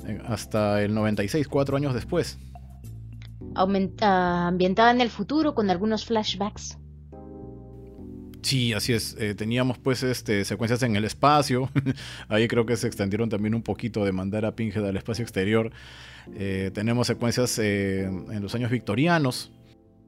eh, 0.05 0.21
hasta 0.27 0.83
el 0.83 0.93
96, 0.95 1.47
cuatro 1.47 1.77
años 1.77 1.95
después. 1.95 2.41
Aumenta, 3.55 4.49
ambientada 4.49 4.91
en 4.91 5.01
el 5.01 5.11
futuro 5.11 5.55
con 5.55 5.71
algunos 5.71 6.05
flashbacks. 6.07 6.77
Sí, 8.43 8.73
así 8.73 8.93
es. 8.93 9.17
Eh, 9.21 9.37
teníamos 9.37 9.79
pues 9.79 10.03
este, 10.03 10.45
secuencias 10.45 10.83
en 10.83 10.97
el 10.97 11.05
espacio. 11.05 11.71
Ahí 12.29 12.49
creo 12.49 12.67
que 12.67 12.77
se 12.77 12.89
extendieron 12.89 13.29
también 13.29 13.55
un 13.55 13.63
poquito 13.63 14.05
de 14.05 14.11
mandar 14.11 14.45
a 14.45 14.57
Pinhead 14.57 14.85
al 14.85 14.97
espacio 14.97 15.23
exterior. 15.23 15.71
Eh, 16.35 16.71
tenemos 16.73 17.07
secuencias 17.07 17.59
eh, 17.59 18.05
en 18.05 18.43
los 18.43 18.55
años 18.55 18.71
victorianos. 18.71 19.53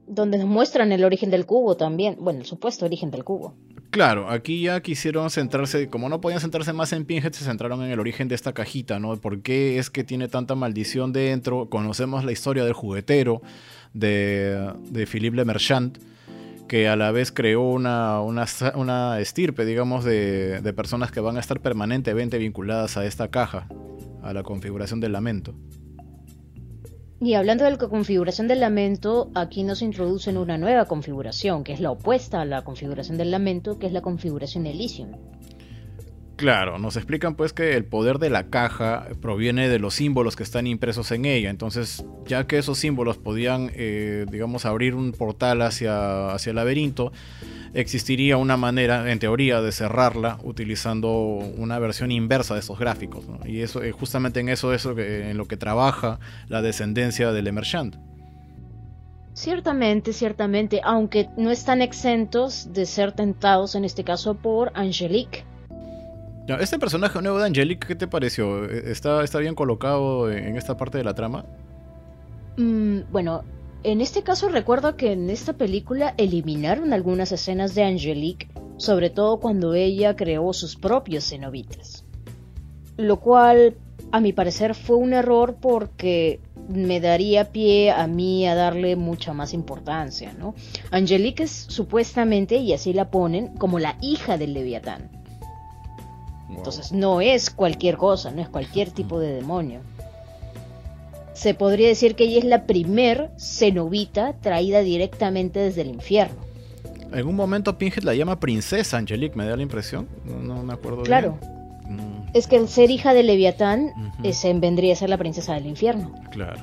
Donde 0.07 0.37
nos 0.37 0.47
muestran 0.47 0.91
el 0.91 1.03
origen 1.03 1.31
del 1.31 1.45
cubo 1.45 1.77
también. 1.77 2.17
Bueno, 2.19 2.39
el 2.39 2.45
supuesto 2.45 2.85
origen 2.85 3.11
del 3.11 3.23
cubo. 3.23 3.55
Claro, 3.89 4.29
aquí 4.29 4.61
ya 4.61 4.81
quisieron 4.81 5.29
centrarse, 5.29 5.87
como 5.87 6.09
no 6.09 6.19
podían 6.19 6.41
centrarse 6.41 6.73
más 6.73 6.91
en 6.91 7.05
Pinhead, 7.05 7.31
se 7.31 7.45
centraron 7.45 7.81
en 7.81 7.91
el 7.91 7.99
origen 7.99 8.27
de 8.27 8.35
esta 8.35 8.53
cajita, 8.53 8.99
¿no? 8.99 9.15
¿Por 9.15 9.41
qué 9.41 9.79
es 9.79 9.89
que 9.89 10.03
tiene 10.03 10.27
tanta 10.27 10.53
maldición 10.53 11.13
dentro? 11.13 11.69
Conocemos 11.69 12.25
la 12.25 12.33
historia 12.33 12.65
del 12.65 12.73
juguetero 12.73 13.41
de, 13.93 14.73
de 14.89 15.05
Philippe 15.05 15.37
Le 15.37 15.45
Marchand 15.45 15.97
que 16.67 16.87
a 16.87 16.95
la 16.95 17.11
vez 17.11 17.31
creó 17.31 17.61
una, 17.61 18.19
una, 18.21 19.19
estirpe, 19.19 19.65
digamos, 19.65 20.03
de, 20.03 20.61
de, 20.61 20.73
personas 20.73 21.11
que 21.11 21.19
van 21.19 21.37
a 21.37 21.39
estar 21.39 21.59
permanentemente 21.61 22.37
vinculadas 22.37 22.97
a 22.97 23.05
esta 23.05 23.29
caja, 23.29 23.67
a 24.23 24.33
la 24.33 24.43
configuración 24.43 24.99
del 24.99 25.11
lamento. 25.11 25.53
Y 27.25 27.33
hablando 27.33 27.63
de 27.63 27.71
la 27.71 27.77
configuración 27.79 28.47
del 28.47 28.59
lamento, 28.59 29.31
aquí 29.33 29.63
nos 29.63 29.81
introducen 29.81 30.37
una 30.37 30.59
nueva 30.59 30.85
configuración, 30.85 31.63
que 31.63 31.73
es 31.73 31.79
la 31.79 31.89
opuesta 31.89 32.41
a 32.41 32.45
la 32.45 32.63
configuración 32.63 33.17
del 33.17 33.31
lamento, 33.31 33.79
que 33.79 33.87
es 33.87 33.93
la 33.93 34.01
configuración 34.01 34.67
Elysium. 34.67 35.09
Claro, 36.35 36.77
nos 36.77 36.97
explican 36.97 37.33
pues 37.33 37.51
que 37.51 37.75
el 37.75 37.83
poder 37.83 38.19
de 38.19 38.29
la 38.29 38.51
caja 38.51 39.07
proviene 39.21 39.69
de 39.69 39.79
los 39.79 39.95
símbolos 39.95 40.35
que 40.35 40.43
están 40.43 40.67
impresos 40.67 41.11
en 41.11 41.25
ella. 41.25 41.49
Entonces, 41.49 42.05
ya 42.27 42.45
que 42.45 42.59
esos 42.59 42.77
símbolos 42.77 43.17
podían, 43.17 43.71
eh, 43.73 44.27
digamos, 44.29 44.67
abrir 44.67 44.93
un 44.93 45.11
portal 45.11 45.63
hacia, 45.63 46.31
hacia 46.31 46.51
el 46.51 46.57
laberinto, 46.57 47.11
existiría 47.75 48.37
una 48.37 48.57
manera, 48.57 49.11
en 49.11 49.19
teoría, 49.19 49.61
de 49.61 49.71
cerrarla 49.71 50.39
utilizando 50.43 51.09
una 51.09 51.77
versión 51.77 52.11
inversa 52.11 52.55
de 52.55 52.61
esos 52.61 52.79
gráficos. 52.79 53.25
Y 53.45 53.61
eso, 53.61 53.83
eh, 53.83 53.91
justamente 53.91 54.39
en 54.39 54.49
eso 54.49 54.73
es 54.73 54.85
en 54.85 55.37
lo 55.37 55.45
que 55.45 55.57
trabaja 55.57 56.19
la 56.47 56.61
descendencia 56.61 57.31
del 57.31 57.47
Emergent. 57.47 57.95
Ciertamente, 59.33 60.13
ciertamente, 60.13 60.81
aunque 60.83 61.27
no 61.37 61.51
están 61.51 61.81
exentos 61.81 62.73
de 62.73 62.85
ser 62.85 63.11
tentados 63.11 63.75
en 63.75 63.83
este 63.83 64.03
caso 64.03 64.35
por 64.35 64.71
Angelique 64.73 65.43
este 66.59 66.79
personaje 66.79 67.21
nuevo 67.21 67.39
de 67.39 67.45
Angelique, 67.45 67.87
¿qué 67.87 67.95
te 67.95 68.07
pareció? 68.07 68.65
¿E-, 68.65 68.91
¿Está, 68.91 69.23
está 69.23 69.39
bien 69.39 69.55
colocado 69.55 70.31
en 70.31 70.57
esta 70.57 70.77
parte 70.77 70.97
de 70.97 71.03
la 71.03 71.13
trama? 71.13 71.45
Mm, 72.57 72.99
bueno, 73.11 73.43
en 73.85 74.01
este 74.01 74.23
caso 74.23 74.49
recuerdo 74.49 74.97
que 74.97 75.11
en 75.11 75.29
esta 75.29 75.53
película 75.53 76.15
eliminaron 76.17 76.91
algunas 76.91 77.31
escenas 77.31 77.75
de 77.75 77.83
Angelique, 77.83 78.47
sobre 78.77 79.11
todo 79.11 79.39
cuando 79.39 79.75
ella 79.75 80.15
creó 80.15 80.53
sus 80.53 80.75
propios 80.75 81.29
cenobitas. 81.29 82.03
Lo 82.97 83.19
cual, 83.19 83.77
a 84.11 84.19
mi 84.21 84.33
parecer, 84.33 84.73
fue 84.73 84.95
un 84.95 85.13
error 85.13 85.57
porque 85.61 86.39
me 86.67 86.99
daría 86.99 87.51
pie 87.51 87.91
a 87.91 88.07
mí 88.07 88.47
a 88.47 88.55
darle 88.55 88.95
mucha 88.95 89.33
más 89.33 89.53
importancia, 89.53 90.33
¿no? 90.33 90.55
Angelique 90.89 91.43
es 91.43 91.51
supuestamente, 91.51 92.55
y 92.55 92.73
así 92.73 92.91
la 92.91 93.11
ponen, 93.11 93.55
como 93.55 93.77
la 93.77 93.97
hija 94.01 94.39
del 94.39 94.53
Leviatán. 94.53 95.11
Entonces 96.49 96.91
no 96.91 97.21
es 97.21 97.51
cualquier 97.51 97.97
cosa, 97.97 98.31
no 98.31 98.41
es 98.41 98.49
cualquier 98.49 98.89
tipo 98.89 99.19
de 99.19 99.31
demonio. 99.35 99.81
Se 101.35 101.53
podría 101.53 101.89
decir 101.89 102.15
que 102.15 102.23
ella 102.23 102.39
es 102.39 102.45
la 102.45 102.65
primer 102.65 103.29
cenobita 103.37 104.33
traída 104.41 104.79
directamente 104.79 105.59
desde 105.59 105.81
el 105.81 105.89
infierno. 105.89 106.37
En 107.11 107.27
un 107.27 107.35
momento 107.35 107.77
Pinhead 107.77 108.03
la 108.03 108.15
llama 108.15 108.39
princesa 108.39 108.97
Angelique, 108.97 109.35
me 109.35 109.45
da 109.45 109.55
la 109.55 109.61
impresión. 109.61 110.07
No, 110.25 110.63
me 110.63 110.73
acuerdo 110.73 111.03
claro. 111.03 111.37
Mm. 111.87 112.29
Es 112.33 112.47
que 112.47 112.55
el 112.55 112.67
ser 112.67 112.89
hija 112.89 113.13
de 113.13 113.23
Leviatán 113.23 113.91
vendría 114.55 114.93
a 114.93 114.95
ser 114.95 115.09
la 115.09 115.17
princesa 115.17 115.53
del 115.53 115.65
infierno. 115.67 116.13
Claro. 116.31 116.61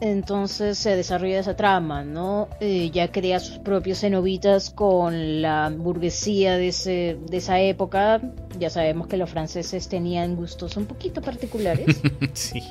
Entonces 0.00 0.76
se 0.78 0.94
desarrolla 0.94 1.38
esa 1.38 1.56
trama, 1.56 2.04
¿no? 2.04 2.48
Eh, 2.60 2.90
ya 2.92 3.10
crea 3.10 3.38
sus 3.40 3.58
propios 3.58 4.00
cenobitas 4.00 4.70
con 4.70 5.40
la 5.40 5.72
burguesía 5.74 6.56
de, 6.56 6.68
ese, 6.68 7.18
de 7.28 7.36
esa 7.36 7.60
época. 7.60 8.20
Ya 8.58 8.68
sabemos 8.68 9.06
que 9.06 9.16
los 9.16 9.30
franceses 9.30 9.88
tenían 9.88 10.36
gustos 10.36 10.76
un 10.76 10.86
poquito 10.86 11.22
particulares. 11.22 12.02
sí. 12.34 12.62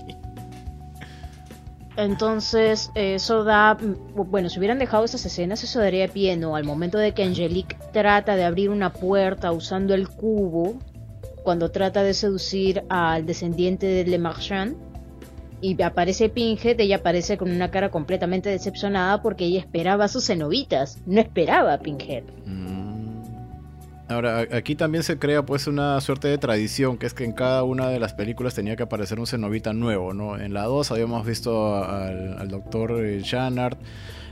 Entonces, 1.98 2.92
eso 2.96 3.44
da. 3.44 3.78
Bueno, 3.80 4.50
si 4.50 4.60
hubieran 4.60 4.80
dejado 4.80 5.06
esas 5.06 5.26
escenas, 5.26 5.64
eso 5.64 5.80
daría 5.80 6.08
pie, 6.08 6.36
¿no? 6.36 6.56
Al 6.56 6.66
momento 6.66 6.98
de 6.98 7.14
que 7.14 7.24
Angelique 7.24 7.78
trata 7.94 8.36
de 8.36 8.44
abrir 8.44 8.70
una 8.70 8.92
puerta 8.92 9.52
usando 9.52 9.94
el 9.94 10.10
cubo, 10.10 10.76
cuando 11.44 11.72
trata 11.72 12.04
de 12.04 12.14
seducir 12.14 12.84
al 12.90 13.26
descendiente 13.26 13.86
de 13.86 14.06
Le 14.06 14.18
Marchand 14.18 14.76
y 15.62 15.82
aparece 15.82 16.30
Pinhead, 16.30 16.80
ella 16.80 16.98
aparece 16.98 17.38
con 17.38 17.50
una 17.50 17.72
cara 17.72 17.90
completamente 17.90 18.50
decepcionada 18.50 19.22
porque 19.22 19.46
ella 19.46 19.60
esperaba 19.60 20.06
a 20.06 20.08
sus 20.08 20.26
cenobitas, 20.26 21.00
no 21.06 21.22
esperaba 21.22 21.74
a 21.74 21.80
Pinhead. 21.80 22.24
Mm. 22.46 23.05
Ahora, 24.08 24.46
aquí 24.52 24.76
también 24.76 25.04
se 25.04 25.18
crea 25.18 25.48
pues 25.48 25.66
una 25.66 26.00
suerte 26.00 26.28
de 26.28 26.38
tradición, 26.38 26.98
que 26.98 27.08
es 27.08 27.16
que 27.16 27.24
en 27.24 27.34
cada 27.34 27.64
una 27.64 27.90
de 27.90 28.00
las 28.00 28.14
películas 28.14 28.54
tenía 28.54 28.76
que 28.76 28.84
aparecer 28.84 29.20
un 29.20 29.26
cenobita 29.26 29.74
nuevo, 29.74 30.14
¿no? 30.14 30.38
En 30.38 30.54
la 30.54 30.66
2 30.66 30.92
habíamos 30.92 31.26
visto 31.26 31.84
al, 31.84 32.48
doctor 32.48 33.02
Shanard, 33.02 33.78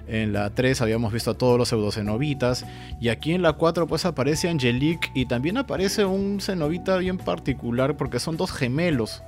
en 0.08 0.32
la 0.32 0.52
3 0.52 0.80
habíamos 0.82 1.12
visto 1.12 1.32
a 1.32 1.34
todos 1.34 1.58
los 1.58 1.70
pseudocenobitas, 1.70 2.68
y 3.02 3.10
aquí 3.10 3.34
en 3.34 3.42
la 3.42 3.54
4 3.54 3.88
pues 3.88 4.06
aparece 4.06 4.48
Angelique 4.48 5.10
y 5.16 5.26
también 5.26 5.58
aparece 5.58 6.06
un 6.06 6.40
cenobita 6.40 6.98
bien 6.98 7.18
particular 7.18 7.98
porque 7.98 8.20
son 8.20 8.38
dos 8.38 8.52
gemelos 8.52 9.24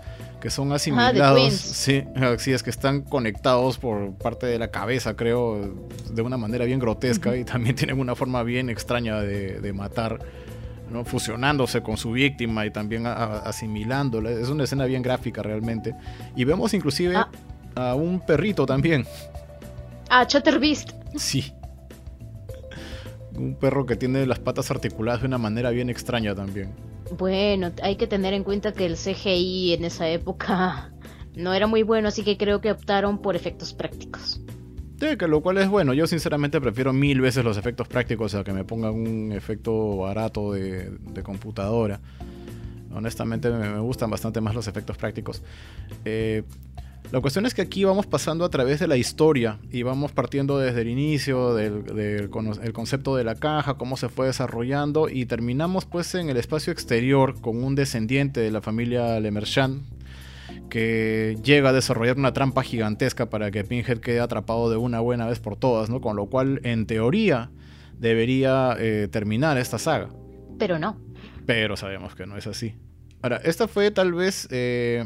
que 0.45 0.51
son 0.51 0.71
asimilados. 0.73 1.53
sí, 1.53 2.03
así 2.17 2.51
es 2.51 2.61
que 2.61 2.69
están 2.69 3.01
conectados 3.01 3.79
por 3.79 4.13
parte 4.13 4.45
de 4.45 4.59
la 4.59 4.67
cabeza, 4.67 5.15
creo, 5.15 5.73
de 6.11 6.21
una 6.21 6.37
manera 6.37 6.65
bien 6.65 6.77
grotesca 6.77 7.35
y 7.35 7.43
también 7.43 7.75
tienen 7.75 7.99
una 7.99 8.13
forma 8.13 8.43
bien 8.43 8.69
extraña 8.69 9.21
de, 9.21 9.73
matar. 9.73 10.19
¿no? 10.91 11.03
fusionándose 11.03 11.81
con 11.81 11.97
su 11.97 12.11
víctima 12.11 12.63
y 12.63 12.69
también 12.69 13.07
asimilándola. 13.07 14.29
Es 14.29 14.49
una 14.49 14.65
escena 14.65 14.85
bien 14.85 15.01
gráfica 15.01 15.41
realmente. 15.41 15.95
Y 16.35 16.43
vemos 16.43 16.75
inclusive 16.75 17.15
ah. 17.15 17.27
a 17.73 17.95
un 17.95 18.19
perrito 18.19 18.67
también. 18.67 19.03
Ah, 20.11 20.27
Chatterbeast. 20.27 20.91
Sí. 21.15 21.51
Un 23.33 23.55
perro 23.55 23.87
que 23.87 23.95
tiene 23.95 24.27
las 24.27 24.37
patas 24.37 24.69
articuladas 24.69 25.21
de 25.21 25.27
una 25.27 25.39
manera 25.39 25.71
bien 25.71 25.89
extraña 25.89 26.35
también. 26.35 26.94
Bueno, 27.11 27.71
hay 27.81 27.97
que 27.97 28.07
tener 28.07 28.33
en 28.33 28.43
cuenta 28.43 28.73
que 28.73 28.85
el 28.85 28.95
CGI 28.95 29.73
en 29.73 29.85
esa 29.85 30.09
época 30.09 30.91
no 31.35 31.53
era 31.53 31.67
muy 31.67 31.83
bueno, 31.83 32.07
así 32.07 32.23
que 32.23 32.37
creo 32.37 32.61
que 32.61 32.71
optaron 32.71 33.21
por 33.21 33.35
efectos 33.35 33.73
prácticos. 33.73 34.41
Sí, 34.99 35.17
que 35.17 35.27
lo 35.27 35.41
cual 35.41 35.57
es 35.57 35.67
bueno. 35.67 35.93
Yo 35.93 36.07
sinceramente 36.07 36.61
prefiero 36.61 36.93
mil 36.93 37.19
veces 37.19 37.43
los 37.43 37.57
efectos 37.57 37.87
prácticos 37.87 38.33
a 38.33 38.43
que 38.43 38.53
me 38.53 38.63
pongan 38.63 38.93
un 38.93 39.31
efecto 39.33 39.97
barato 39.97 40.53
de, 40.53 40.97
computadora. 41.21 41.99
Honestamente 42.93 43.49
me, 43.49 43.77
gustan 43.79 44.09
bastante 44.09 44.39
más 44.39 44.55
los 44.55 44.67
efectos 44.67 44.97
prácticos. 44.97 45.43
Eh, 46.05 46.43
la 47.11 47.21
cuestión 47.21 47.45
es 47.45 47.53
que 47.53 47.61
aquí 47.61 47.83
vamos 47.83 48.05
pasando 48.07 48.45
a 48.45 48.49
través 48.49 48.79
de 48.79 48.87
la 48.87 48.97
historia 48.97 49.59
y 49.71 49.83
vamos 49.83 50.11
partiendo 50.11 50.57
desde 50.57 50.81
el 50.81 50.89
inicio 50.89 51.53
del, 51.53 52.29
concepto 52.29 53.15
de 53.15 53.23
la 53.23 53.35
caja, 53.35 53.75
cómo 53.75 53.97
se 53.97 54.09
fue 54.09 54.27
desarrollando 54.27 55.07
y 55.09 55.25
terminamos 55.25 55.85
pues 55.85 56.13
en 56.15 56.29
el 56.29 56.37
espacio 56.37 56.73
exterior 56.73 57.39
con 57.39 57.63
un 57.63 57.75
descendiente 57.75 58.39
de 58.39 58.51
la 58.51 58.61
familia 58.61 59.19
Lemerchand 59.19 59.83
que 60.69 61.37
llega 61.43 61.69
a 61.69 61.73
desarrollar 61.73 62.17
una 62.17 62.33
trampa 62.33 62.63
gigantesca 62.63 63.29
para 63.29 63.51
que 63.51 63.63
Pinhead 63.63 63.99
quede 63.99 64.19
atrapado 64.19 64.69
de 64.69 64.77
una 64.77 64.99
buena 64.99 65.27
vez 65.27 65.39
por 65.39 65.55
todas, 65.55 65.89
¿no? 65.89 66.01
Con 66.01 66.15
lo 66.15 66.25
cual, 66.27 66.59
en 66.63 66.85
teoría, 66.85 67.49
debería 67.97 68.75
eh, 68.79 69.07
terminar 69.11 69.57
esta 69.57 69.77
saga. 69.77 70.09
Pero 70.57 70.79
no. 70.79 70.97
Pero 71.45 71.77
sabemos 71.77 72.15
que 72.15 72.25
no 72.25 72.37
es 72.37 72.47
así. 72.47 72.75
Ahora, 73.21 73.37
esta 73.43 73.67
fue 73.67 73.91
tal 73.91 74.13
vez 74.13 74.47
eh, 74.51 75.05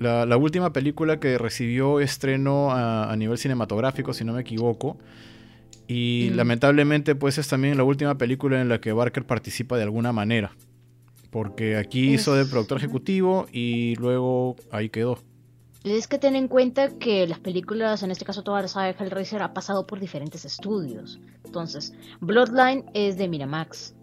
la, 0.00 0.36
última 0.36 0.72
película 0.72 1.20
que 1.20 1.36
recibió 1.36 2.00
estreno 2.00 2.70
a, 2.72 3.14
nivel 3.16 3.36
cinematográfico, 3.36 4.14
si 4.14 4.24
no 4.24 4.32
me 4.32 4.40
equivoco. 4.40 4.98
Y 5.86 6.30
mm. 6.32 6.36
lamentablemente, 6.36 7.14
pues 7.14 7.36
es 7.38 7.48
también 7.48 7.76
la 7.76 7.84
última 7.84 8.16
película 8.16 8.60
en 8.60 8.68
la 8.68 8.80
que 8.80 8.92
Barker 8.92 9.26
participa 9.26 9.76
de 9.76 9.82
alguna 9.82 10.12
manera. 10.12 10.52
Porque 11.30 11.76
aquí 11.76 12.14
hizo 12.14 12.34
de 12.34 12.46
productor 12.46 12.78
ejecutivo 12.78 13.46
y 13.52 13.94
luego 13.96 14.56
ahí 14.72 14.88
quedó. 14.88 15.18
Es 15.84 16.08
que 16.08 16.18
ten 16.18 16.34
en 16.34 16.48
cuenta 16.48 16.98
que 16.98 17.26
las 17.26 17.38
películas, 17.38 18.02
en 18.02 18.10
este 18.10 18.24
caso 18.24 18.42
toda 18.42 18.62
la 18.62 18.68
saga 18.68 18.92
de 18.92 19.04
Hellraiser, 19.04 19.42
ha 19.42 19.52
pasado 19.52 19.86
por 19.86 20.00
diferentes 20.00 20.44
estudios. 20.44 21.20
Entonces, 21.44 21.94
Bloodline 22.20 22.84
es 22.94 23.16
de 23.16 23.28
Miramax. 23.28 23.94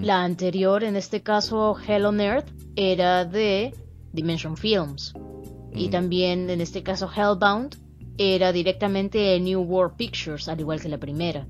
La 0.00 0.22
anterior, 0.22 0.84
en 0.84 0.96
este 0.96 1.22
caso 1.22 1.76
Hell 1.76 2.04
on 2.04 2.20
Earth, 2.20 2.48
era 2.76 3.24
de 3.24 3.74
Dimension 4.12 4.56
Films. 4.56 5.14
Y 5.74 5.88
también, 5.88 6.50
en 6.50 6.60
este 6.60 6.82
caso, 6.82 7.10
Hellbound 7.14 7.76
era 8.18 8.52
directamente 8.52 9.18
de 9.18 9.40
New 9.40 9.62
World 9.62 9.96
Pictures, 9.96 10.48
al 10.48 10.60
igual 10.60 10.80
que 10.80 10.88
la 10.88 10.98
primera. 10.98 11.46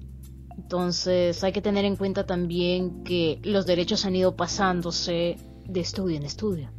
Entonces 0.57 1.43
hay 1.43 1.53
que 1.53 1.63
tener 1.63 1.85
en 1.85 1.97
cuenta 1.97 2.25
también 2.25 3.03
que 3.05 3.41
los 3.43 3.67
derechos 3.67 4.05
han 4.05 4.17
ido 4.17 4.37
pasándose 4.37 5.37
de 5.67 5.81
estudio 5.81 6.17
en 6.17 6.25
estudio. 6.25 6.71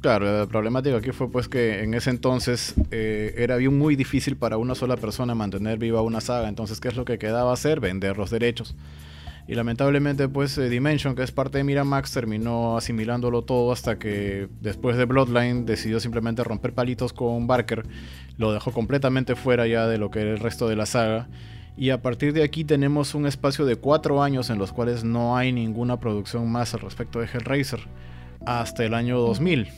Claro, 0.00 0.38
la 0.38 0.46
problemática 0.46 0.96
aquí 0.96 1.10
fue 1.10 1.30
pues 1.30 1.48
que 1.48 1.82
en 1.82 1.92
ese 1.94 2.10
entonces 2.10 2.74
eh, 2.92 3.34
era 3.36 3.56
bien 3.56 3.76
muy 3.76 3.96
difícil 3.96 4.36
para 4.36 4.56
una 4.56 4.76
sola 4.76 4.96
persona 4.96 5.34
mantener 5.34 5.78
viva 5.78 6.02
una 6.02 6.20
saga, 6.20 6.48
entonces 6.48 6.80
¿qué 6.80 6.88
es 6.88 6.96
lo 6.96 7.04
que 7.04 7.18
quedaba 7.18 7.52
hacer? 7.52 7.80
Vender 7.80 8.16
los 8.16 8.30
derechos. 8.30 8.76
Y 9.48 9.54
lamentablemente 9.54 10.28
pues 10.28 10.58
eh, 10.58 10.68
Dimension, 10.68 11.16
que 11.16 11.22
es 11.22 11.32
parte 11.32 11.56
de 11.56 11.64
Miramax, 11.64 12.12
terminó 12.12 12.76
asimilándolo 12.76 13.40
todo 13.42 13.72
hasta 13.72 13.98
que 13.98 14.46
después 14.60 14.98
de 14.98 15.06
Bloodline 15.06 15.64
decidió 15.64 16.00
simplemente 16.00 16.44
romper 16.44 16.74
palitos 16.74 17.14
con 17.14 17.46
Barker, 17.46 17.86
lo 18.36 18.52
dejó 18.52 18.72
completamente 18.72 19.36
fuera 19.36 19.66
ya 19.66 19.86
de 19.86 19.96
lo 19.96 20.10
que 20.10 20.20
era 20.20 20.32
el 20.32 20.38
resto 20.38 20.68
de 20.68 20.76
la 20.76 20.84
saga. 20.84 21.28
Y 21.78 21.90
a 21.90 22.02
partir 22.02 22.34
de 22.34 22.42
aquí 22.42 22.64
tenemos 22.64 23.14
un 23.14 23.26
espacio 23.26 23.64
de 23.64 23.76
cuatro 23.76 24.22
años 24.22 24.50
en 24.50 24.58
los 24.58 24.70
cuales 24.70 25.02
no 25.02 25.34
hay 25.34 25.50
ninguna 25.50 25.98
producción 25.98 26.52
más 26.52 26.74
al 26.74 26.80
respecto 26.80 27.18
de 27.18 27.26
Hellraiser, 27.32 27.80
hasta 28.44 28.84
el 28.84 28.92
año 28.92 29.18
2000 29.18 29.68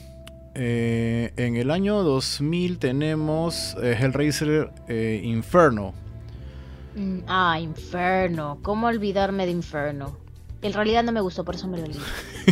eh, 0.56 1.32
en 1.36 1.54
el 1.54 1.70
año 1.70 2.02
2000 2.02 2.80
tenemos 2.80 3.76
eh, 3.80 3.96
Hellraiser 3.96 4.72
Inferno. 5.22 5.94
Mm, 6.94 7.18
ah, 7.26 7.58
Inferno. 7.60 8.58
¿Cómo 8.62 8.86
olvidarme 8.86 9.46
de 9.46 9.52
Inferno? 9.52 10.16
En 10.62 10.72
realidad 10.72 11.02
no 11.04 11.12
me 11.12 11.20
gustó, 11.20 11.44
por 11.44 11.54
eso 11.54 11.68
me 11.68 11.78
lo 11.78 11.86
leí. 11.86 11.96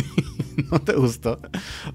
no 0.71 0.79
te 0.79 0.93
gustó. 0.93 1.39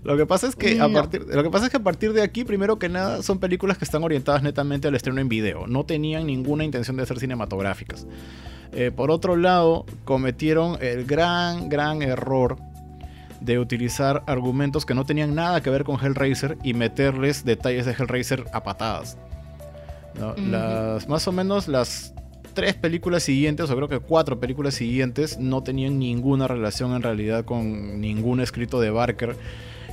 Lo 0.03 0.17
que 0.17 0.27
pasa 0.27 0.47
es 0.47 0.57
que 0.57 0.81
a 0.81 0.89
partir 0.89 1.23
lo 1.27 1.43
que 1.43 1.51
pasa 1.51 1.67
es 1.67 1.71
que 1.71 1.77
a 1.77 1.83
partir 1.83 2.13
de 2.13 2.23
aquí, 2.23 2.45
primero 2.45 2.79
que 2.79 2.89
nada, 2.89 3.23
son 3.23 3.39
películas 3.39 3.79
que 3.79 3.85
están 3.85 4.05
orientadas 4.05 4.43
netamente 4.43 4.89
al 4.89 4.95
estreno 4.95 5.21
en 5.21 5.29
video. 5.29 5.67
No 5.67 5.85
tenían 5.85 6.27
ninguna 6.27 6.65
intención 6.65 6.97
de 6.97 7.07
ser 7.07 7.19
cinematográficas. 7.19 8.07
por 8.97 9.11
otro 9.11 9.37
lado, 9.37 9.87
cometieron 10.05 10.79
el 10.81 11.05
gran, 11.05 11.69
gran 11.69 12.03
error 12.03 12.57
de 13.41 13.59
utilizar 13.59 14.23
argumentos 14.27 14.87
que 14.87 14.95
no 14.95 15.05
tenían 15.05 15.35
nada 15.35 15.61
que 15.61 15.71
ver 15.71 15.85
con 15.85 16.03
Hellraiser 16.03 16.57
y 16.63 16.73
meterles 16.73 17.45
detalles 17.45 17.85
de 17.85 17.93
Hellraiser 17.93 18.45
a 18.53 18.63
patadas. 18.63 19.19
las, 20.37 21.09
más 21.09 21.29
o 21.29 21.33
menos 21.33 21.69
las 21.69 22.15
tres 22.55 22.75
películas 22.75 23.23
siguientes, 23.23 23.69
o 23.71 23.77
creo 23.77 23.89
que 23.89 23.99
cuatro 23.99 24.41
películas 24.41 24.75
siguientes, 24.75 25.39
no 25.39 25.63
tenían 25.63 25.99
ninguna 25.99 26.49
relación 26.49 26.95
en 26.95 27.03
realidad 27.03 27.45
con 27.45 28.01
ningún 28.01 28.41
escrito 28.41 28.81
de 28.81 28.91
Barker. 28.91 29.37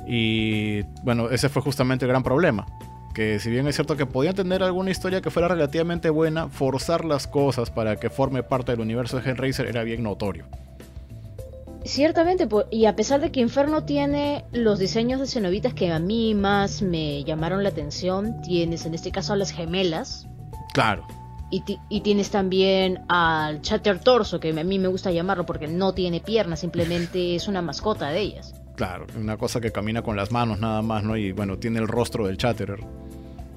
Y 0.07 0.83
bueno, 1.03 1.29
ese 1.29 1.49
fue 1.49 1.61
justamente 1.61 2.05
el 2.05 2.09
gran 2.09 2.23
problema. 2.23 2.65
Que 3.13 3.39
si 3.39 3.49
bien 3.49 3.67
es 3.67 3.75
cierto 3.75 3.97
que 3.97 4.05
podían 4.05 4.35
tener 4.35 4.63
alguna 4.63 4.89
historia 4.89 5.21
que 5.21 5.29
fuera 5.29 5.49
relativamente 5.49 6.09
buena, 6.09 6.47
forzar 6.47 7.03
las 7.03 7.27
cosas 7.27 7.69
para 7.69 7.97
que 7.97 8.09
forme 8.09 8.41
parte 8.41 8.71
del 8.71 8.79
universo 8.79 9.19
de 9.19 9.29
Hellraiser 9.29 9.67
era 9.67 9.83
bien 9.83 10.03
notorio. 10.03 10.45
Ciertamente, 11.83 12.47
y 12.69 12.85
a 12.85 12.95
pesar 12.95 13.21
de 13.21 13.31
que 13.31 13.39
Inferno 13.39 13.83
tiene 13.83 14.45
los 14.51 14.77
diseños 14.77 15.19
de 15.19 15.25
cenobitas 15.25 15.73
que 15.73 15.91
a 15.91 15.97
mí 15.99 16.35
más 16.35 16.83
me 16.83 17.23
llamaron 17.23 17.63
la 17.63 17.69
atención, 17.69 18.39
tienes 18.43 18.85
en 18.85 18.93
este 18.93 19.11
caso 19.11 19.33
a 19.33 19.35
las 19.35 19.51
gemelas. 19.51 20.27
Claro. 20.73 21.05
Y, 21.51 21.99
tienes 21.99 22.31
también 22.31 23.01
al 23.09 23.61
Chatter 23.61 23.99
Torso, 23.99 24.39
que 24.39 24.57
a 24.57 24.63
mí 24.63 24.79
me 24.79 24.87
gusta 24.87 25.11
llamarlo 25.11 25.45
porque 25.45 25.67
no 25.67 25.93
tiene 25.93 26.21
piernas, 26.21 26.61
simplemente 26.61 27.35
es 27.35 27.49
una 27.49 27.61
mascota 27.61 28.09
de 28.09 28.21
ellas. 28.21 28.55
Claro, 28.75 29.05
una 29.17 29.37
cosa 29.37 29.59
que 29.59 29.71
camina 29.71 30.01
con 30.01 30.15
las 30.15 30.31
manos 30.31 30.59
nada 30.59 30.81
más, 30.81 31.03
¿no? 31.03 31.17
Y 31.17 31.33
bueno, 31.33 31.59
tiene 31.59 31.79
el 31.79 31.89
rostro 31.89 32.25
del 32.25 32.37
Chatterer. 32.37 32.79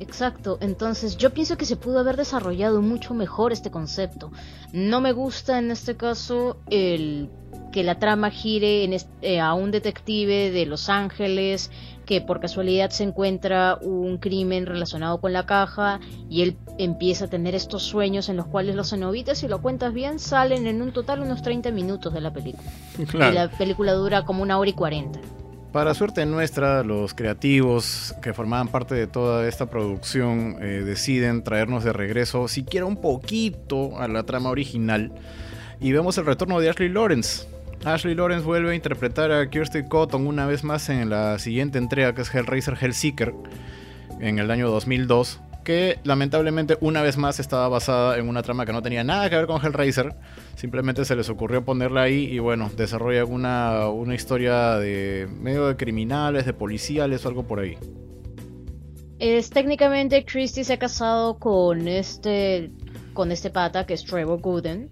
Exacto, 0.01 0.59
entonces 0.61 1.17
yo 1.17 1.31
pienso 1.31 1.57
que 1.57 1.65
se 1.67 1.77
pudo 1.77 2.01
haber 2.01 2.17
desarrollado 2.17 2.83
mucho 2.83 3.15
mejor 3.15 3.53
este 3.53 3.71
concepto. 3.71 4.33
No 4.73 5.01
me 5.01 5.13
gusta 5.13 5.59
en 5.59 5.71
este 5.71 5.97
caso 5.97 6.59
el 6.69 7.31
que 7.73 7.85
la 7.85 7.99
trama 7.99 8.31
gire 8.31 8.85
en 8.85 8.97
eh, 9.23 9.41
a 9.41 9.55
un 9.55 9.71
detective 9.71 10.51
de 10.51 10.67
Los 10.67 10.89
Ángeles 10.89 11.71
que 12.05 12.21
por 12.21 12.41
casualidad 12.41 12.91
se 12.91 13.05
encuentra 13.05 13.79
un 13.81 14.19
crimen 14.19 14.67
relacionado 14.67 15.21
con 15.21 15.33
la 15.33 15.47
caja 15.47 16.01
y 16.29 16.43
él 16.43 16.57
empieza 16.79 17.27
a 17.27 17.29
tener 17.29 17.55
estos 17.55 17.83
sueños 17.83 18.29
en 18.29 18.37
los 18.37 18.47
cuales 18.47 18.75
los 18.77 18.91
cenobitas, 18.91 19.39
si 19.39 19.49
lo 19.49 19.61
cuentas 19.63 19.93
bien, 19.93 20.19
salen 20.19 20.67
en 20.67 20.83
un 20.83 20.93
total 20.93 21.21
unos 21.21 21.43
30 21.43 21.71
minutos 21.71 22.13
de 22.13 22.21
la 22.21 22.33
película. 22.33 22.65
Y 23.31 23.33
la 23.33 23.49
película 23.49 23.93
dura 23.93 24.25
como 24.25 24.43
una 24.43 24.59
hora 24.59 24.71
y 24.71 24.75
40. 24.75 25.21
Para 25.73 25.93
suerte 25.93 26.25
nuestra, 26.25 26.85
los 26.85 27.15
creativos 27.15 28.15
que 28.23 28.33
formaban 28.33 28.69
parte 28.69 28.95
de 28.95 29.09
toda 29.09 29.49
esta 29.49 29.67
producción 29.67 30.57
eh, 30.61 30.83
deciden 30.85 31.43
traernos 31.43 31.83
de 31.83 31.93
regreso, 31.93 32.47
siquiera 32.47 32.87
un 32.87 33.01
poquito, 33.01 33.99
a 33.99 34.07
la 34.07 34.23
trama 34.23 34.51
original. 34.51 35.11
Y 35.81 35.91
vemos 35.91 36.17
el 36.17 36.27
retorno 36.27 36.61
de 36.61 36.71
Ashley 36.71 36.91
Lawrence, 36.91 37.49
Ashley 37.85 38.15
Lawrence 38.15 38.47
vuelve 38.47 38.73
a 38.73 38.75
interpretar 38.75 39.31
a 39.31 39.51
Kirsty 39.51 39.85
Cotton 39.87 40.27
una 40.27 40.47
vez 40.47 40.65
más 40.65 40.89
en 40.89 41.11
la 41.11 41.39
siguiente 41.39 41.77
entrega 41.77 42.15
que 42.15 42.23
es 42.23 42.35
Hellraiser 42.35 42.79
Hellseeker 42.81 43.35
en 44.21 44.39
el 44.39 44.51
año 44.51 44.71
2002 44.71 45.41
que 45.65 45.99
lamentablemente 46.05 46.79
una 46.81 47.03
vez 47.03 47.17
más 47.19 47.41
estaba 47.41 47.69
basada 47.69 48.19
en 48.19 48.29
una 48.29 48.43
trama 48.43 48.65
que 48.65 48.73
no 48.73 48.83
tenía 48.83 49.05
nada 49.05 49.29
que 49.29 49.37
ver 49.37 49.47
con 49.47 49.65
Hellraiser, 49.65 50.15
simplemente 50.57 51.05
se 51.05 51.17
les 51.17 51.29
ocurrió 51.31 51.65
ponerla 51.65 52.03
ahí 52.03 52.25
y 52.25 52.39
bueno, 52.39 52.71
desarrolla 52.77 53.25
una, 53.25 53.89
una 53.89 54.15
historia 54.15 54.77
de 54.77 55.27
medio 55.41 55.67
de 55.67 55.77
criminales, 55.77 56.45
de 56.45 56.53
policiales 56.53 57.25
o 57.25 57.29
algo 57.29 57.45
por 57.45 57.61
ahí. 57.61 57.79
Es 59.19 59.51
técnicamente 59.51 60.25
Christie 60.25 60.65
se 60.65 60.75
ha 60.75 60.79
casado 60.79 61.39
con 61.39 61.89
este 61.89 62.71
con 63.15 63.31
este 63.33 63.49
pata 63.49 63.87
que 63.87 63.95
es 63.95 64.05
Trevor 64.05 64.41
Gooden 64.41 64.91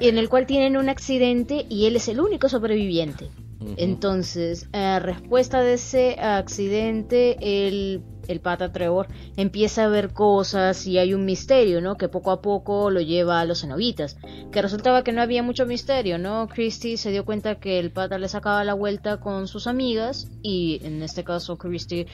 en 0.00 0.18
el 0.18 0.28
cual 0.28 0.46
tienen 0.46 0.76
un 0.76 0.88
accidente 0.88 1.66
y 1.68 1.86
él 1.86 1.96
es 1.96 2.08
el 2.08 2.20
único 2.20 2.48
sobreviviente. 2.48 3.30
Entonces, 3.76 4.68
a 4.72 4.98
respuesta 5.00 5.62
de 5.62 5.74
ese 5.74 6.20
accidente, 6.20 7.36
el, 7.66 8.02
el 8.28 8.40
pata 8.40 8.70
Trevor 8.70 9.08
empieza 9.36 9.84
a 9.84 9.88
ver 9.88 10.12
cosas 10.12 10.86
y 10.86 10.98
hay 10.98 11.14
un 11.14 11.24
misterio, 11.24 11.80
¿no? 11.80 11.96
Que 11.96 12.08
poco 12.08 12.30
a 12.30 12.42
poco 12.42 12.90
lo 12.90 13.00
lleva 13.00 13.40
a 13.40 13.44
los 13.44 13.62
cenobitas. 13.62 14.18
Que 14.52 14.62
resultaba 14.62 15.02
que 15.02 15.12
no 15.12 15.22
había 15.22 15.42
mucho 15.42 15.66
misterio, 15.66 16.18
¿no? 16.18 16.48
Christy 16.48 16.96
se 16.96 17.10
dio 17.10 17.24
cuenta 17.24 17.58
que 17.58 17.78
el 17.78 17.90
pata 17.90 18.18
le 18.18 18.28
sacaba 18.28 18.62
la 18.62 18.74
vuelta 18.74 19.18
con 19.20 19.48
sus 19.48 19.66
amigas 19.66 20.30
y 20.42 20.80
en 20.84 21.02
este 21.02 21.24
caso 21.24 21.58
Christy 21.58 22.06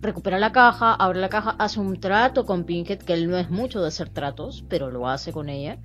recupera 0.00 0.38
la 0.38 0.52
caja, 0.52 0.94
abre 0.94 1.20
la 1.20 1.28
caja, 1.28 1.50
hace 1.58 1.80
un 1.80 2.00
trato 2.00 2.46
con 2.46 2.64
Pinkett, 2.64 3.04
que 3.04 3.12
él 3.12 3.28
no 3.28 3.36
es 3.36 3.50
mucho 3.50 3.80
de 3.80 3.88
hacer 3.88 4.08
tratos, 4.08 4.64
pero 4.68 4.90
lo 4.90 5.08
hace 5.08 5.32
con 5.32 5.48
ella 5.48 5.78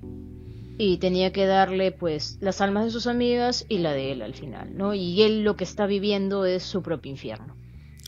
y 0.78 0.98
tenía 0.98 1.32
que 1.32 1.44
darle 1.44 1.90
pues 1.90 2.38
las 2.40 2.60
almas 2.60 2.84
de 2.84 2.90
sus 2.92 3.08
amigas 3.08 3.66
y 3.68 3.78
la 3.78 3.92
de 3.92 4.12
él 4.12 4.22
al 4.22 4.34
final, 4.34 4.76
¿no? 4.76 4.94
Y 4.94 5.22
él 5.22 5.42
lo 5.42 5.56
que 5.56 5.64
está 5.64 5.86
viviendo 5.86 6.46
es 6.46 6.62
su 6.62 6.82
propio 6.82 7.10
infierno. 7.10 7.56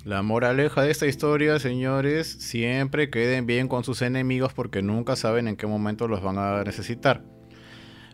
La 0.05 0.23
moraleja 0.23 0.83
de 0.83 0.91
esta 0.91 1.07
historia, 1.07 1.59
señores, 1.59 2.29
siempre 2.29 3.11
queden 3.11 3.45
bien 3.45 3.69
con 3.69 3.85
sus 3.85 4.01
enemigos 4.01 4.55
porque 4.55 4.81
nunca 4.83 5.17
saben 5.17 5.49
en 5.49 5.57
qué 5.57 5.67
momento 5.67 6.09
los 6.09 6.23
van 6.23 6.39
a 6.39 6.63
necesitar. 6.63 7.23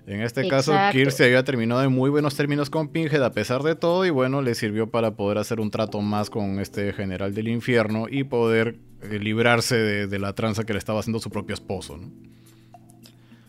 En 0.07 0.23
este 0.23 0.49
caso, 0.49 0.73
Kirst 0.93 1.21
había 1.21 1.45
terminado 1.45 1.83
en 1.83 1.93
muy 1.93 2.11
buenos 2.11 2.37
términos 2.37 2.71
con 2.71 2.89
Pinhead 2.89 3.23
a 3.23 3.33
pesar 3.33 3.63
de 3.63 3.75
todo 3.75 4.07
y 4.07 4.11
bueno, 4.11 4.41
le 4.41 4.55
sirvió 4.55 4.89
para 4.91 5.17
poder 5.17 5.39
hacer 5.39 5.61
un 5.61 5.71
trato 5.71 6.01
más 6.01 6.31
con 6.31 6.61
este 6.61 6.93
general 6.93 7.35
del 7.35 7.49
infierno 7.49 8.07
y 8.09 8.25
poder 8.25 8.79
eh, 9.03 9.19
librarse 9.19 9.77
de, 9.77 10.07
de, 10.07 10.19
la 10.21 10.33
tranza 10.33 10.65
que 10.65 10.73
le 10.73 10.79
estaba 10.79 11.01
haciendo 11.01 11.19
su 11.19 11.29
propio 11.29 11.55
esposo. 11.55 11.97
¿no? 11.99 12.09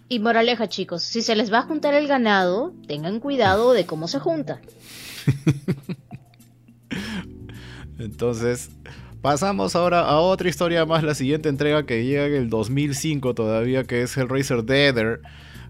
Y 0.10 0.20
moraleja, 0.20 0.70
chicos, 0.70 1.04
si 1.04 1.22
se 1.22 1.36
les 1.36 1.52
va 1.52 1.60
a 1.60 1.64
juntar 1.64 1.94
el 1.94 2.08
ganado, 2.08 2.74
tengan 2.88 3.20
cuidado 3.20 3.74
de 3.74 3.86
cómo 3.86 4.08
se 4.08 4.20
junta. 4.20 4.62
Entonces, 8.00 8.70
pasamos 9.22 9.76
ahora 9.76 10.02
a 10.02 10.20
otra 10.20 10.48
historia 10.48 10.86
más, 10.86 11.04
la 11.04 11.16
siguiente 11.16 11.50
entrega 11.50 11.86
que 11.86 12.06
llega 12.06 12.28
en 12.28 12.36
el 12.36 12.50
2005 12.50 13.34
todavía, 13.34 13.84
que 13.84 14.02
es 14.02 14.16
Hellraiser 14.16 14.64
Deader, 14.64 15.22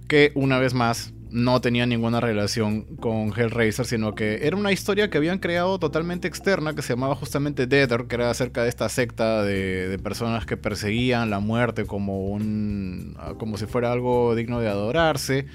que 0.07 0.31
una 0.35 0.59
vez 0.59 0.73
más 0.73 1.13
no 1.29 1.59
tenía 1.61 1.85
ninguna 1.85 2.19
relación 2.19 2.95
con 2.97 3.33
Hellraiser, 3.37 3.85
sino 3.85 4.15
que 4.15 4.47
era 4.47 4.55
una 4.55 4.71
historia 4.71 5.09
que 5.09 5.17
habían 5.17 5.39
creado 5.39 5.79
totalmente 5.79 6.27
externa 6.27 6.73
que 6.73 6.81
se 6.81 6.93
llamaba 6.93 7.15
justamente 7.15 7.67
Deader, 7.67 8.07
que 8.07 8.15
era 8.15 8.29
acerca 8.29 8.63
de 8.63 8.69
esta 8.69 8.87
secta 8.89 9.43
de, 9.43 9.99
personas 10.03 10.45
que 10.45 10.57
perseguían 10.57 11.29
la 11.29 11.39
muerte 11.39 11.85
como 11.85 12.27
un 12.27 13.17
como 13.37 13.57
si 13.57 13.65
fuera 13.65 13.91
algo 13.91 14.35
digno 14.35 14.59
de 14.59 14.69
adorarse. 14.69 15.47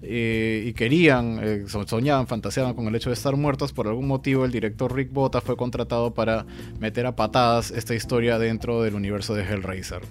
eh, 0.00 0.62
y 0.66 0.74
querían, 0.74 1.40
eh, 1.42 1.64
soñaban, 1.86 2.28
fantaseaban 2.28 2.74
con 2.74 2.86
el 2.86 2.94
hecho 2.94 3.10
de 3.10 3.14
estar 3.14 3.34
muertos, 3.36 3.72
por 3.72 3.88
algún 3.88 4.06
motivo 4.06 4.44
el 4.44 4.52
director 4.52 4.94
Rick 4.94 5.12
Bota 5.12 5.40
fue 5.40 5.56
contratado 5.56 6.14
para 6.14 6.46
meter 6.78 7.04
a 7.06 7.16
patadas 7.16 7.72
esta 7.72 7.96
historia 7.96 8.38
dentro 8.38 8.82
del 8.82 8.94
universo 8.94 9.34
de 9.34 9.42
Hellraiser. 9.42 10.02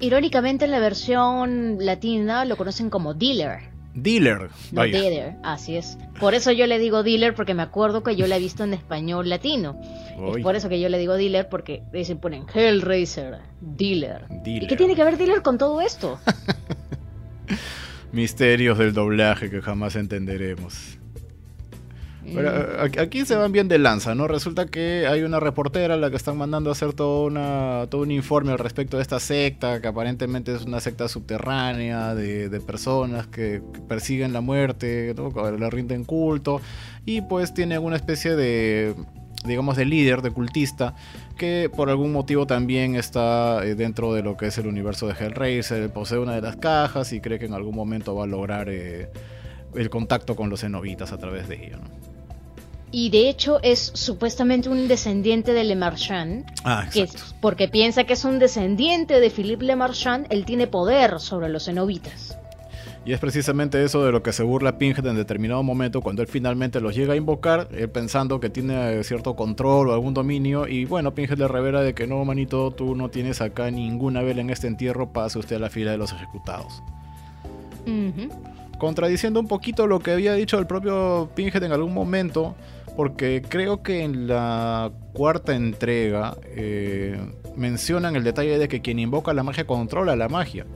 Irónicamente 0.00 0.64
en 0.64 0.72
la 0.72 0.80
versión 0.80 1.76
latina 1.78 2.44
lo 2.44 2.56
conocen 2.56 2.90
como 2.90 3.14
Dealer. 3.14 3.71
Dealer. 3.94 4.48
No, 4.70 4.82
dealer, 4.82 5.34
así 5.42 5.76
es. 5.76 5.98
Por 6.18 6.34
eso 6.34 6.50
yo 6.50 6.66
le 6.66 6.78
digo 6.78 7.02
dealer 7.02 7.34
porque 7.34 7.52
me 7.52 7.62
acuerdo 7.62 8.02
que 8.02 8.16
yo 8.16 8.26
la 8.26 8.36
he 8.36 8.40
visto 8.40 8.64
en 8.64 8.72
español 8.72 9.28
latino. 9.28 9.78
Es 10.34 10.42
por 10.42 10.56
eso 10.56 10.68
que 10.68 10.80
yo 10.80 10.88
le 10.88 10.98
digo 10.98 11.14
dealer 11.14 11.48
porque 11.48 11.82
dicen 11.92 12.18
ponen 12.18 12.46
Hellraiser, 12.52 13.38
dealer. 13.60 14.26
dealer. 14.42 14.62
¿Y 14.62 14.66
qué 14.66 14.76
tiene 14.76 14.94
que 14.94 15.04
ver 15.04 15.18
dealer 15.18 15.42
con 15.42 15.58
todo 15.58 15.80
esto? 15.80 16.18
Misterios 18.12 18.78
del 18.78 18.92
doblaje 18.94 19.50
que 19.50 19.60
jamás 19.60 19.96
entenderemos. 19.96 20.98
Aquí 22.98 23.24
se 23.24 23.36
van 23.36 23.52
bien 23.52 23.68
de 23.68 23.78
lanza, 23.78 24.14
¿no? 24.14 24.28
Resulta 24.28 24.66
que 24.66 25.06
hay 25.06 25.22
una 25.22 25.40
reportera 25.40 25.94
a 25.94 25.96
la 25.96 26.10
que 26.10 26.16
están 26.16 26.36
mandando 26.36 26.70
a 26.70 26.72
hacer 26.72 26.92
todo, 26.92 27.26
una, 27.26 27.86
todo 27.90 28.02
un 28.02 28.10
informe 28.10 28.52
al 28.52 28.58
respecto 28.58 28.96
de 28.96 29.02
esta 29.02 29.20
secta, 29.20 29.80
que 29.80 29.88
aparentemente 29.88 30.54
es 30.54 30.62
una 30.62 30.80
secta 30.80 31.08
subterránea 31.08 32.14
de, 32.14 32.60
personas 32.60 33.26
que, 33.26 33.62
persiguen 33.88 34.32
la 34.32 34.40
muerte, 34.40 35.14
¿no? 35.16 35.50
le 35.50 35.70
rinden 35.70 36.04
culto, 36.04 36.60
y 37.04 37.22
pues 37.22 37.54
tiene 37.54 37.78
una 37.78 37.96
especie 37.96 38.36
de 38.36 38.94
digamos, 39.44 39.76
de 39.76 39.84
líder, 39.84 40.22
de 40.22 40.30
cultista, 40.30 40.94
que 41.36 41.70
por 41.74 41.90
algún 41.90 42.12
motivo 42.12 42.46
también 42.46 42.94
está 42.94 43.64
eh, 43.64 43.74
dentro 43.74 44.14
de 44.14 44.22
lo 44.22 44.36
que 44.36 44.46
es 44.46 44.58
el 44.58 44.66
universo 44.66 45.08
de 45.08 45.14
Hellraiser, 45.14 45.92
posee 45.92 46.18
una 46.18 46.34
de 46.34 46.42
las 46.42 46.56
cajas 46.56 47.12
y 47.12 47.20
cree 47.20 47.38
que 47.38 47.46
en 47.46 47.54
algún 47.54 47.74
momento 47.74 48.14
va 48.14 48.24
a 48.24 48.26
lograr 48.26 48.68
eh, 48.68 49.10
el 49.74 49.90
contacto 49.90 50.36
con 50.36 50.50
los 50.50 50.60
cenobitas 50.60 51.12
a 51.12 51.18
través 51.18 51.48
de 51.48 51.66
ella. 51.66 51.78
Y 52.92 53.08
de 53.08 53.30
hecho 53.30 53.58
es 53.62 53.90
supuestamente 53.94 54.68
un 54.68 54.86
descendiente 54.86 55.54
de 55.54 55.64
Le 55.64 55.74
Marchand, 55.76 56.44
ah, 56.64 56.86
que 56.92 57.08
porque 57.40 57.66
piensa 57.66 58.04
que 58.04 58.12
es 58.12 58.24
un 58.24 58.38
descendiente 58.38 59.18
de 59.18 59.30
Philippe 59.30 59.64
Le 59.64 59.76
Marchand, 59.76 60.26
él 60.28 60.44
tiene 60.44 60.66
poder 60.66 61.18
sobre 61.18 61.48
los 61.48 61.64
cenobitas. 61.64 62.36
Y 63.04 63.12
es 63.12 63.18
precisamente 63.18 63.82
eso 63.82 64.04
de 64.04 64.12
lo 64.12 64.22
que 64.22 64.32
se 64.32 64.44
burla 64.44 64.78
Pinhead 64.78 65.04
en 65.06 65.16
determinado 65.16 65.62
momento 65.62 66.02
cuando 66.02 66.22
él 66.22 66.28
finalmente 66.28 66.80
los 66.80 66.94
llega 66.94 67.14
a 67.14 67.16
invocar, 67.16 67.68
él 67.72 67.90
pensando 67.90 68.38
que 68.38 68.48
tiene 68.48 69.02
cierto 69.02 69.34
control 69.34 69.88
o 69.88 69.92
algún 69.92 70.14
dominio. 70.14 70.68
Y 70.68 70.84
bueno, 70.84 71.12
Pinhead 71.12 71.38
le 71.38 71.48
revela 71.48 71.80
de 71.80 71.94
que 71.94 72.06
no, 72.06 72.24
manito, 72.24 72.70
tú 72.70 72.94
no 72.94 73.08
tienes 73.08 73.40
acá 73.40 73.70
ninguna 73.72 74.22
vela 74.22 74.42
en 74.42 74.50
este 74.50 74.68
entierro, 74.68 75.12
pase 75.12 75.38
usted 75.38 75.56
a 75.56 75.58
la 75.58 75.70
fila 75.70 75.90
de 75.90 75.98
los 75.98 76.12
ejecutados. 76.12 76.80
Contradiciendo 78.78 79.40
un 79.40 79.48
poquito 79.48 79.88
lo 79.88 79.98
que 79.98 80.12
había 80.12 80.34
dicho 80.34 80.58
el 80.60 80.66
propio 80.66 81.28
Pinhead 81.34 81.64
en 81.64 81.72
algún 81.72 81.94
momento, 81.94 82.54
porque 82.96 83.42
creo 83.46 83.82
que 83.82 84.02
en 84.02 84.26
la 84.26 84.90
cuarta 85.12 85.54
entrega 85.54 86.36
eh, 86.44 87.18
mencionan 87.56 88.16
el 88.16 88.24
detalle 88.24 88.58
de 88.58 88.68
que 88.68 88.80
quien 88.80 88.98
invoca 88.98 89.32
la 89.32 89.42
magia 89.42 89.66
controla 89.66 90.16
la 90.16 90.28
magia. 90.28 90.66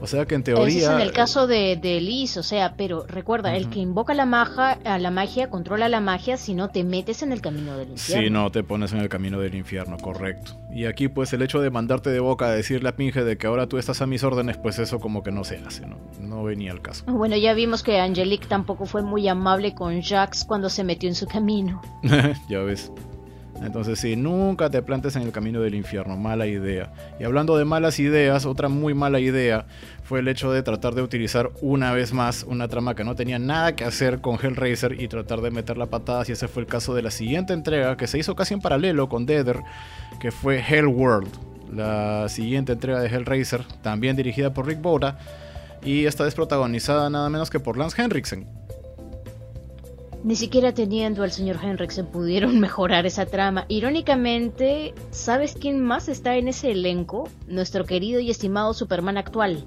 O 0.00 0.06
sea 0.06 0.26
que 0.26 0.34
en 0.34 0.42
teoría. 0.42 0.78
es 0.78 0.88
en 0.88 1.00
el 1.00 1.12
caso 1.12 1.46
de, 1.46 1.78
de 1.80 2.00
Liz, 2.00 2.36
o 2.36 2.42
sea, 2.42 2.74
pero 2.76 3.06
recuerda, 3.06 3.54
el 3.56 3.68
que 3.68 3.80
invoca 3.80 4.14
la 4.14 4.26
magia, 4.26 4.78
a 4.84 4.98
la 4.98 5.10
magia 5.10 5.50
controla 5.50 5.88
la 5.88 6.00
magia 6.00 6.36
si 6.36 6.54
no 6.54 6.70
te 6.70 6.84
metes 6.84 7.22
en 7.22 7.32
el 7.32 7.40
camino 7.40 7.76
del 7.76 7.90
infierno. 7.90 8.24
Si 8.24 8.30
no 8.30 8.50
te 8.50 8.62
pones 8.62 8.92
en 8.92 9.00
el 9.00 9.08
camino 9.08 9.38
del 9.40 9.54
infierno, 9.54 9.98
correcto. 9.98 10.56
Y 10.72 10.86
aquí, 10.86 11.08
pues, 11.08 11.32
el 11.32 11.42
hecho 11.42 11.60
de 11.60 11.70
mandarte 11.70 12.10
de 12.10 12.20
boca 12.20 12.46
a 12.46 12.52
decirle 12.52 12.88
a 12.88 12.96
Pinge 12.96 13.24
de 13.24 13.36
que 13.36 13.46
ahora 13.46 13.66
tú 13.66 13.78
estás 13.78 14.00
a 14.00 14.06
mis 14.06 14.24
órdenes, 14.24 14.56
pues 14.56 14.78
eso 14.78 15.00
como 15.00 15.22
que 15.22 15.32
no 15.32 15.44
se 15.44 15.56
hace, 15.58 15.86
¿no? 15.86 15.98
No 16.20 16.42
venía 16.44 16.72
al 16.72 16.80
caso. 16.80 17.04
Bueno, 17.06 17.36
ya 17.36 17.52
vimos 17.54 17.82
que 17.82 17.98
Angelique 18.00 18.46
tampoco 18.46 18.86
fue 18.86 19.02
muy 19.02 19.28
amable 19.28 19.74
con 19.74 20.00
Jax 20.00 20.44
cuando 20.44 20.70
se 20.70 20.84
metió 20.84 21.08
en 21.08 21.14
su 21.14 21.26
camino. 21.26 21.82
ya 22.48 22.60
ves. 22.60 22.92
Entonces 23.62 23.98
sí, 23.98 24.16
nunca 24.16 24.70
te 24.70 24.82
plantes 24.82 25.16
en 25.16 25.22
el 25.22 25.32
camino 25.32 25.60
del 25.60 25.74
infierno, 25.74 26.16
mala 26.16 26.46
idea. 26.46 26.92
Y 27.18 27.24
hablando 27.24 27.58
de 27.58 27.64
malas 27.64 27.98
ideas, 27.98 28.46
otra 28.46 28.68
muy 28.68 28.94
mala 28.94 29.20
idea 29.20 29.66
fue 30.02 30.20
el 30.20 30.28
hecho 30.28 30.50
de 30.50 30.62
tratar 30.62 30.94
de 30.94 31.02
utilizar 31.02 31.50
una 31.60 31.92
vez 31.92 32.12
más 32.12 32.44
una 32.44 32.68
trama 32.68 32.94
que 32.94 33.04
no 33.04 33.14
tenía 33.14 33.38
nada 33.38 33.76
que 33.76 33.84
hacer 33.84 34.20
con 34.20 34.38
Hellraiser 34.42 35.00
y 35.00 35.08
tratar 35.08 35.42
de 35.42 35.50
meter 35.50 35.76
la 35.76 35.86
patada, 35.86 36.24
y 36.26 36.32
ese 36.32 36.48
fue 36.48 36.62
el 36.62 36.68
caso 36.68 36.94
de 36.94 37.02
la 37.02 37.10
siguiente 37.10 37.52
entrega 37.52 37.96
que 37.96 38.06
se 38.06 38.18
hizo 38.18 38.34
casi 38.34 38.54
en 38.54 38.60
paralelo 38.60 39.08
con 39.08 39.26
Deader, 39.26 39.60
que 40.20 40.30
fue 40.30 40.60
Hellworld, 40.66 41.28
la 41.72 42.28
siguiente 42.28 42.72
entrega 42.72 43.00
de 43.00 43.08
Hellraiser, 43.08 43.64
también 43.82 44.16
dirigida 44.16 44.54
por 44.54 44.66
Rick 44.66 44.80
Bora, 44.80 45.18
y 45.84 46.06
esta 46.06 46.24
vez 46.24 46.34
protagonizada 46.34 47.10
nada 47.10 47.28
menos 47.28 47.50
que 47.50 47.60
por 47.60 47.76
Lance 47.76 48.00
Henriksen 48.00 48.59
ni 50.22 50.36
siquiera 50.36 50.74
teniendo 50.74 51.22
al 51.22 51.32
señor 51.32 51.58
Henriksen 51.62 52.06
pudieron 52.06 52.60
mejorar 52.60 53.06
esa 53.06 53.26
trama. 53.26 53.64
Irónicamente, 53.68 54.94
¿sabes 55.10 55.56
quién 55.58 55.82
más 55.82 56.08
está 56.08 56.36
en 56.36 56.48
ese 56.48 56.72
elenco? 56.72 57.28
Nuestro 57.46 57.84
querido 57.84 58.20
y 58.20 58.30
estimado 58.30 58.74
Superman 58.74 59.16
actual. 59.16 59.64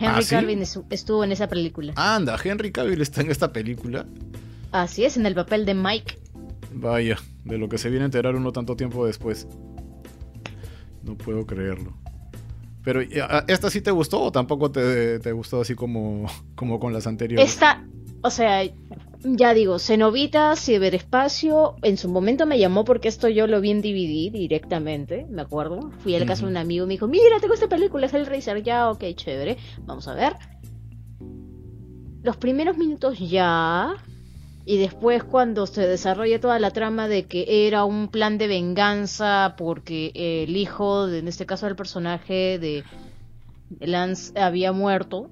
Henry 0.00 0.22
¿Ah, 0.24 0.28
Cavill 0.30 0.62
estuvo 0.90 1.24
en 1.24 1.32
esa 1.32 1.48
película. 1.48 1.92
Anda, 1.96 2.38
Henry 2.42 2.70
Cavill 2.70 3.00
está 3.02 3.20
en 3.20 3.30
esta 3.30 3.52
película. 3.52 4.06
Así 4.70 5.04
es, 5.04 5.16
en 5.16 5.26
el 5.26 5.34
papel 5.34 5.66
de 5.66 5.74
Mike. 5.74 6.18
Vaya, 6.72 7.18
de 7.44 7.58
lo 7.58 7.68
que 7.68 7.78
se 7.78 7.90
viene 7.90 8.04
a 8.04 8.06
enterar 8.06 8.36
uno 8.36 8.52
tanto 8.52 8.76
tiempo 8.76 9.06
después. 9.06 9.48
No 11.02 11.16
puedo 11.16 11.46
creerlo. 11.46 11.94
Pero, 12.84 13.00
¿esta 13.48 13.70
sí 13.70 13.80
te 13.80 13.90
gustó 13.90 14.22
o 14.22 14.32
tampoco 14.32 14.70
te, 14.70 15.18
te 15.18 15.32
gustó 15.32 15.60
así 15.60 15.74
como, 15.74 16.26
como 16.54 16.78
con 16.78 16.92
las 16.92 17.06
anteriores? 17.06 17.50
Esta, 17.50 17.84
o 18.22 18.30
sea, 18.30 18.62
ya 19.22 19.54
digo, 19.54 19.78
Cenovita, 19.78 20.54
Ciberespacio, 20.56 21.76
en 21.82 21.96
su 21.96 22.08
momento 22.08 22.46
me 22.46 22.58
llamó 22.58 22.84
porque 22.84 23.08
esto 23.08 23.28
yo 23.28 23.46
lo 23.46 23.60
vi 23.60 23.70
en 23.70 23.80
DVD 23.80 24.32
directamente, 24.32 25.26
me 25.28 25.42
acuerdo. 25.42 25.90
Fui 25.98 26.14
al 26.14 26.26
caso 26.26 26.46
de 26.46 26.52
un 26.52 26.56
amigo 26.56 26.84
y 26.84 26.88
me 26.88 26.94
dijo, 26.94 27.08
mira, 27.08 27.40
tengo 27.40 27.54
esta 27.54 27.68
película, 27.68 28.06
es 28.06 28.14
el 28.14 28.26
Racer, 28.26 28.62
ya, 28.62 28.90
ok, 28.90 29.04
chévere, 29.14 29.56
vamos 29.84 30.08
a 30.08 30.14
ver. 30.14 30.34
Los 32.22 32.36
primeros 32.36 32.76
minutos 32.76 33.18
ya, 33.18 33.96
y 34.64 34.78
después 34.78 35.24
cuando 35.24 35.66
se 35.66 35.86
desarrolla 35.86 36.40
toda 36.40 36.58
la 36.58 36.70
trama 36.70 37.08
de 37.08 37.24
que 37.24 37.66
era 37.66 37.84
un 37.84 38.08
plan 38.08 38.38
de 38.38 38.48
venganza 38.48 39.54
porque 39.56 40.12
el 40.14 40.56
hijo, 40.56 41.06
de, 41.06 41.20
en 41.20 41.28
este 41.28 41.46
caso 41.46 41.66
el 41.66 41.76
personaje 41.76 42.58
de 42.58 42.84
Lance, 43.80 44.38
había 44.38 44.72
muerto 44.72 45.30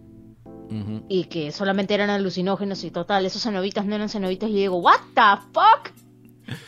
y 1.09 1.25
que 1.25 1.53
solamente 1.53 1.95
eran 1.95 2.11
alucinógenos 2.11 2.85
y 2.85 2.91
total, 2.91 3.27
esos 3.27 3.43
cenobitas 3.43 3.87
no 3.87 3.95
eran 3.95 4.09
cenobitas 4.09 4.51
y 4.51 4.55
digo, 4.55 4.77
what 4.79 5.01
the 5.15 5.43
fuck? 5.53 5.93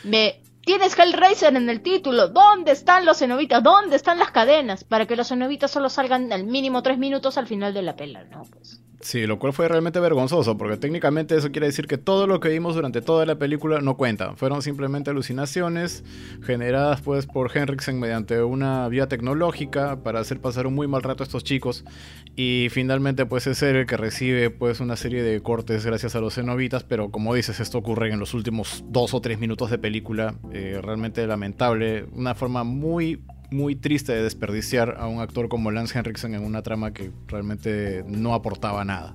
Me 0.03 0.41
tienes 0.61 0.97
Hellraiser 0.97 1.55
en 1.55 1.69
el 1.69 1.81
título, 1.81 2.27
¿dónde 2.29 2.71
están 2.71 3.05
los 3.05 3.19
cenobitas? 3.19 3.63
¿Dónde 3.63 3.95
están 3.95 4.19
las 4.19 4.31
cadenas? 4.31 4.83
Para 4.83 5.05
que 5.05 5.15
los 5.15 5.29
cenobitas 5.29 5.71
solo 5.71 5.89
salgan 5.89 6.31
al 6.31 6.43
mínimo 6.43 6.83
tres 6.83 6.97
minutos 6.97 7.37
al 7.37 7.47
final 7.47 7.73
de 7.73 7.81
la 7.81 7.95
pela, 7.95 8.23
¿no? 8.25 8.43
Pues. 8.43 8.78
Sí, 9.01 9.25
lo 9.25 9.39
cual 9.39 9.53
fue 9.53 9.69
realmente 9.69 10.01
vergonzoso, 10.01 10.57
porque 10.57 10.75
técnicamente 10.75 11.35
eso 11.35 11.51
quiere 11.51 11.67
decir 11.67 11.87
que 11.87 11.97
todo 11.97 12.27
lo 12.27 12.41
que 12.41 12.49
vimos 12.49 12.75
durante 12.75 13.01
toda 13.01 13.25
la 13.25 13.37
película 13.37 13.79
no 13.79 13.95
cuenta. 13.95 14.35
Fueron 14.35 14.61
simplemente 14.61 15.09
alucinaciones 15.09 16.03
generadas 16.43 16.99
pues 16.99 17.25
por 17.25 17.55
Henriksen 17.55 17.97
mediante 17.97 18.43
una 18.43 18.89
vía 18.89 19.07
tecnológica 19.07 20.03
para 20.03 20.19
hacer 20.19 20.41
pasar 20.41 20.67
un 20.67 20.75
muy 20.75 20.87
mal 20.87 21.01
rato 21.01 21.23
a 21.23 21.25
estos 21.25 21.45
chicos. 21.45 21.85
Y 22.35 22.67
finalmente 22.71 23.25
pues 23.25 23.47
es 23.47 23.61
él 23.63 23.77
el 23.77 23.85
que 23.85 23.95
recibe 23.95 24.49
pues 24.49 24.81
una 24.81 24.97
serie 24.97 25.23
de 25.23 25.39
cortes 25.41 25.85
gracias 25.85 26.15
a 26.15 26.19
los 26.19 26.35
cenobitas, 26.35 26.83
pero 26.83 27.09
como 27.09 27.33
dices, 27.33 27.61
esto 27.61 27.77
ocurre 27.77 28.11
en 28.11 28.19
los 28.19 28.33
últimos 28.33 28.83
dos 28.89 29.13
o 29.13 29.21
tres 29.21 29.39
minutos 29.39 29.71
de 29.71 29.77
película. 29.77 30.35
Eh, 30.51 30.79
realmente 30.83 31.25
lamentable, 31.25 32.05
una 32.13 32.35
forma 32.35 32.65
muy 32.65 33.21
muy 33.51 33.75
triste 33.75 34.13
de 34.13 34.23
desperdiciar 34.23 34.97
a 34.99 35.07
un 35.07 35.21
actor 35.21 35.49
como 35.49 35.71
Lance 35.71 35.97
Henriksen 35.97 36.33
en 36.35 36.43
una 36.43 36.61
trama 36.61 36.93
que 36.93 37.11
realmente 37.27 38.03
no 38.07 38.33
aportaba 38.33 38.85
nada. 38.85 39.13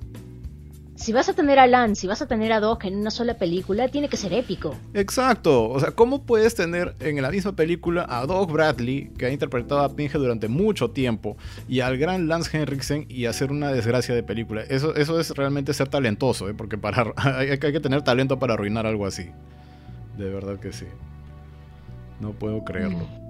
Si 0.95 1.11
vas 1.11 1.27
a 1.27 1.33
tener 1.33 1.59
a 1.59 1.67
Lance, 1.67 2.01
si 2.01 2.07
vas 2.07 2.21
a 2.21 2.27
tener 2.27 2.53
a 2.53 2.61
Doc 2.61 2.85
en 2.85 2.95
una 2.95 3.11
sola 3.11 3.37
película, 3.37 3.89
tiene 3.89 4.07
que 4.07 4.15
ser 4.15 4.31
épico. 4.31 4.77
Exacto. 4.93 5.69
O 5.69 5.77
sea, 5.77 5.91
¿cómo 5.91 6.23
puedes 6.23 6.55
tener 6.55 6.95
en 7.01 7.21
la 7.21 7.29
misma 7.31 7.53
película 7.53 8.05
a 8.07 8.25
Doc 8.25 8.49
Bradley, 8.49 9.11
que 9.17 9.25
ha 9.25 9.29
interpretado 9.29 9.81
a 9.81 9.93
Pinhead 9.93 10.19
durante 10.19 10.47
mucho 10.47 10.91
tiempo, 10.91 11.35
y 11.67 11.81
al 11.81 11.97
gran 11.97 12.29
Lance 12.29 12.57
Henriksen 12.57 13.07
y 13.09 13.25
hacer 13.25 13.51
una 13.51 13.73
desgracia 13.73 14.15
de 14.15 14.23
película? 14.23 14.61
Eso, 14.61 14.95
eso 14.95 15.19
es 15.19 15.31
realmente 15.31 15.73
ser 15.73 15.89
talentoso, 15.89 16.47
¿eh? 16.47 16.53
porque 16.53 16.77
para, 16.77 17.11
hay, 17.17 17.49
hay 17.49 17.59
que 17.59 17.79
tener 17.81 18.01
talento 18.01 18.39
para 18.39 18.53
arruinar 18.53 18.85
algo 18.85 19.05
así. 19.05 19.29
De 20.17 20.29
verdad 20.29 20.59
que 20.59 20.71
sí. 20.71 20.85
No 22.21 22.31
puedo 22.31 22.63
creerlo. 22.63 22.99
Mm. 22.99 23.24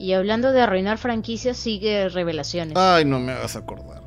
Y 0.00 0.14
hablando 0.14 0.52
de 0.52 0.62
arruinar 0.62 0.96
franquicias, 0.96 1.58
sigue 1.58 2.08
Revelaciones. 2.08 2.74
Ay, 2.74 3.04
no 3.04 3.20
me 3.20 3.32
hagas 3.32 3.54
acordar. 3.54 3.99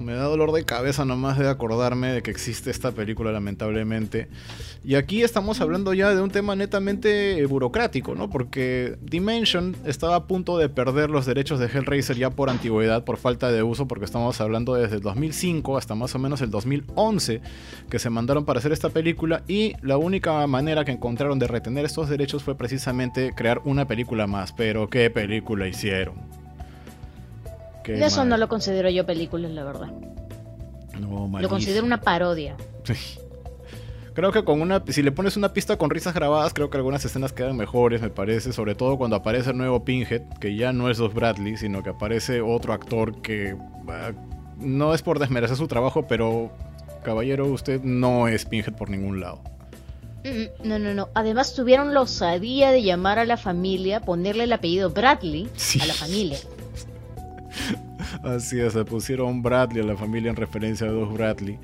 Me 0.00 0.14
da 0.14 0.24
dolor 0.24 0.52
de 0.52 0.64
cabeza 0.64 1.04
nomás 1.04 1.38
de 1.38 1.48
acordarme 1.48 2.12
de 2.12 2.22
que 2.22 2.30
existe 2.30 2.70
esta 2.70 2.92
película, 2.92 3.32
lamentablemente. 3.32 4.28
Y 4.84 4.94
aquí 4.94 5.22
estamos 5.22 5.60
hablando 5.60 5.92
ya 5.92 6.14
de 6.14 6.22
un 6.22 6.30
tema 6.30 6.54
netamente 6.54 7.44
burocrático, 7.46 8.14
¿no? 8.14 8.30
Porque 8.30 8.96
Dimension 9.02 9.76
estaba 9.84 10.16
a 10.16 10.26
punto 10.26 10.56
de 10.56 10.68
perder 10.68 11.10
los 11.10 11.26
derechos 11.26 11.58
de 11.58 11.66
Hellraiser 11.66 12.16
ya 12.16 12.30
por 12.30 12.48
antigüedad, 12.48 13.04
por 13.04 13.16
falta 13.16 13.50
de 13.50 13.62
uso, 13.62 13.88
porque 13.88 14.04
estamos 14.04 14.40
hablando 14.40 14.74
desde 14.74 14.96
el 14.96 15.02
2005 15.02 15.76
hasta 15.76 15.94
más 15.94 16.14
o 16.14 16.18
menos 16.18 16.40
el 16.42 16.50
2011 16.50 17.40
que 17.90 17.98
se 17.98 18.10
mandaron 18.10 18.44
para 18.44 18.60
hacer 18.60 18.72
esta 18.72 18.90
película 18.90 19.42
y 19.48 19.74
la 19.82 19.96
única 19.96 20.46
manera 20.46 20.84
que 20.84 20.92
encontraron 20.92 21.38
de 21.38 21.48
retener 21.48 21.84
estos 21.84 22.08
derechos 22.08 22.44
fue 22.44 22.56
precisamente 22.56 23.32
crear 23.34 23.60
una 23.64 23.86
película 23.86 24.26
más. 24.26 24.52
Pero 24.52 24.88
¿qué 24.88 25.10
película 25.10 25.66
hicieron? 25.66 26.37
Eso 27.88 28.24
no 28.24 28.36
lo 28.36 28.48
considero 28.48 28.90
yo 28.90 29.06
película, 29.06 29.48
la 29.48 29.64
verdad. 29.64 29.92
lo 30.98 31.48
considero 31.48 31.84
una 31.84 32.00
parodia. 32.00 32.56
Creo 34.14 34.32
que 34.32 34.42
con 34.42 34.60
una, 34.60 34.82
si 34.88 35.02
le 35.02 35.12
pones 35.12 35.36
una 35.36 35.52
pista 35.52 35.76
con 35.76 35.90
risas 35.90 36.12
grabadas, 36.12 36.52
creo 36.52 36.70
que 36.70 36.76
algunas 36.76 37.04
escenas 37.04 37.32
quedan 37.32 37.56
mejores, 37.56 38.02
me 38.02 38.10
parece. 38.10 38.52
Sobre 38.52 38.74
todo 38.74 38.98
cuando 38.98 39.14
aparece 39.14 39.50
el 39.50 39.56
nuevo 39.56 39.84
Pinhead, 39.84 40.22
que 40.40 40.56
ya 40.56 40.72
no 40.72 40.90
es 40.90 40.98
Dos 40.98 41.14
Bradley, 41.14 41.56
sino 41.56 41.84
que 41.84 41.90
aparece 41.90 42.40
otro 42.40 42.72
actor 42.72 43.22
que 43.22 43.56
ah, 43.86 44.10
no 44.58 44.92
es 44.92 45.02
por 45.02 45.20
desmerecer 45.20 45.56
su 45.56 45.68
trabajo, 45.68 46.08
pero 46.08 46.50
caballero, 47.04 47.46
usted 47.46 47.80
no 47.84 48.26
es 48.26 48.44
Pinhead 48.44 48.74
por 48.74 48.90
ningún 48.90 49.20
lado. 49.20 49.40
Mm, 50.24 50.68
no, 50.68 50.78
no, 50.80 50.94
no. 50.94 51.10
Además 51.14 51.54
tuvieron 51.54 51.94
la 51.94 52.00
osadía 52.00 52.72
de 52.72 52.82
llamar 52.82 53.20
a 53.20 53.24
la 53.24 53.36
familia, 53.36 54.00
ponerle 54.00 54.44
el 54.44 54.52
apellido 54.52 54.90
Bradley 54.90 55.48
a 55.80 55.86
la 55.86 55.94
familia. 55.94 56.38
Así 58.22 58.60
es, 58.60 58.72
se 58.72 58.84
pusieron 58.84 59.42
Bradley 59.42 59.82
a 59.82 59.86
la 59.86 59.96
familia 59.96 60.30
en 60.30 60.36
referencia 60.36 60.86
a 60.86 60.90
dos 60.90 61.12
Bradley. 61.12 61.58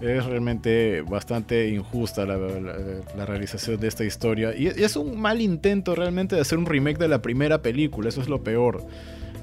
Es 0.00 0.24
realmente 0.24 1.02
bastante 1.02 1.68
injusta 1.68 2.24
la, 2.24 3.26
realización 3.26 3.80
de 3.80 3.88
esta 3.88 4.04
historia. 4.04 4.54
Y 4.54 4.66
es 4.66 4.96
un 4.96 5.20
mal 5.20 5.40
intento 5.40 5.94
realmente 5.94 6.36
de 6.36 6.42
hacer 6.42 6.58
un 6.58 6.66
remake 6.66 6.98
de 6.98 7.08
la 7.08 7.20
primera 7.20 7.62
película, 7.62 8.08
eso 8.08 8.20
es 8.20 8.28
lo 8.28 8.42
peor. 8.42 8.86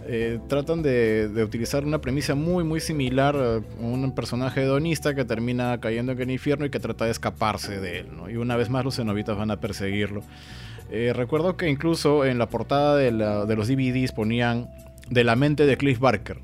Eh, 0.08 0.40
tratan 0.48 0.84
de, 0.84 1.32
utilizar 1.44 1.84
una 1.84 2.00
premisa 2.00 2.36
muy 2.36 2.64
muy 2.64 2.80
similar 2.80 3.36
a 3.36 3.62
un 3.80 4.14
personaje 4.14 4.62
hedonista 4.62 5.16
que 5.16 5.26
termina 5.26 5.80
cayendo 5.80 6.12
en 6.12 6.22
el 6.22 6.30
infierno 6.30 6.64
y 6.66 6.70
que 6.70 6.80
trata 6.80 7.06
de 7.06 7.12
escaparse 7.12 7.80
de 7.80 8.00
él. 8.00 8.08
Y 8.32 8.36
una 8.36 8.56
vez 8.56 8.70
más 8.70 8.86
los 8.86 8.96
cenobitas 8.96 9.36
van 9.36 9.52
a 9.52 9.60
perseguirlo. 9.60 10.22
Eh, 10.92 11.12
recuerdo 11.16 11.58
que 11.58 11.68
incluso 11.68 12.26
en 12.26 12.38
la 12.38 12.48
portada 12.48 12.96
de, 12.96 13.12
de 13.12 13.56
los 13.56 13.68
DVDs 13.68 14.12
ponían 14.12 14.70
de 15.10 15.24
la 15.24 15.36
mente 15.36 15.66
de 15.66 15.78
Cliff 15.78 16.00
Barker. 16.00 16.40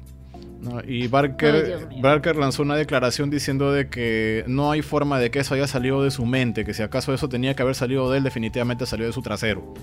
Y 0.87 1.07
Barker, 1.07 1.87
Barker 2.01 2.35
lanzó 2.35 2.61
una 2.61 2.75
declaración 2.75 3.31
diciendo 3.31 3.71
de 3.71 3.89
que 3.89 4.43
no 4.47 4.69
hay 4.69 4.83
forma 4.83 5.17
de 5.17 5.31
que 5.31 5.39
eso 5.39 5.55
haya 5.55 5.65
salido 5.65 6.03
de 6.03 6.11
su 6.11 6.25
mente, 6.25 6.65
que 6.65 6.73
si 6.73 6.83
acaso 6.83 7.13
eso 7.13 7.27
tenía 7.29 7.55
que 7.55 7.63
haber 7.63 7.73
salido 7.73 8.11
de 8.11 8.19
él, 8.19 8.23
definitivamente 8.23 8.85
salió 8.85 9.07
de 9.07 9.13
su 9.13 9.23
trasero. 9.23 9.73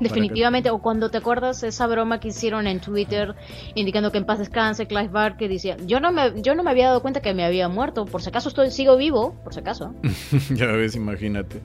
Definitivamente, 0.00 0.70
o 0.70 0.78
cuando 0.78 1.10
te 1.10 1.18
acuerdas 1.18 1.62
esa 1.62 1.86
broma 1.86 2.20
que 2.20 2.28
hicieron 2.28 2.66
en 2.68 2.80
Twitter 2.80 3.34
indicando 3.74 4.12
que 4.12 4.18
en 4.18 4.26
paz 4.26 4.38
descanse, 4.38 4.86
Clive 4.86 5.08
Barker 5.08 5.48
decía, 5.48 5.76
yo 5.86 5.98
no 5.98 6.12
me, 6.12 6.40
yo 6.40 6.54
no 6.54 6.62
me 6.62 6.70
había 6.70 6.86
dado 6.86 7.02
cuenta 7.02 7.20
que 7.20 7.34
me 7.34 7.44
había 7.44 7.68
muerto, 7.68 8.04
por 8.04 8.22
si 8.22 8.28
acaso 8.28 8.48
estoy, 8.48 8.70
sigo 8.70 8.96
vivo, 8.96 9.34
por 9.42 9.54
si 9.54 9.60
acaso. 9.60 9.94
ya 10.54 10.66
ves, 10.66 10.94
imagínate. 10.94 11.60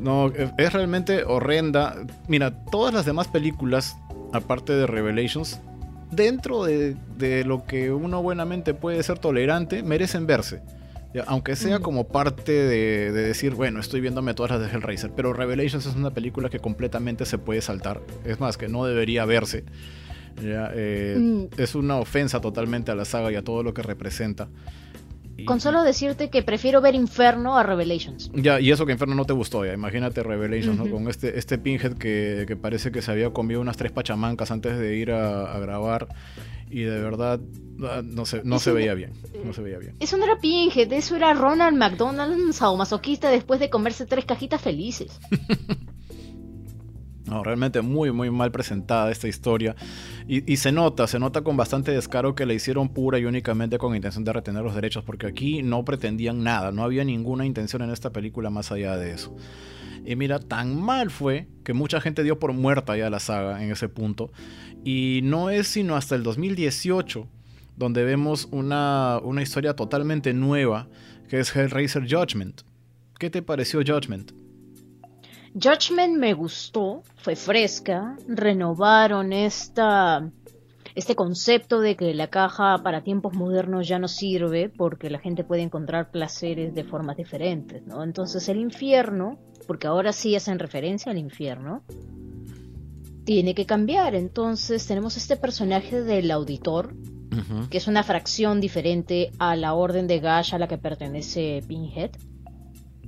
No, 0.00 0.32
es 0.58 0.72
realmente 0.72 1.22
horrenda. 1.24 1.94
Mira, 2.26 2.64
todas 2.70 2.92
las 2.92 3.04
demás 3.04 3.28
películas 3.28 3.96
aparte 4.34 4.72
de 4.72 4.86
Revelations, 4.86 5.60
dentro 6.10 6.64
de, 6.64 6.96
lo 7.46 7.64
que 7.64 7.92
uno 7.92 8.22
buenamente 8.22 8.74
puede 8.74 9.02
ser 9.02 9.18
tolerante, 9.18 9.82
merecen 9.82 10.26
verse. 10.26 10.60
aunque 11.26 11.54
sea 11.54 11.78
como 11.78 12.08
parte 12.08 12.52
de, 12.52 13.12
decir, 13.12 13.54
bueno, 13.54 13.80
estoy 13.80 14.00
viéndome 14.00 14.34
todas 14.34 14.52
las 14.52 14.60
de 14.60 14.76
Hellraiser, 14.76 15.12
pero 15.14 15.32
Revelations 15.32 15.86
es 15.86 15.94
una 15.94 16.10
película 16.10 16.50
que 16.50 16.58
completamente 16.58 17.24
se 17.24 17.38
puede 17.38 17.62
saltar. 17.62 18.00
Es 18.24 18.40
más, 18.40 18.56
que 18.56 18.68
no 18.68 18.84
debería 18.84 19.24
verse. 19.24 19.64
Eh, 20.42 21.16
mm. 21.16 21.60
Es 21.60 21.76
una 21.76 21.96
ofensa 21.96 22.40
totalmente 22.40 22.90
a 22.90 22.96
la 22.96 23.04
saga 23.04 23.30
y 23.30 23.36
a 23.36 23.42
todo 23.42 23.62
lo 23.62 23.72
que 23.72 23.82
representa. 23.82 24.48
Con 25.46 25.60
solo 25.60 25.82
decirte 25.82 26.30
que 26.30 26.42
prefiero 26.42 26.80
ver 26.80 26.94
Inferno 26.94 27.58
a 27.58 27.62
Revelations. 27.62 28.30
Ya, 28.34 28.60
y 28.60 28.70
eso 28.70 28.86
que 28.86 28.92
Inferno 28.92 29.14
no 29.14 29.24
te 29.24 29.32
gustó, 29.32 29.64
ya. 29.64 29.72
Imagínate 29.72 30.22
Revelations, 30.22 30.78
¿no? 30.78 30.88
Con 30.88 31.08
este, 31.08 31.38
este 31.38 31.58
Pinhead 31.58 31.94
que, 31.94 32.56
parece 32.60 32.92
que 32.92 33.02
se 33.02 33.10
había 33.10 33.30
comido 33.30 33.60
unas 33.60 33.76
tres 33.76 33.92
pachamancas 33.92 34.50
antes 34.50 34.78
de 34.78 34.96
ir 34.96 35.10
a, 35.10 35.58
grabar. 35.58 36.08
Y 36.70 36.82
de 36.82 37.00
verdad, 37.00 37.40
ah, 37.82 38.02
no 38.04 38.26
se, 38.26 38.42
no 38.44 38.58
se 38.58 38.72
veía 38.72 38.94
bien. 38.94 39.12
No 39.44 39.52
se 39.52 39.62
veía 39.62 39.78
bien. 39.78 39.96
Eso 40.00 40.16
no 40.16 40.24
era 40.24 40.38
Pinhead, 40.38 40.92
eso 40.92 41.16
era 41.16 41.34
Ronald 41.34 41.76
McDonald, 41.76 42.32
un 42.32 42.52
sadomasoquista 42.52 43.28
después 43.28 43.60
de 43.60 43.70
comerse 43.70 44.06
tres 44.06 44.24
cajitas 44.24 44.60
felices. 44.60 45.20
No, 47.26 47.42
realmente 47.42 47.80
muy, 47.80 48.12
muy 48.12 48.30
mal 48.30 48.50
presentada 48.52 49.10
esta 49.10 49.28
historia. 49.28 49.74
Y, 50.28 50.56
se 50.56 50.72
nota, 50.72 51.06
se 51.06 51.18
nota 51.18 51.42
con 51.42 51.56
bastante 51.56 51.92
descaro 51.92 52.34
que 52.34 52.44
la 52.44 52.52
hicieron 52.52 52.90
pura 52.90 53.18
y 53.18 53.24
únicamente 53.24 53.78
con 53.78 53.96
intención 53.96 54.24
de 54.24 54.32
retener 54.32 54.62
los 54.62 54.74
derechos, 54.74 55.04
porque 55.04 55.26
aquí 55.26 55.62
no 55.62 55.84
pretendían 55.84 56.42
nada, 56.42 56.70
no 56.70 56.82
había 56.82 57.04
ninguna 57.04 57.46
intención 57.46 57.82
en 57.82 57.90
esta 57.90 58.10
película 58.10 58.50
más 58.50 58.72
allá 58.72 58.96
de 58.96 59.12
eso. 59.12 59.34
Y 60.04 60.16
mira, 60.16 60.38
tan 60.38 60.80
mal 60.80 61.10
fue 61.10 61.48
que 61.64 61.72
mucha 61.72 62.00
gente 62.00 62.22
dio 62.22 62.38
por 62.38 62.52
muerta 62.52 62.96
ya 62.96 63.08
la 63.08 63.20
saga 63.20 63.62
en 63.64 63.70
ese 63.70 63.88
punto. 63.88 64.30
Y 64.84 65.20
no 65.24 65.48
es 65.48 65.66
sino 65.68 65.96
hasta 65.96 66.14
el 66.14 66.22
2018 66.22 67.26
donde 67.76 68.04
vemos 68.04 68.48
una, 68.50 69.18
una 69.22 69.42
historia 69.42 69.74
totalmente 69.74 70.32
nueva, 70.32 70.88
que 71.28 71.40
es 71.40 71.54
Hellraiser 71.54 72.02
Judgment. 72.02 72.62
¿Qué 73.18 73.30
te 73.30 73.42
pareció 73.42 73.80
Judgment? 73.80 74.32
Judgment 75.54 76.16
me 76.16 76.34
gustó, 76.34 77.02
fue 77.16 77.36
fresca, 77.36 78.16
renovaron 78.26 79.32
esta, 79.32 80.28
este 80.96 81.14
concepto 81.14 81.80
de 81.80 81.94
que 81.94 82.12
la 82.12 82.26
caja 82.26 82.78
para 82.82 83.04
tiempos 83.04 83.34
modernos 83.34 83.86
ya 83.86 84.00
no 84.00 84.08
sirve 84.08 84.68
porque 84.68 85.10
la 85.10 85.20
gente 85.20 85.44
puede 85.44 85.62
encontrar 85.62 86.10
placeres 86.10 86.74
de 86.74 86.82
formas 86.82 87.16
diferentes, 87.16 87.86
¿no? 87.86 88.02
Entonces 88.02 88.48
el 88.48 88.58
infierno, 88.58 89.38
porque 89.68 89.86
ahora 89.86 90.12
sí 90.12 90.34
hacen 90.34 90.58
referencia 90.58 91.12
al 91.12 91.18
infierno, 91.18 91.84
tiene 93.24 93.54
que 93.54 93.64
cambiar. 93.64 94.16
Entonces 94.16 94.84
tenemos 94.88 95.16
este 95.16 95.36
personaje 95.36 96.02
del 96.02 96.32
auditor, 96.32 96.96
que 97.70 97.78
es 97.78 97.86
una 97.86 98.02
fracción 98.02 98.60
diferente 98.60 99.30
a 99.38 99.54
la 99.54 99.74
orden 99.74 100.08
de 100.08 100.18
Gash 100.18 100.52
a 100.52 100.58
la 100.58 100.66
que 100.66 100.78
pertenece 100.78 101.62
Pinhead 101.66 102.10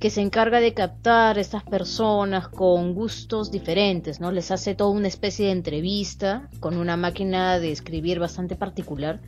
que 0.00 0.10
se 0.10 0.20
encarga 0.20 0.60
de 0.60 0.74
captar 0.74 1.38
a 1.38 1.40
estas 1.40 1.62
personas 1.64 2.48
con 2.48 2.94
gustos 2.94 3.50
diferentes, 3.50 4.20
¿no? 4.20 4.30
Les 4.30 4.50
hace 4.50 4.74
toda 4.74 4.90
una 4.90 5.08
especie 5.08 5.46
de 5.46 5.52
entrevista 5.52 6.48
con 6.60 6.76
una 6.76 6.96
máquina 6.96 7.58
de 7.58 7.72
escribir 7.72 8.18
bastante 8.18 8.56
particular 8.56 9.20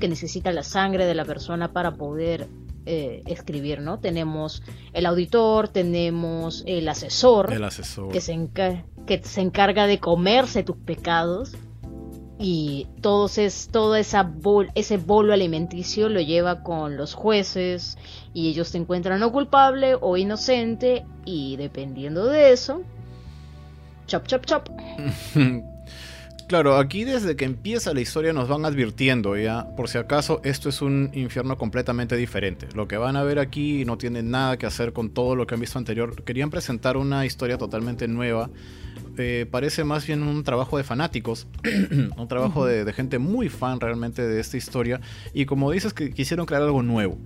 que 0.00 0.08
necesita 0.08 0.52
la 0.52 0.62
sangre 0.62 1.06
de 1.06 1.14
la 1.14 1.24
persona 1.24 1.72
para 1.72 1.94
poder 1.94 2.46
eh, 2.84 3.22
escribir, 3.26 3.80
¿no? 3.80 4.00
Tenemos 4.00 4.62
el 4.92 5.06
auditor, 5.06 5.68
tenemos 5.68 6.62
el 6.66 6.88
asesor, 6.88 7.52
el 7.52 7.64
asesor. 7.64 8.12
Que, 8.12 8.20
se 8.20 8.36
que 9.06 9.22
se 9.22 9.40
encarga 9.40 9.86
de 9.86 9.98
comerse 9.98 10.62
tus 10.62 10.76
pecados 10.76 11.56
y 12.44 12.88
todo, 13.00 13.30
es, 13.36 13.68
todo 13.70 13.94
esa 13.94 14.32
ese 14.74 14.96
bolo 14.96 15.32
alimenticio 15.32 16.08
lo 16.08 16.20
lleva 16.20 16.64
con 16.64 16.96
los 16.96 17.14
jueces 17.14 17.96
y 18.34 18.48
ellos 18.48 18.72
te 18.72 18.78
encuentran 18.78 19.22
o 19.22 19.30
culpable 19.30 19.96
o 20.00 20.16
inocente 20.16 21.04
y 21.24 21.56
dependiendo 21.56 22.26
de 22.26 22.52
eso, 22.52 22.82
chop, 24.06 24.26
chop, 24.26 24.44
chop. 24.44 24.68
Claro, 26.48 26.76
aquí 26.76 27.04
desde 27.04 27.34
que 27.34 27.46
empieza 27.46 27.94
la 27.94 28.02
historia 28.02 28.34
nos 28.34 28.46
van 28.46 28.66
advirtiendo 28.66 29.38
ya, 29.38 29.74
por 29.74 29.88
si 29.88 29.96
acaso 29.96 30.42
esto 30.44 30.68
es 30.68 30.82
un 30.82 31.10
infierno 31.14 31.56
completamente 31.56 32.14
diferente. 32.14 32.68
Lo 32.74 32.86
que 32.86 32.98
van 32.98 33.16
a 33.16 33.22
ver 33.22 33.38
aquí 33.38 33.86
no 33.86 33.96
tiene 33.96 34.22
nada 34.22 34.58
que 34.58 34.66
hacer 34.66 34.92
con 34.92 35.14
todo 35.14 35.34
lo 35.34 35.46
que 35.46 35.54
han 35.54 35.60
visto 35.60 35.78
anterior. 35.78 36.22
Querían 36.24 36.50
presentar 36.50 36.98
una 36.98 37.24
historia 37.24 37.56
totalmente 37.56 38.06
nueva 38.06 38.50
eh, 39.18 39.46
parece 39.50 39.84
más 39.84 40.06
bien 40.06 40.22
un 40.22 40.42
trabajo 40.42 40.78
de 40.78 40.84
fanáticos, 40.84 41.46
un 42.16 42.28
trabajo 42.28 42.64
de, 42.64 42.90
gente 42.92 43.18
muy 43.18 43.48
fan 43.48 43.80
realmente 43.80 44.26
de 44.26 44.40
esta 44.40 44.56
historia. 44.56 45.00
Y 45.34 45.44
como 45.44 45.70
dices, 45.70 45.92
que 45.92 46.12
quisieron 46.12 46.46
crear 46.46 46.62
algo 46.62 46.82
nuevo. 46.82 47.18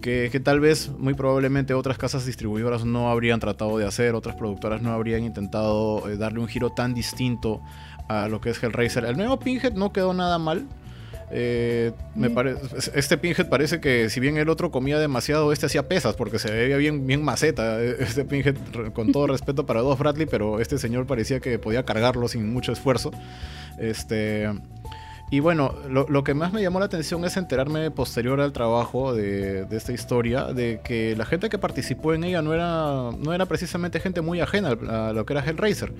Que, 0.00 0.30
tal 0.42 0.60
vez, 0.60 0.90
muy 0.96 1.14
probablemente, 1.14 1.74
otras 1.74 1.98
casas 1.98 2.24
distribuidoras 2.24 2.84
no 2.84 3.10
habrían 3.10 3.40
tratado 3.40 3.76
de 3.78 3.84
hacer, 3.84 4.14
otras 4.14 4.36
productoras 4.36 4.80
no 4.80 4.92
habrían 4.92 5.24
intentado 5.24 6.08
eh, 6.08 6.16
darle 6.16 6.38
un 6.38 6.46
giro 6.46 6.70
tan 6.70 6.94
distinto 6.94 7.60
a 8.08 8.28
lo 8.28 8.40
que 8.40 8.50
es 8.50 8.62
Hellraiser. 8.62 9.04
El 9.04 9.16
nuevo 9.16 9.38
Pinhead 9.38 9.74
no 9.74 9.92
quedó 9.92 10.14
nada 10.14 10.38
mal. 10.38 10.66
Eh, 11.30 11.92
me 12.14 12.32
este 12.94 13.18
Pinhead 13.18 13.48
parece 13.48 13.80
que 13.80 14.08
si 14.08 14.18
bien 14.18 14.38
el 14.38 14.48
otro 14.48 14.70
comía 14.70 14.98
demasiado, 14.98 15.52
este 15.52 15.66
hacía 15.66 15.86
pesas 15.86 16.16
porque 16.16 16.38
se 16.38 16.50
veía 16.50 16.76
bien, 16.76 17.06
bien 17.06 17.22
maceta. 17.22 17.82
Eh, 17.82 17.96
este 18.00 18.24
Pinhead, 18.24 18.56
con 18.92 19.12
todo 19.12 19.26
respeto 19.26 19.66
para 19.66 19.80
dos 19.80 19.98
Bradley, 19.98 20.26
pero 20.26 20.60
este 20.60 20.78
señor 20.78 21.06
parecía 21.06 21.40
que 21.40 21.58
podía 21.58 21.84
cargarlo 21.84 22.28
sin 22.28 22.52
mucho 22.52 22.72
esfuerzo. 22.72 23.10
Este. 23.78 24.48
Y 25.30 25.40
bueno, 25.40 25.74
lo, 25.90 26.24
que 26.24 26.32
más 26.32 26.54
me 26.54 26.62
llamó 26.62 26.78
la 26.78 26.86
atención 26.86 27.22
es 27.26 27.36
enterarme 27.36 27.90
posterior 27.90 28.40
al 28.40 28.52
trabajo 28.54 29.12
de, 29.12 29.66
esta 29.70 29.92
historia, 29.92 30.44
de 30.44 30.80
que 30.82 31.14
la 31.16 31.26
gente 31.26 31.50
que 31.50 31.58
participó 31.58 32.14
en 32.14 32.24
ella 32.24 32.40
no 32.40 32.54
era, 32.54 33.10
no 33.12 33.34
era 33.34 33.44
precisamente 33.44 34.00
gente 34.00 34.22
muy 34.22 34.40
ajena 34.40 34.70
a 34.88 35.12
lo 35.12 35.26
que 35.26 35.34
era 35.34 35.44
Hellraiser. 35.44 35.92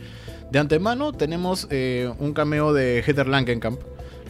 De 0.51 0.59
antemano 0.59 1.13
tenemos 1.13 1.67
eh, 1.69 2.11
un 2.19 2.33
cameo 2.33 2.73
de 2.73 3.05
Heather 3.07 3.29
Langenkamp, 3.29 3.79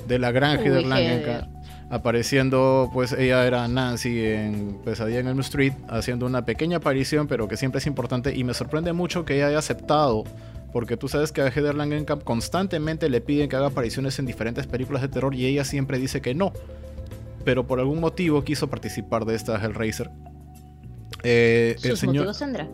de 0.08 0.18
la 0.18 0.32
gran 0.32 0.58
Heather 0.58 0.84
Langenkamp, 0.84 1.48
apareciendo, 1.90 2.90
pues 2.92 3.12
ella 3.12 3.46
era 3.46 3.68
Nancy 3.68 4.24
en 4.24 4.80
Pesadilla 4.84 5.20
en 5.20 5.28
Elm 5.28 5.40
Street, 5.40 5.74
haciendo 5.88 6.26
una 6.26 6.44
pequeña 6.44 6.78
aparición, 6.78 7.28
pero 7.28 7.46
que 7.46 7.56
siempre 7.56 7.78
es 7.78 7.86
importante, 7.86 8.34
y 8.34 8.42
me 8.42 8.54
sorprende 8.54 8.92
mucho 8.92 9.24
que 9.24 9.36
ella 9.36 9.48
haya 9.48 9.58
aceptado 9.58 10.24
porque 10.72 10.96
tú 10.96 11.08
sabes 11.08 11.32
que 11.32 11.40
a 11.40 11.48
Heather 11.48 11.74
Langenkamp 11.74 12.22
constantemente 12.24 13.08
le 13.08 13.20
piden 13.20 13.48
que 13.48 13.56
haga 13.56 13.68
apariciones 13.68 14.18
en 14.18 14.26
diferentes 14.26 14.66
películas 14.66 15.02
de 15.02 15.08
terror 15.08 15.34
y 15.34 15.46
ella 15.46 15.64
siempre 15.64 15.98
dice 15.98 16.20
que 16.20 16.34
no. 16.34 16.52
Pero 17.44 17.66
por 17.66 17.80
algún 17.80 18.00
motivo 18.00 18.44
quiso 18.44 18.68
participar 18.68 19.24
de 19.24 19.34
esta 19.34 19.56
Hellraiser. 19.56 20.10
Eh, 21.22 21.76
el 21.82 21.96
señor, 21.96 22.28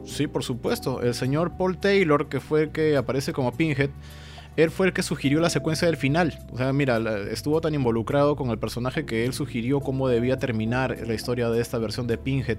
Sí, 0.05 0.27
por 0.27 0.43
supuesto. 0.43 1.01
El 1.03 1.15
señor 1.15 1.57
Paul 1.57 1.79
Taylor, 1.79 2.29
que 2.29 2.41
fue 2.41 2.65
el 2.65 2.71
que 2.71 2.97
aparece 2.97 3.33
como 3.33 3.53
Pinhead, 3.53 3.91
él 4.57 4.71
fue 4.71 4.87
el 4.87 4.93
que 4.93 5.03
sugirió 5.03 5.41
la 5.41 5.51
secuencia 5.51 5.87
del 5.87 5.97
final. 5.97 6.39
O 6.53 6.59
sea, 6.59 6.73
mira, 6.73 6.99
estuvo 7.31 7.61
tan 7.61 7.75
involucrado 7.75 8.37
con 8.37 8.51
el 8.51 8.59
personaje 8.59 9.05
que 9.05 9.25
él 9.25 9.33
sugirió 9.33 9.81
cómo 9.81 10.09
debía 10.09 10.39
terminar 10.39 10.97
la 11.07 11.15
historia 11.15 11.51
de 11.51 11.61
esta 11.61 11.79
versión 11.79 12.07
de 12.07 12.19
Pinhead. 12.19 12.59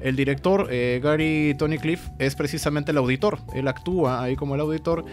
El 0.00 0.16
director, 0.16 0.68
eh, 0.70 1.00
Gary 1.02 1.54
Tony 1.58 1.78
Cliff, 1.78 2.08
es 2.18 2.34
precisamente 2.34 2.90
el 2.92 2.98
auditor. 2.98 3.38
Él 3.54 3.68
actúa 3.68 4.22
ahí 4.22 4.36
como 4.36 4.54
el 4.54 4.60
auditor. 4.60 5.04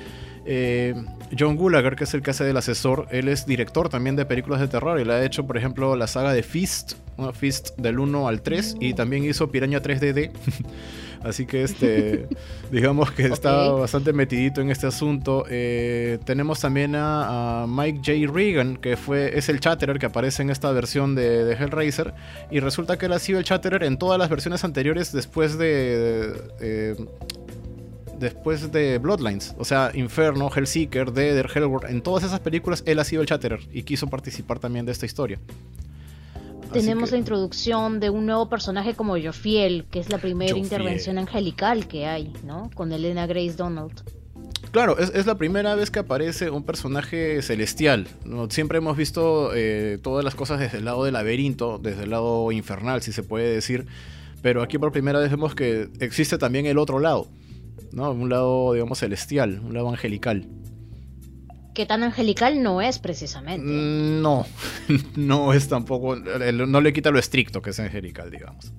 Eh, 0.45 0.93
John 1.37 1.55
Gulager, 1.55 1.95
que 1.95 2.03
es 2.03 2.13
el 2.13 2.21
que 2.21 2.31
hace 2.31 2.43
del 2.43 2.57
asesor, 2.57 3.07
él 3.11 3.27
es 3.27 3.45
director 3.45 3.89
también 3.89 4.15
de 4.15 4.25
películas 4.25 4.59
de 4.59 4.67
terror. 4.67 4.99
Él 4.99 5.09
ha 5.09 5.23
hecho, 5.23 5.45
por 5.45 5.57
ejemplo, 5.57 5.95
la 5.95 6.07
saga 6.07 6.33
de 6.33 6.43
Fist, 6.43 6.93
Fist 7.33 7.77
del 7.77 7.99
1 7.99 8.27
al 8.27 8.41
3, 8.41 8.77
y 8.79 8.93
también 8.93 9.23
hizo 9.23 9.51
Piraña 9.51 9.81
3DD. 9.81 10.31
Así 11.23 11.45
que 11.45 11.63
este, 11.63 12.27
digamos 12.71 13.11
que 13.11 13.27
está 13.27 13.69
bastante 13.69 14.13
metidito 14.13 14.61
en 14.61 14.69
este 14.69 14.87
asunto. 14.87 15.45
Eh, 15.49 16.19
tenemos 16.25 16.59
también 16.59 16.95
a, 16.95 17.65
Mike 17.67 17.99
J. 17.99 18.31
Regan, 18.31 18.77
que 18.77 18.97
fue, 18.97 19.37
es 19.37 19.49
el 19.49 19.59
Chatterer 19.59 19.99
que 19.99 20.05
aparece 20.05 20.41
en 20.41 20.49
esta 20.49 20.71
versión 20.71 21.15
de, 21.15 21.53
Hellraiser. 21.53 22.13
Y 22.51 22.59
resulta 22.59 22.97
que 22.97 23.05
él 23.05 23.13
ha 23.13 23.19
sido 23.19 23.39
el 23.39 23.45
Chatterer 23.45 23.83
en 23.83 23.97
todas 23.97 24.19
las 24.19 24.29
versiones 24.29 24.63
anteriores 24.63 25.11
después 25.11 25.57
de. 25.57 26.33
Eh, 26.59 26.95
después 28.19 28.71
de 28.71 28.97
Bloodlines, 28.97 29.55
o 29.57 29.65
sea, 29.65 29.91
Inferno, 29.93 30.49
Hellseeker, 30.53 31.11
Deader, 31.11 31.49
Hellworld, 31.53 31.89
en 31.89 32.01
todas 32.01 32.23
esas 32.23 32.39
películas 32.39 32.83
él 32.85 32.99
ha 32.99 33.03
sido 33.03 33.21
el 33.21 33.27
Chatterer 33.27 33.61
y 33.71 33.83
quiso 33.83 34.07
participar 34.07 34.59
también 34.59 34.85
de 34.85 34.91
esta 34.91 35.05
historia. 35.05 35.39
Tenemos 36.71 37.11
la 37.11 37.17
introducción 37.17 37.99
de 37.99 38.09
un 38.09 38.25
nuevo 38.25 38.49
personaje 38.49 38.95
como 38.95 39.15
Jofiel, 39.21 39.85
que 39.91 39.99
es 39.99 40.09
la 40.09 40.17
primera 40.17 40.57
intervención 40.57 41.19
angelical 41.19 41.87
que 41.87 42.07
hay, 42.07 42.33
¿no? 42.43 42.71
Con 42.73 42.91
Elena 42.91 43.27
Grace 43.27 43.53
Donald. 43.53 44.01
Claro, 44.71 44.97
es, 44.97 45.27
la 45.27 45.37
primera 45.37 45.75
vez 45.75 45.91
que 45.91 45.99
aparece 45.99 46.49
un 46.49 46.63
personaje 46.63 47.43
celestial. 47.43 48.07
Siempre 48.49 48.79
hemos 48.79 48.97
visto 48.97 49.51
eh, 49.53 49.99
todas 50.01 50.25
las 50.25 50.33
cosas 50.33 50.59
desde 50.59 50.79
el 50.79 50.85
lado 50.85 51.03
del 51.03 51.13
laberinto, 51.13 51.77
desde 51.77 52.05
el 52.05 52.09
lado 52.09 52.51
infernal, 52.51 53.03
si 53.03 53.11
se 53.11 53.21
puede 53.21 53.53
decir. 53.53 53.85
Pero 54.41 54.63
aquí 54.63 54.79
por 54.79 54.91
primera 54.91 55.19
vez 55.19 55.29
vemos 55.29 55.53
que 55.53 55.89
existe 55.99 56.39
también 56.39 56.65
el 56.65 56.79
otro 56.79 56.99
lado, 56.99 57.27
¿no? 57.93 58.11
Un 58.11 58.29
lado, 58.29 58.73
digamos, 58.73 58.99
celestial, 58.99 59.61
un 59.63 59.73
lado 59.73 59.89
angelical 59.89 60.47
que 61.73 61.85
tan 61.85 62.03
angelical 62.03 62.61
no 62.61 62.81
es 62.81 62.99
precisamente. 62.99 63.65
Mm, 63.65 64.21
no, 64.21 64.45
no 65.15 65.53
es 65.53 65.67
tampoco, 65.67 66.15
no 66.15 66.81
le 66.81 66.93
quita 66.93 67.11
lo 67.11 67.19
estricto 67.19 67.61
que 67.61 67.71
es 67.71 67.79
angelical, 67.79 68.29
digamos. 68.29 68.71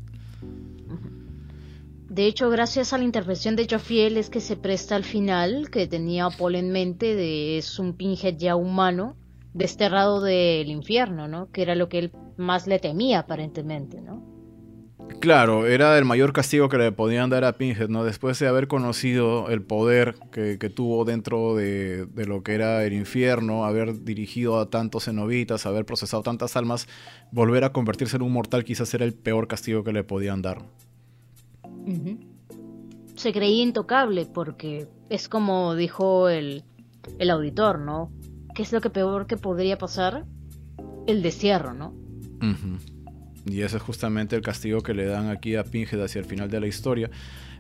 De 2.08 2.26
hecho, 2.26 2.48
gracias 2.48 2.92
a 2.92 2.98
la 2.98 3.02
intervención 3.02 3.56
de 3.56 3.66
Jofiel 3.68 4.16
es 4.16 4.30
que 4.30 4.40
se 4.40 4.56
presta 4.56 4.94
al 4.94 5.02
final, 5.02 5.68
que 5.70 5.88
tenía 5.88 6.30
Paul 6.30 6.54
en 6.54 6.70
mente, 6.70 7.16
de 7.16 7.58
es 7.58 7.80
un 7.80 7.94
Pinhead 7.94 8.36
ya 8.36 8.54
humano, 8.54 9.16
desterrado 9.52 10.20
del 10.20 10.70
infierno, 10.70 11.26
¿no? 11.26 11.50
Que 11.50 11.62
era 11.62 11.74
lo 11.74 11.88
que 11.88 11.98
él 11.98 12.12
más 12.36 12.68
le 12.68 12.78
temía 12.78 13.20
aparentemente, 13.20 14.00
¿no? 14.00 14.33
Claro, 15.24 15.66
era 15.66 15.96
el 15.96 16.04
mayor 16.04 16.34
castigo 16.34 16.68
que 16.68 16.76
le 16.76 16.92
podían 16.92 17.30
dar 17.30 17.44
a 17.44 17.54
Pinhead, 17.54 17.88
¿no? 17.88 18.04
Después 18.04 18.38
de 18.38 18.46
haber 18.46 18.68
conocido 18.68 19.48
el 19.48 19.62
poder 19.62 20.16
que, 20.30 20.58
tuvo 20.68 21.06
dentro 21.06 21.54
de, 21.54 22.06
lo 22.26 22.42
que 22.42 22.54
era 22.54 22.84
el 22.84 22.92
infierno, 22.92 23.64
haber 23.64 24.04
dirigido 24.04 24.60
a 24.60 24.68
tantos 24.68 25.06
cenobitas, 25.06 25.64
haber 25.64 25.86
procesado 25.86 26.22
tantas 26.22 26.56
almas, 26.56 26.88
volver 27.32 27.64
a 27.64 27.72
convertirse 27.72 28.16
en 28.16 28.22
un 28.22 28.32
mortal 28.32 28.64
quizás 28.64 28.92
era 28.92 29.06
el 29.06 29.14
peor 29.14 29.48
castigo 29.48 29.82
que 29.82 29.94
le 29.94 30.04
podían 30.04 30.42
dar. 30.42 30.60
Se 33.16 33.32
creía 33.32 33.62
intocable 33.62 34.26
porque 34.26 34.88
es 35.08 35.30
como 35.30 35.74
dijo 35.74 36.28
el, 36.28 36.64
auditor, 37.30 37.78
¿no? 37.78 38.12
¿Qué 38.54 38.62
es 38.62 38.74
lo 38.74 38.82
que 38.82 38.90
peor 38.90 39.26
que 39.26 39.38
podría 39.38 39.78
pasar? 39.78 40.26
El 41.06 41.22
destierro, 41.22 41.72
¿no? 41.72 41.94
Y 43.46 43.62
ese 43.62 43.76
es 43.76 43.82
justamente 43.82 44.36
el 44.36 44.42
castigo 44.42 44.80
que 44.82 44.94
le 44.94 45.04
dan 45.04 45.28
aquí 45.28 45.56
a 45.56 45.64
Pinhead 45.64 46.02
hacia 46.02 46.20
el 46.20 46.24
final 46.24 46.50
de 46.50 46.60
la 46.60 46.66
historia. 46.66 47.10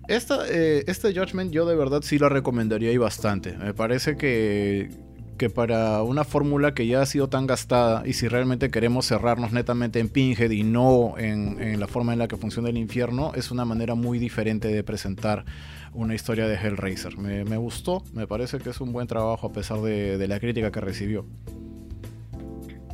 Esta, 0.08 0.46
eh, 0.48 0.84
este 0.86 1.14
Judgment 1.14 1.50
yo 1.50 1.66
de 1.66 1.76
verdad 1.76 2.02
sí 2.02 2.18
lo 2.18 2.28
recomendaría 2.28 2.92
y 2.92 2.96
bastante. 2.96 3.56
Me 3.56 3.74
parece 3.74 4.16
que, 4.16 4.90
que 5.38 5.50
para 5.50 6.02
una 6.02 6.24
fórmula 6.24 6.74
que 6.74 6.86
ya 6.86 7.02
ha 7.02 7.06
sido 7.06 7.28
tan 7.28 7.46
gastada 7.46 8.06
y 8.06 8.12
si 8.12 8.28
realmente 8.28 8.70
queremos 8.70 9.06
cerrarnos 9.06 9.52
netamente 9.52 9.98
en 9.98 10.08
Pinhead 10.08 10.50
y 10.50 10.62
no 10.62 11.14
en, 11.18 11.80
la 11.80 11.86
forma 11.86 12.12
en 12.12 12.18
la 12.18 12.28
que 12.28 12.36
funciona 12.36 12.68
el 12.68 12.76
infierno, 12.76 13.32
es 13.34 13.50
una 13.50 13.64
manera 13.64 13.94
muy 13.94 14.18
diferente 14.18 14.68
de 14.68 14.84
presentar 14.84 15.44
una 15.92 16.14
historia 16.14 16.46
de 16.48 16.56
Hellraiser. 16.56 17.16
Me, 17.18 17.56
gustó, 17.56 18.02
me 18.12 18.26
parece 18.26 18.58
que 18.58 18.70
es 18.70 18.80
un 18.80 18.92
buen 18.92 19.06
trabajo 19.06 19.46
a 19.46 19.52
pesar 19.52 19.80
de 19.80 20.28
la 20.28 20.40
crítica 20.40 20.70
que 20.70 20.80
recibió. 20.80 21.26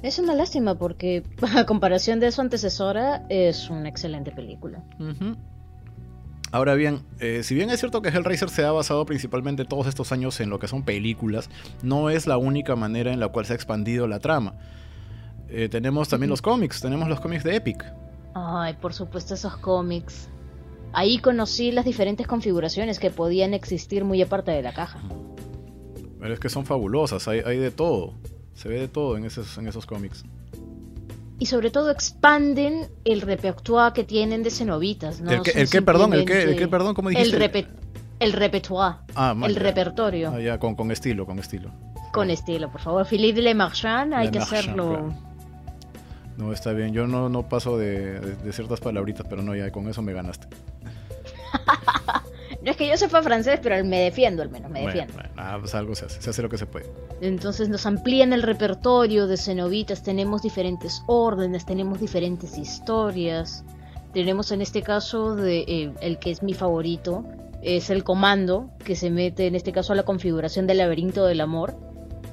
Es 0.03 0.19
una 0.19 0.35
lástima 0.35 0.77
porque 0.77 1.23
a 1.57 1.67
comparación 1.67 2.21
de 2.21 2.33
su 2.33 2.41
antecesora 2.41 3.25
es 3.29 3.69
una 3.69 3.89
excelente 3.89 4.33
película. 4.33 4.83
Ahora 6.53 6.75
bien, 6.75 7.03
eh, 7.21 7.43
si 7.45 7.55
bien 7.55 7.71
es 7.71 7.79
cierto 7.79 8.03
que 8.03 8.09
Hellraiser 8.09 8.49
se 8.49 8.65
ha 8.65 8.73
basado 8.73 9.07
principalmente 9.07 9.65
todos 9.65 9.87
estos 9.87 10.11
años 10.11 10.41
en 10.41 10.51
lo 10.51 10.59
que 10.59 10.69
son 10.69 10.85
películas, 10.85 11.49
no 11.83 12.11
es 12.11 12.27
la 12.27 12.39
única 12.39 12.75
manera 12.77 13.13
en 13.13 13.21
la 13.21 13.29
cual 13.29 13.47
se 13.47 13.53
ha 13.53 13.57
expandido 13.57 14.09
la 14.09 14.19
trama. 14.19 14.55
Eh, 15.49 15.69
tenemos 15.69 16.09
también 16.09 16.31
los 16.31 16.43
cómics, 16.43 16.81
tenemos 16.81 17.09
los 17.09 17.21
cómics 17.21 17.45
de 17.45 17.57
Epic. 17.57 17.85
Ay, 18.35 18.75
por 18.81 18.95
supuesto 18.95 19.35
esos 19.35 19.57
cómics. 19.59 20.29
Ahí 20.93 21.19
conocí 21.19 21.71
las 21.71 21.85
diferentes 21.85 22.27
configuraciones 22.27 22.99
que 22.99 23.11
podían 23.11 23.55
existir 23.55 24.05
muy 24.05 24.21
aparte 24.23 24.51
de 24.51 24.63
la 24.63 24.73
caja. 24.73 25.01
Pero 26.19 26.35
es 26.35 26.41
que 26.41 26.49
son 26.49 26.67
fabulosas, 26.67 27.29
hay 27.29 27.59
de 27.59 27.71
todo. 27.71 28.15
Se 28.61 28.69
ve 28.69 28.79
de 28.79 28.89
todo 28.89 29.17
en 29.17 29.25
esos, 29.25 29.57
en 29.57 29.69
esos 29.69 29.87
cómics. 29.87 30.23
Y 31.39 31.47
sobre 31.47 31.71
todo 31.71 31.91
expanden 31.91 32.91
el 33.07 33.23
repertoire 33.23 33.95
que 33.95 34.05
tienen 34.05 34.43
de 34.43 34.51
cenobitas, 34.51 35.23
¿no? 35.23 35.31
¿El 35.31 35.71
qué, 35.71 35.81
perdón? 35.81 36.13
¿El 36.13 36.27
qué, 36.27 36.43
el 36.43 36.69
perdón? 36.69 36.95
¿Cómo 36.95 37.09
dijiste? 37.09 37.37
El, 37.37 37.69
el 38.19 38.33
repertoire. 38.35 38.99
Ah, 39.15 39.35
el 39.47 39.57
repertorio. 39.57 40.31
Ah, 40.35 40.41
ya, 40.41 40.59
con, 40.59 40.75
con, 40.75 40.91
estilo, 40.91 41.25
con 41.25 41.39
estilo. 41.39 41.71
Con 42.13 42.29
estilo, 42.29 42.71
por 42.71 42.83
favor. 42.83 43.07
Philippe 43.07 43.41
Le 43.41 43.55
Marchand, 43.55 44.13
hay 44.13 44.31
que 44.31 44.41
hacerlo. 44.41 45.11
No, 46.37 46.53
está 46.53 46.73
bien. 46.75 46.93
Yo 46.93 47.07
no, 47.07 47.31
no 47.31 47.49
paso 47.49 47.79
de, 47.79 48.21
de, 48.21 48.53
ciertas 48.53 48.79
palabritas, 48.81 49.27
pero 49.27 49.41
no, 49.41 49.57
ya 49.57 49.73
con 49.73 49.89
eso 49.89 50.03
me 50.03 50.13
ganaste. 50.13 50.49
No 52.63 52.71
es 52.71 52.77
que 52.77 52.87
yo 52.87 52.97
sepa 52.97 53.23
francés, 53.23 53.59
pero 53.63 53.83
me 53.85 54.01
defiendo 54.01 54.43
al 54.43 54.51
menos, 54.51 54.71
me 54.71 54.83
defiendo. 54.87 55.15
ah, 55.37 55.57
pues 55.59 55.75
algo 55.75 55.95
se 55.95 56.07
hace, 56.07 56.21
se 56.21 56.31
hace 56.31 56.43
lo 56.43 56.49
que 56.49 56.59
se 56.59 56.67
puede. 56.67 56.87
Entonces 57.21 57.69
nos 57.69 57.87
amplían 57.87 58.33
el 58.33 58.43
repertorio 58.43 59.27
de 59.27 59.37
cenobitas, 59.37 60.03
tenemos 60.03 60.43
diferentes 60.43 61.03
órdenes, 61.07 61.65
tenemos 61.65 62.01
diferentes 62.01 62.59
historias. 62.59 63.65
Tenemos 64.13 64.51
en 64.51 64.61
este 64.61 64.83
caso 64.83 65.37
de, 65.37 65.61
eh, 65.61 65.93
el 66.01 66.19
que 66.19 66.33
es 66.33 66.43
mi 66.43 66.53
favorito, 66.53 67.25
es 67.63 67.91
el 67.91 68.03
comando 68.05 68.71
que 68.85 68.97
se 68.97 69.09
mete 69.09 69.47
en 69.47 69.55
este 69.55 69.73
caso 69.73 69.93
a 69.93 69.97
la 69.97 70.03
configuración 70.03 70.67
del 70.67 70.79
laberinto 70.79 71.25
del 71.27 71.41
amor. 71.41 71.77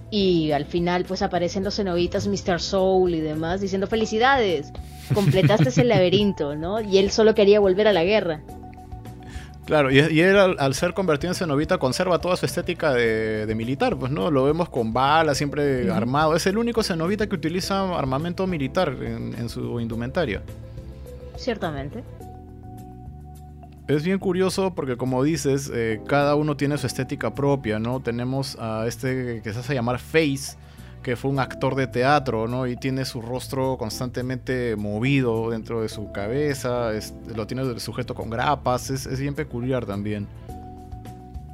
Y 0.09 0.51
al 0.53 0.65
final 0.65 1.05
pues 1.05 1.21
aparecen 1.21 1.63
los 1.63 1.75
cenobitas 1.75 2.28
Mr. 2.28 2.59
Soul 2.59 3.13
y 3.13 3.19
demás 3.19 3.61
diciendo 3.61 3.88
felicidades, 3.88 4.71
completaste 5.13 5.82
el 5.82 5.89
laberinto, 5.89 6.55
¿no? 6.55 6.82
Y 6.82 6.97
él 6.97 7.11
solo 7.11 7.36
quería 7.36 7.59
volver 7.59 7.88
a 7.88 7.93
la 7.93 8.03
guerra. 8.03 8.41
Claro, 9.68 9.91
y, 9.91 9.99
él 9.99 10.38
al, 10.38 10.74
ser 10.76 10.93
convertido 10.93 11.32
en 11.32 11.36
cenobita 11.36 11.78
conserva 11.78 12.20
toda 12.20 12.38
su 12.38 12.45
estética 12.45 12.93
de, 12.93 13.53
militar, 13.53 13.97
pues 13.97 14.13
no, 14.13 14.32
lo 14.32 14.45
vemos 14.45 14.70
con 14.70 14.93
balas, 14.93 15.38
siempre 15.38 15.91
armado. 15.91 16.38
Es 16.38 16.47
el 16.47 16.57
único 16.57 16.84
cenobita 16.84 17.28
que 17.28 17.36
utiliza 17.36 17.97
armamento 17.97 18.47
militar 18.47 18.95
en, 19.01 19.49
su 19.49 19.82
indumentaria. 19.82 20.41
Ciertamente. 21.36 22.01
Es 23.89 24.03
bien 24.03 24.20
curioso 24.20 24.74
porque 24.74 24.95
como 24.95 25.22
dices, 25.22 25.70
eh, 25.74 25.99
cada 26.07 26.36
uno 26.36 26.55
tiene 26.55 26.78
su 26.78 26.88
estética 26.88 27.34
propia, 27.36 27.78
¿no? 27.78 27.99
Tenemos 27.99 28.57
a 28.61 28.88
este 28.88 29.41
que 29.41 29.51
se 29.51 29.59
hace 29.59 29.74
llamar 29.74 29.99
Face, 29.99 30.55
que 31.03 31.15
fue 31.15 31.31
un 31.31 31.39
actor 31.39 31.75
de 31.75 31.87
teatro, 31.87 32.47
¿no? 32.47 32.67
Y 32.67 32.75
tiene 32.75 33.05
su 33.05 33.21
rostro 33.21 33.77
constantemente 33.77 34.75
movido 34.75 35.51
dentro 35.51 35.81
de 35.81 35.89
su 35.89 36.11
cabeza, 36.11 36.91
lo 37.33 37.47
tiene 37.47 37.79
sujeto 37.79 38.13
con 38.13 38.29
grapas, 38.29 38.89
es, 38.89 39.19
bien 39.19 39.35
peculiar 39.35 39.85
también. 39.85 40.27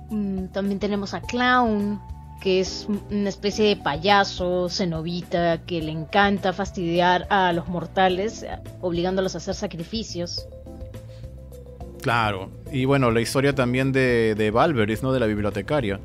Mm, 0.09 0.45
también 0.47 0.79
tenemos 0.79 1.13
a 1.13 1.21
Clown, 1.21 2.01
que 2.41 2.59
es 2.59 2.87
una 3.11 3.29
especie 3.29 3.65
de 3.65 3.75
payaso, 3.75 4.69
cenovita, 4.69 5.59
que 5.59 5.81
le 5.81 5.91
encanta 5.91 6.51
fastidiar 6.51 7.27
a 7.29 7.53
los 7.53 7.67
mortales, 7.67 8.45
obligándolos 8.81 9.35
a 9.35 9.37
hacer 9.37 9.55
sacrificios. 9.55 10.47
Claro, 12.01 12.49
y 12.71 12.83
bueno, 12.85 13.11
la 13.11 13.21
historia 13.21 13.55
también 13.55 13.93
de, 13.93 14.35
de 14.35 14.51
Valveris, 14.51 15.03
¿no? 15.03 15.13
De 15.13 15.21
la 15.21 15.25
bibliotecaria. 15.25 16.01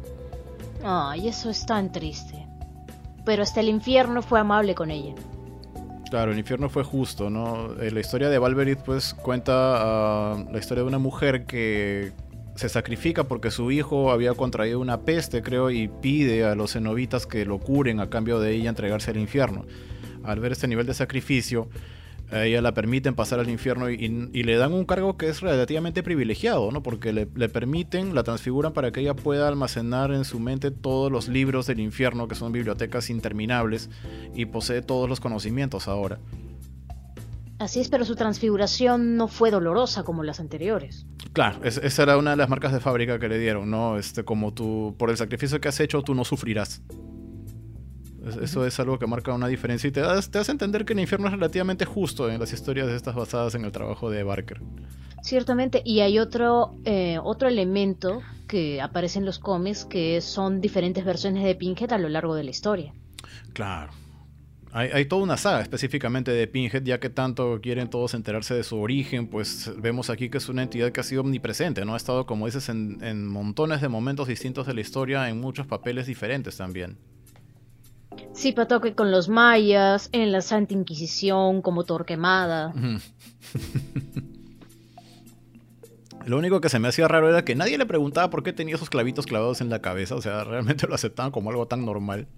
Ay, 0.85 1.27
eso 1.27 1.51
es 1.51 1.67
tan 1.67 1.91
triste 1.91 2.38
pero 3.29 3.43
hasta 3.43 3.61
el 3.61 3.69
infierno 3.69 4.23
fue 4.23 4.41
amable 4.41 4.75
con 4.75 4.91
ella. 4.91 5.15
Claro, 6.09 6.33
el 6.33 6.39
infierno 6.39 6.71
fue 6.71 6.83
justo, 6.83 7.29
¿no? 7.29 7.79
Eh, 7.79 7.91
la 7.91 8.01
historia 8.01 8.31
de 8.31 8.39
Valverit 8.39 8.79
pues 8.79 9.13
cuenta 9.13 9.53
ah, 9.53 10.45
la 10.51 10.59
historia 10.59 10.83
de 10.83 10.89
una 10.89 10.99
mujer 10.99 11.45
que 11.45 12.13
se 12.55 12.71
sacrifica 12.71 13.25
porque 13.25 13.51
su 13.51 13.71
hijo 13.71 14.13
había 14.13 14.33
contraído 14.33 14.81
una 14.81 15.03
peste, 15.03 15.43
creo, 15.43 15.71
y 15.71 15.89
pide 15.89 16.47
a 16.47 16.55
los 16.55 16.73
cenobitas 16.73 17.27
que 17.27 17.45
lo 17.45 17.59
curen 17.59 18.01
a 18.01 18.09
cambio 18.09 18.41
de 18.41 18.55
ella 18.55 18.71
entregarse 18.71 19.11
al 19.11 19.19
infierno. 19.19 19.67
Al 20.25 20.41
ver 20.41 20.53
este 20.53 20.67
nivel 20.67 20.87
de 20.87 20.95
sacrificio, 20.95 21.69
a 22.31 22.45
ella 22.45 22.61
la 22.61 22.75
permiten 22.75 23.15
pasar 23.15 23.41
al 23.41 23.49
infierno 23.49 23.89
y, 23.91 23.99
le 24.09 24.57
dan 24.57 24.73
un 24.73 24.85
cargo 24.85 25.17
que 25.17 25.29
es 25.29 25.41
relativamente 25.41 26.03
privilegiado, 26.03 26.71
¿no? 26.71 26.83
Porque 26.83 27.13
le, 27.13 27.27
permiten, 27.27 28.15
la 28.15 28.23
transfiguran 28.23 28.73
para 28.73 28.93
que 28.93 29.01
ella 29.01 29.15
pueda 29.15 29.49
almacenar 29.49 30.13
en 30.13 30.25
su 30.25 30.39
mente 30.39 30.71
todos 30.71 31.11
los 31.11 31.29
libros 31.29 31.67
del 31.67 31.81
infierno, 31.81 32.29
que 32.29 32.35
son 32.35 32.53
bibliotecas 32.53 33.11
interminables, 33.11 33.91
y 34.35 34.47
posee 34.47 34.83
todos 34.83 35.09
los 35.09 35.21
conocimientos 35.21 35.89
ahora. 35.89 36.19
Así 37.59 37.81
es, 37.81 37.89
pero 37.89 38.05
su 38.05 38.15
transfiguración 38.15 39.17
no 39.17 39.27
fue 39.27 39.51
dolorosa 39.51 40.05
como 40.05 40.23
las 40.23 40.39
anteriores. 40.39 41.07
Claro, 41.33 41.61
esa 41.65 42.03
era 42.03 42.17
una 42.17 42.31
de 42.31 42.37
las 42.37 42.49
marcas 42.49 42.73
de 42.73 42.79
fábrica 42.79 43.19
que 43.19 43.29
le 43.29 43.39
dieron, 43.39 43.71
¿no? 43.71 43.99
Este, 43.99 44.25
como 44.25 44.55
tú, 44.55 44.95
por 44.97 45.11
el 45.11 45.17
sacrificio 45.17 45.61
que 45.61 45.69
has 45.69 45.81
hecho, 45.81 46.03
tú 46.03 46.15
no 46.15 46.25
sufrirás. 46.25 46.83
Eso 48.37 48.67
es 48.67 48.79
algo 48.81 48.99
que 48.99 49.07
marca 49.07 49.33
una 49.33 49.49
diferencia 49.49 49.89
y 49.89 49.91
te, 49.91 50.01
das, 50.01 50.31
te 50.31 50.39
hace 50.39 50.53
entender 50.53 50.85
que 50.85 50.93
el 50.93 51.01
infierno 51.01 51.27
es 51.29 51.33
relativamente 51.33 51.85
justo 51.85 52.31
en 52.31 52.39
las 52.39 52.53
historias 52.53 52.87
de 52.87 52.97
estas 52.97 53.15
basadas 53.15 53.55
en 53.55 53.65
el 53.65 53.73
trabajo 53.73 54.11
de 54.11 54.23
Barker. 54.23 54.61
Ciertamente, 55.23 55.83
y 55.85 56.01
hay 56.01 56.19
otro, 56.19 56.75
eh, 56.85 57.19
otro 57.23 57.49
elemento 57.49 58.23
que 58.47 58.81
aparece 58.81 59.19
en 59.19 59.25
los 59.25 59.39
cómics 59.39 59.85
que 59.85 60.21
son 60.21 60.61
diferentes 60.61 61.05
versiones 61.05 61.45
de 61.45 61.55
Pinhead 61.55 61.93
a 61.93 61.99
lo 61.99 62.09
largo 62.09 62.35
de 62.35 62.45
la 62.45 62.51
historia. 62.51 62.93
Claro. 63.53 63.93
Hay, 64.73 64.91
hay, 64.93 65.07
toda 65.07 65.23
una 65.23 65.37
saga 65.37 65.63
específicamente 65.63 66.31
de 66.31 66.47
Pinhead, 66.47 66.83
ya 66.83 67.01
que 67.01 67.09
tanto 67.09 67.59
quieren 67.63 67.89
todos 67.89 68.15
enterarse 68.15 68.55
de 68.55 68.63
su 68.63 68.79
origen, 68.79 69.27
pues 69.29 69.73
vemos 69.79 70.11
aquí 70.11 70.29
que 70.29 70.39
es 70.39 70.49
una 70.49 70.63
entidad 70.63 70.93
que 70.93 71.01
ha 71.01 71.05
sido 71.05 71.23
omnipresente, 71.23 71.85
¿no? 71.85 71.95
Ha 71.95 71.97
estado, 71.97 72.27
como 72.27 72.47
dices, 72.47 72.69
en, 72.69 73.03
en 73.03 73.27
montones 73.27 73.81
de 73.81 73.89
momentos 73.89 74.29
distintos 74.29 74.67
de 74.67 74.75
la 74.75 74.83
historia, 74.83 75.29
en 75.29 75.41
muchos 75.41 75.67
papeles 75.67 76.07
diferentes 76.07 76.57
también. 76.59 76.99
Sí, 78.39 78.55
que 78.55 78.95
con 78.95 79.11
los 79.11 79.29
mayas, 79.29 80.11
en 80.13 80.31
la 80.31 80.41
Santa 80.43 80.73
Inquisición, 80.73 81.61
como 81.61 81.83
Torquemada. 81.83 82.73
Lo 86.25 86.39
único 86.39 86.61
que 86.61 86.69
se 86.69 86.79
me 86.79 86.87
hacía 86.87 87.09
raro 87.09 87.29
era 87.29 87.45
que 87.45 87.57
nadie 87.57 87.77
le 87.79 87.87
preguntaba 87.87 88.31
por 88.31 88.45
qué 88.45 88.53
tenía 88.53 88.77
esos 88.77 88.91
clavitos 88.91 89.27
clavados 89.27 89.61
en 89.61 89.71
la 89.71 89.81
cabeza. 89.81 90.15
O 90.15 90.23
sea, 90.23 90.45
realmente 90.45 90.87
lo 90.89 90.95
aceptaban 90.95 91.33
como 91.33 91.51
algo 91.51 91.67
tan 91.67 91.85
normal. 91.85 92.29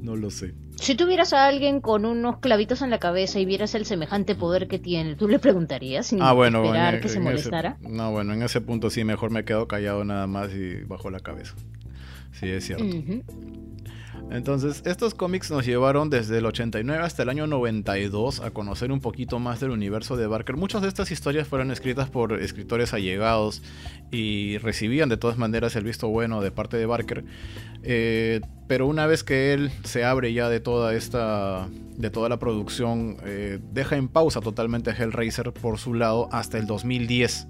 No 0.00 0.14
lo 0.14 0.30
sé. 0.30 0.54
Si 0.76 0.94
tuvieras 0.94 1.32
a 1.32 1.48
alguien 1.48 1.80
con 1.80 2.04
unos 2.04 2.38
clavitos 2.38 2.80
en 2.82 2.90
la 2.90 3.00
cabeza 3.00 3.40
y 3.40 3.46
vieras 3.46 3.74
el 3.74 3.84
semejante 3.84 4.36
poder 4.36 4.68
que 4.68 4.78
tiene, 4.78 5.16
¿tú 5.16 5.26
le 5.26 5.40
preguntarías 5.40 6.06
sin 6.06 6.22
ah, 6.22 6.34
bueno, 6.34 6.62
esperar 6.62 7.00
que 7.00 7.08
se 7.08 7.18
molestara? 7.18 7.78
no, 7.80 8.12
bueno, 8.12 8.32
en 8.32 8.44
ese 8.44 8.60
punto 8.60 8.90
sí, 8.90 9.02
mejor 9.02 9.32
me 9.32 9.44
quedo 9.44 9.66
callado 9.66 10.04
nada 10.04 10.28
más 10.28 10.54
y 10.54 10.84
bajo 10.84 11.10
la 11.10 11.18
cabeza. 11.18 11.56
Sí, 12.30 12.48
es 12.48 12.64
cierto. 12.64 12.84
Entonces, 14.30 14.82
estos 14.84 15.14
cómics 15.14 15.50
nos 15.52 15.64
llevaron 15.64 16.10
desde 16.10 16.38
el 16.38 16.46
89 16.46 17.02
hasta 17.02 17.22
el 17.22 17.28
año 17.28 17.46
92 17.46 18.40
a 18.40 18.50
conocer 18.50 18.90
un 18.90 19.00
poquito 19.00 19.38
más 19.38 19.60
del 19.60 19.70
universo 19.70 20.16
de 20.16 20.26
Barker. 20.26 20.56
Muchas 20.56 20.82
de 20.82 20.88
estas 20.88 21.12
historias 21.12 21.46
fueron 21.46 21.70
escritas 21.70 22.10
por 22.10 22.40
escritores 22.42 22.92
allegados 22.92 23.62
y 24.10 24.58
recibían 24.58 25.08
de 25.08 25.16
todas 25.16 25.38
maneras 25.38 25.76
el 25.76 25.84
visto 25.84 26.08
bueno 26.08 26.42
de 26.42 26.50
parte 26.50 26.76
de 26.76 26.86
Barker. 26.86 27.24
Eh, 27.84 28.40
pero 28.66 28.88
una 28.88 29.06
vez 29.06 29.22
que 29.22 29.54
él 29.54 29.70
se 29.84 30.04
abre 30.04 30.32
ya 30.32 30.48
de 30.48 30.58
toda 30.58 30.94
esta, 30.94 31.68
de 31.96 32.10
toda 32.10 32.28
la 32.28 32.38
producción, 32.40 33.18
eh, 33.24 33.60
deja 33.72 33.96
en 33.96 34.08
pausa 34.08 34.40
totalmente 34.40 34.90
a 34.90 34.94
Hellraiser 34.94 35.52
por 35.52 35.78
su 35.78 35.94
lado 35.94 36.28
hasta 36.32 36.58
el 36.58 36.66
2010. 36.66 37.46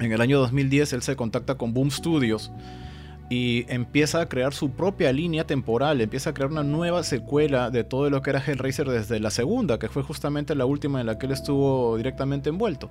En 0.00 0.12
el 0.12 0.20
año 0.22 0.38
2010 0.38 0.94
él 0.94 1.02
se 1.02 1.14
contacta 1.14 1.56
con 1.56 1.74
Boom 1.74 1.90
Studios 1.90 2.50
y 3.32 3.64
empieza 3.68 4.20
a 4.20 4.28
crear 4.28 4.52
su 4.52 4.72
propia 4.72 5.10
línea 5.10 5.46
temporal, 5.46 6.02
empieza 6.02 6.30
a 6.30 6.34
crear 6.34 6.50
una 6.50 6.62
nueva 6.62 7.02
secuela 7.02 7.70
de 7.70 7.82
todo 7.82 8.10
lo 8.10 8.20
que 8.20 8.28
era 8.28 8.44
Hellraiser 8.46 8.86
desde 8.86 9.20
la 9.20 9.30
segunda, 9.30 9.78
que 9.78 9.88
fue 9.88 10.02
justamente 10.02 10.54
la 10.54 10.66
última 10.66 11.00
en 11.00 11.06
la 11.06 11.16
que 11.16 11.24
él 11.24 11.32
estuvo 11.32 11.96
directamente 11.96 12.50
envuelto. 12.50 12.90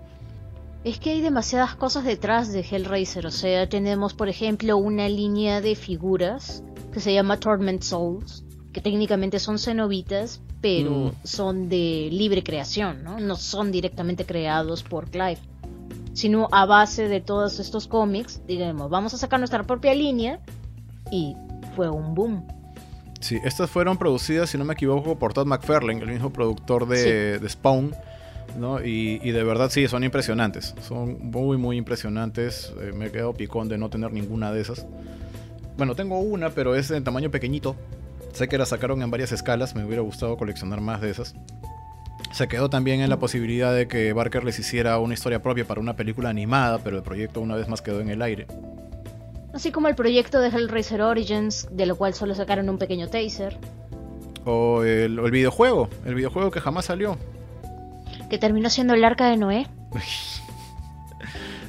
Es 0.84 0.98
que 0.98 1.12
hay 1.12 1.22
demasiadas 1.22 1.76
cosas 1.76 2.06
detrás 2.06 2.52
de 2.52 2.62
Hellraiser, 2.62 3.28
o 3.28 3.32
sea, 3.32 3.70
tenemos 3.70 4.16
por 4.16 4.30
ejemplo 4.30 4.78
una 4.78 5.08
línea 5.08 5.62
de 5.62 5.76
figuras 5.76 6.64
que 6.92 7.00
se 7.00 7.14
llama 7.14 7.40
Torment 7.40 7.84
Souls, 7.84 8.44
que 8.74 8.82
técnicamente 8.82 9.38
son 9.38 9.60
cenobitas, 9.60 10.42
pero 10.60 10.90
mm. 10.90 11.12
son 11.24 11.70
de 11.70 12.10
libre 12.12 12.42
creación, 12.42 13.04
¿no? 13.04 13.20
No 13.20 13.36
son 13.36 13.72
directamente 13.72 14.26
creados 14.26 14.82
por 14.82 15.12
Clive 15.12 15.51
sino 16.14 16.48
a 16.52 16.66
base 16.66 17.08
de 17.08 17.22
todos 17.22 17.60
estos 17.60 17.88
cómics, 17.88 18.42
digamos, 18.48 18.90
vamos 18.90 19.14
a 19.14 19.18
sacar 19.18 19.40
nuestra 19.40 19.64
propia 19.64 19.94
línea 19.94 20.40
y 21.12 21.36
fue 21.76 21.90
un 21.90 22.14
boom. 22.14 22.46
Sí, 23.20 23.40
estas 23.44 23.70
fueron 23.70 23.98
producidas, 23.98 24.50
si 24.50 24.58
no 24.58 24.66
me 24.66 24.74
equivoco, 24.74 25.18
por 25.18 25.34
Todd 25.34 25.46
McFarlane, 25.46 26.02
el 26.02 26.10
mismo 26.10 26.34
productor 26.34 26.88
de, 26.88 27.40
Spawn. 27.48 27.94
¿no? 28.58 28.84
Y, 28.84 29.20
de 29.20 29.44
verdad 29.44 29.70
sí, 29.70 29.88
son 29.88 30.04
impresionantes. 30.04 30.74
Son 30.82 31.30
muy, 31.30 31.58
muy 31.58 31.78
impresionantes. 31.78 32.74
Eh, 32.82 32.92
me 32.94 33.06
he 33.06 33.12
quedado 33.12 33.34
picón 33.34 33.70
de 33.70 33.78
no 33.78 33.90
tener 33.90 34.12
ninguna 34.12 34.52
de 34.52 34.62
esas. 34.62 34.88
Bueno, 35.78 35.96
tengo 35.96 36.20
una, 36.20 36.50
pero 36.50 36.76
es 36.76 36.90
en 36.92 37.04
tamaño 37.04 37.30
pequeñito. 37.30 37.76
Sé 38.34 38.48
que 38.48 38.58
la 38.58 38.66
sacaron 38.66 39.02
en 39.04 39.12
varias 39.12 39.32
escalas. 39.32 39.76
Me 39.76 39.86
hubiera 39.86 40.02
gustado 40.02 40.36
coleccionar 40.36 40.82
más 40.82 41.00
de 41.00 41.12
esas. 41.12 41.36
Se 42.32 42.48
quedó 42.48 42.70
también 42.70 43.02
en 43.02 43.10
la 43.10 43.20
posibilidad 43.20 43.76
de 43.76 43.88
que 43.88 44.14
Barker 44.14 44.44
les 44.44 44.58
hiciera 44.58 44.98
una 45.00 45.14
historia 45.14 45.42
propia 45.42 45.66
para 45.66 45.82
una 45.82 45.96
película 45.96 46.30
animada, 46.30 46.80
pero 46.80 46.98
el 46.98 47.04
proyecto 47.04 47.42
una 47.42 47.56
vez 47.56 47.68
más 47.68 47.82
quedó 47.82 48.00
en 48.00 48.10
el 48.10 48.22
aire. 48.22 48.48
Así 49.54 49.72
como 49.72 49.90
el 49.90 49.96
proyecto 49.96 50.40
de 50.40 50.48
Hellraiser 50.48 51.02
Origins, 51.02 51.68
de 51.72 51.86
lo 51.86 51.98
cual 51.98 52.14
solo 52.14 52.34
sacaron 52.34 52.70
un 52.70 52.78
pequeño 52.78 53.10
taser. 53.10 53.58
O 54.46 54.84
el, 54.84 55.20
videojuego, 55.30 55.90
el 56.06 56.16
videojuego 56.16 56.52
que 56.52 56.62
jamás 56.62 56.86
salió. 56.86 57.18
Que 58.30 58.38
terminó 58.38 58.70
siendo 58.70 58.94
el 58.94 59.04
arca 59.04 59.28
de 59.28 59.38
Noé. 59.38 59.68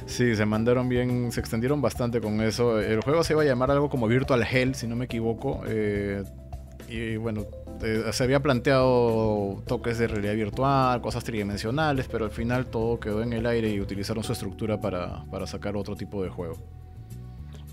Sí, 0.05 0.35
se 0.35 0.45
mandaron 0.45 0.89
bien, 0.89 1.31
se 1.31 1.39
extendieron 1.39 1.81
bastante 1.81 2.21
con 2.21 2.39
eso. 2.41 2.79
El 2.79 3.01
juego 3.01 3.23
se 3.23 3.33
iba 3.33 3.41
a 3.41 3.45
llamar 3.45 3.71
algo 3.71 3.89
como 3.89 4.07
Virtual 4.07 4.43
Hell, 4.43 4.75
si 4.75 4.85
no 4.85 4.95
me 4.95 5.05
equivoco. 5.05 5.63
Eh, 5.65 6.23
y 6.87 7.15
bueno, 7.15 7.47
eh, 7.83 8.13
se 8.13 8.23
había 8.23 8.39
planteado 8.41 9.61
toques 9.67 9.97
de 9.97 10.07
realidad 10.07 10.35
virtual, 10.35 11.01
cosas 11.01 11.23
tridimensionales, 11.23 12.07
pero 12.09 12.25
al 12.25 12.31
final 12.31 12.67
todo 12.67 12.99
quedó 12.99 13.21
en 13.21 13.33
el 13.33 13.45
aire 13.45 13.69
y 13.69 13.81
utilizaron 13.81 14.23
su 14.23 14.31
estructura 14.31 14.79
para, 14.79 15.25
sacar 15.47 15.75
otro 15.75 15.95
tipo 15.95 16.23
de 16.23 16.29
juego. 16.29 16.55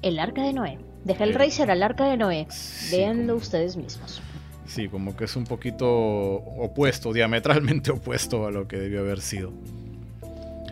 El 0.03 0.19
arca 0.19 0.43
de 0.43 0.53
Noé. 0.53 0.79
De 1.05 1.13
Hellraiser 1.13 1.71
al 1.71 1.83
arca 1.83 2.07
de 2.07 2.17
Noé. 2.17 2.47
Veanlo 2.91 3.37
ustedes 3.37 3.77
mismos. 3.77 4.21
Sí, 4.67 4.89
como 4.89 5.17
que 5.17 5.25
es 5.25 5.37
un 5.37 5.45
poquito 5.45 5.89
opuesto, 5.89 7.13
diametralmente 7.13 7.91
opuesto 7.93 8.47
a 8.47 8.51
lo 8.51 8.67
que 8.67 8.77
debió 8.77 9.01
haber 9.01 9.21
sido. 9.21 9.53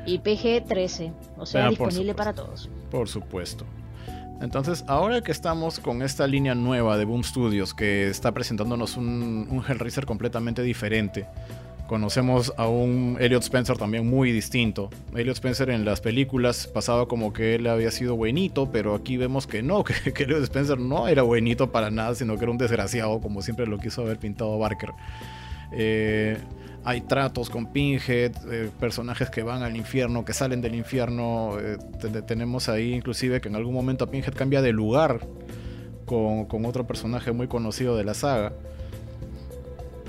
Y 0.06 0.18
PG-13, 0.18 1.12
o 1.36 1.46
sea, 1.46 1.68
disponible 1.68 2.14
para 2.14 2.32
todos. 2.32 2.70
Por 2.90 3.08
supuesto. 3.08 3.66
Entonces, 4.40 4.84
ahora 4.86 5.20
que 5.20 5.32
estamos 5.32 5.80
con 5.80 6.02
esta 6.02 6.26
línea 6.26 6.54
nueva 6.54 6.96
de 6.96 7.04
Boom 7.04 7.24
Studios 7.24 7.74
que 7.74 8.08
está 8.08 8.32
presentándonos 8.32 8.96
un, 8.96 9.48
un 9.50 9.64
Hellraiser 9.66 10.06
completamente 10.06 10.62
diferente, 10.62 11.26
conocemos 11.88 12.52
a 12.56 12.68
un 12.68 13.16
Elliot 13.18 13.42
Spencer 13.42 13.76
también 13.76 14.08
muy 14.08 14.30
distinto. 14.30 14.90
Elliot 15.16 15.34
Spencer 15.34 15.70
en 15.70 15.84
las 15.84 16.00
películas 16.00 16.68
pasaba 16.68 17.08
como 17.08 17.32
que 17.32 17.56
él 17.56 17.66
había 17.66 17.90
sido 17.90 18.14
buenito, 18.14 18.70
pero 18.70 18.94
aquí 18.94 19.16
vemos 19.16 19.48
que 19.48 19.62
no, 19.62 19.82
que, 20.04 20.12
que 20.12 20.22
Elliot 20.22 20.44
Spencer 20.44 20.78
no 20.78 21.08
era 21.08 21.22
buenito 21.22 21.72
para 21.72 21.90
nada, 21.90 22.14
sino 22.14 22.36
que 22.36 22.44
era 22.44 22.52
un 22.52 22.58
desgraciado, 22.58 23.20
como 23.20 23.42
siempre 23.42 23.66
lo 23.66 23.78
quiso 23.78 24.02
haber 24.02 24.18
pintado 24.18 24.56
Barker. 24.58 24.90
Eh, 25.72 26.38
hay 26.88 27.02
tratos 27.02 27.50
con 27.50 27.70
Pinhead, 27.70 28.32
eh, 28.50 28.70
personajes 28.80 29.28
que 29.28 29.42
van 29.42 29.62
al 29.62 29.76
infierno, 29.76 30.24
que 30.24 30.32
salen 30.32 30.62
del 30.62 30.74
infierno. 30.74 31.58
Eh, 31.60 31.76
tenemos 32.26 32.70
ahí 32.70 32.94
inclusive 32.94 33.42
que 33.42 33.48
en 33.48 33.56
algún 33.56 33.74
momento 33.74 34.10
Pinhead 34.10 34.32
cambia 34.32 34.62
de 34.62 34.72
lugar 34.72 35.20
con, 36.06 36.46
con 36.46 36.64
otro 36.64 36.86
personaje 36.86 37.30
muy 37.32 37.46
conocido 37.46 37.94
de 37.94 38.04
la 38.04 38.14
saga. 38.14 38.54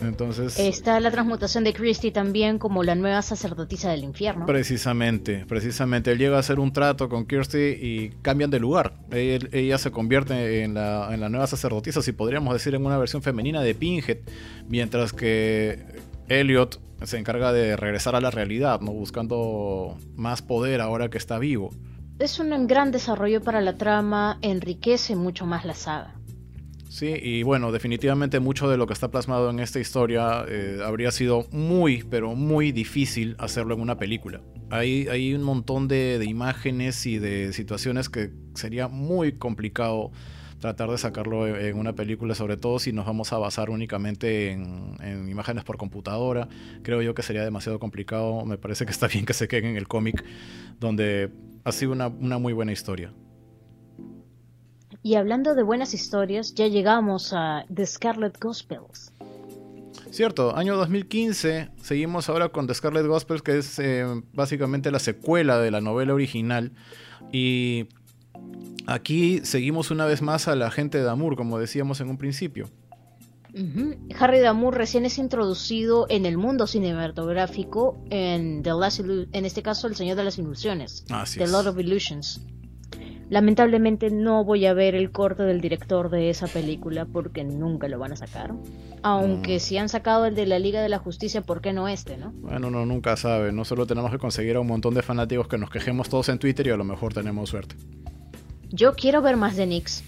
Entonces. 0.02 0.58
Está 0.58 1.02
la 1.02 1.12
transmutación 1.12 1.66
de 1.66 1.74
Christie 1.74 2.12
también 2.12 2.58
como 2.60 2.82
la 2.82 2.96
nueva 2.96 3.22
sacerdotisa 3.24 3.92
del 3.92 4.06
infierno. 4.06 4.46
Precisamente, 4.46 5.46
precisamente. 5.50 6.14
Él 6.14 6.18
llega 6.18 6.38
a 6.38 6.40
hacer 6.40 6.62
un 6.62 6.72
trato 6.72 7.10
con 7.10 7.26
Kirsty 7.26 7.58
y 7.58 8.10
cambian 8.22 8.52
de 8.52 8.60
lugar. 8.60 8.94
Ella, 9.12 9.78
se 9.78 9.92
convierte 9.92 10.64
en 10.64 10.76
la, 10.76 11.14
en 11.14 11.20
la, 11.20 11.28
nueva 11.28 11.46
sacerdotisa, 11.46 12.02
si 12.02 12.14
podríamos 12.14 12.54
decir, 12.54 12.74
en 12.74 12.86
una 12.86 12.98
versión 12.98 13.22
femenina 13.22 13.62
de 13.62 13.76
Pinhead, 13.76 14.20
mientras 14.70 15.12
que 15.12 16.08
Elliot 16.30 16.80
se 17.04 17.18
encarga 17.18 17.52
de 17.52 17.76
regresar 17.76 18.16
a 18.16 18.22
la 18.22 18.32
realidad, 18.32 18.82
¿no? 18.82 18.92
buscando 18.94 19.98
más 20.16 20.42
poder 20.42 20.82
ahora 20.82 21.10
que 21.10 21.18
está 21.18 21.40
vivo. 21.40 21.72
Es 22.20 22.40
un 22.40 22.68
gran 22.68 22.92
desarrollo 22.92 23.42
para 23.42 23.62
la 23.62 23.78
trama, 23.78 24.40
enriquece 24.42 25.16
mucho 25.16 25.46
más 25.46 25.66
la 25.66 25.74
saga. 25.74 26.16
Sí, 26.90 27.14
y 27.22 27.44
bueno, 27.44 27.72
definitivamente 27.72 28.40
mucho 28.40 28.68
de 28.68 28.76
lo 28.76 28.88
que 28.88 28.94
está 28.94 29.12
plasmado 29.12 29.52
en 29.52 29.60
esta 29.60 29.80
historia 29.80 30.44
eh, 30.48 30.80
habría 30.84 31.12
sido 31.12 31.46
muy, 31.52 32.04
pero 32.10 32.36
muy 32.36 32.72
difícil 32.72 33.36
hacerlo 33.38 33.76
en 33.76 33.82
una 33.82 34.00
película. 34.00 34.42
Hay, 34.72 35.08
hay 35.08 35.36
un 35.36 35.44
montón 35.44 35.88
de, 35.88 36.20
imágenes 36.28 37.06
y 37.06 37.20
de 37.20 37.54
situaciones 37.54 38.10
que 38.10 38.32
sería 38.56 38.88
muy 38.88 39.34
complicado 39.34 40.12
tratar 40.60 40.90
de 40.90 40.98
sacarlo 40.98 41.48
en 41.48 41.78
una 41.78 41.94
película, 41.94 42.36
sobre 42.36 42.58
todo 42.58 42.80
si 42.80 42.94
nos 42.94 43.06
vamos 43.06 43.34
a 43.34 43.38
basar 43.38 43.70
únicamente 43.70 44.52
en, 44.52 45.30
imágenes 45.30 45.64
por 45.64 45.78
computadora. 45.78 46.48
Creo 46.84 47.02
yo 47.02 47.14
que 47.14 47.24
sería 47.24 47.44
demasiado 47.44 47.80
complicado. 47.80 48.46
Me 48.46 48.58
parece 48.58 48.86
que 48.86 48.92
está 48.92 49.08
bien 49.08 49.26
que 49.26 49.34
se 49.34 49.48
quede 49.48 49.70
en 49.70 49.78
el 49.78 49.88
cómic, 49.88 50.24
donde 50.80 51.32
ha 51.64 51.72
sido 51.72 51.94
una 51.94 52.10
muy 52.10 52.54
buena 52.54 52.72
historia. 52.72 53.14
Y 55.02 55.16
hablando 55.16 55.56
de 55.56 55.64
buenas 55.64 55.94
historias, 55.94 56.54
ya 56.54 56.68
llegamos 56.68 57.32
a 57.34 57.66
The 57.74 57.86
Scarlet 57.86 58.38
Gospels. 58.40 59.14
Cierto, 60.12 60.58
año 60.58 60.76
2015, 60.76 61.70
seguimos 61.82 62.30
ahora 62.30 62.50
con 62.50 62.68
The 62.68 62.74
Scarlet 62.74 63.06
Gospels, 63.06 63.42
que 63.42 63.60
es 63.60 63.80
eh, 63.80 64.06
básicamente 64.34 64.92
la 64.92 65.00
secuela 65.00 65.60
de 65.60 65.72
la 65.72 65.80
novela 65.82 66.14
original. 66.14 66.74
Y 67.32 67.88
aquí 68.90 69.42
seguimos 69.44 69.92
una 69.92 70.06
vez 70.06 70.22
más 70.22 70.48
a 70.48 70.56
la 70.56 70.72
gente 70.72 70.98
de 70.98 71.04
Damour, 71.04 71.36
como 71.36 71.60
decíamos 71.60 72.02
en 72.02 72.10
un 72.10 72.18
principio. 72.18 72.70
Harry 74.20 74.40
Damour 74.40 74.76
recién 74.76 75.06
es 75.06 75.18
introducido 75.18 76.06
en 76.10 76.26
el 76.26 76.38
mundo 76.38 76.68
cinematográfico 76.68 77.98
en, 78.12 78.62
The 78.62 78.74
Last 78.74 79.00
en 79.00 79.46
este 79.46 79.64
caso 79.64 79.88
El 79.88 79.96
Señor 79.96 80.18
de 80.18 80.24
las 80.24 80.38
Ilusiones, 80.38 81.04
The 81.36 81.48
Lord 81.48 81.68
of 81.68 81.80
Illusions. 81.80 82.42
Lamentablemente 83.30 84.10
no 84.10 84.44
voy 84.44 84.66
a 84.66 84.74
ver 84.74 84.96
el 84.96 85.12
corte 85.12 85.44
del 85.44 85.62
director 85.62 86.10
de 86.10 86.32
esa 86.32 86.48
película 86.48 87.06
porque 87.06 87.44
nunca 87.44 87.88
lo 87.88 88.00
van 88.00 88.14
a 88.14 88.16
sacar. 88.16 88.56
Aunque 89.04 89.58
mm. 89.58 89.60
si 89.60 89.78
han 89.78 89.88
sacado 89.88 90.26
el 90.26 90.34
de 90.34 90.48
la 90.48 90.58
Liga 90.58 90.82
de 90.82 90.90
la 90.90 90.98
Justicia, 90.98 91.42
¿por 91.42 91.62
qué 91.62 91.72
no 91.72 91.88
este, 91.88 92.18
no? 92.18 92.32
Bueno, 92.32 92.72
no, 92.72 92.88
nunca 92.88 93.16
sabe. 93.18 93.52
No 93.52 93.66
solo 93.66 93.86
tenemos 93.86 94.10
que 94.10 94.18
conseguir 94.18 94.56
a 94.56 94.60
un 94.62 94.68
montón 94.68 94.96
de 94.96 95.04
fanáticos 95.04 95.48
que 95.48 95.60
nos 95.60 95.70
quejemos 95.70 96.10
todos 96.10 96.30
en 96.30 96.40
Twitter 96.40 96.66
y 96.68 96.70
a 96.72 96.78
lo 96.78 96.84
mejor 96.84 97.14
tenemos 97.14 97.50
suerte. 97.50 97.76
Yo 98.70 98.94
quiero 98.94 99.22
ver 99.22 99.38
más 99.38 99.56
de 99.56 99.68
Nix, 99.68 100.04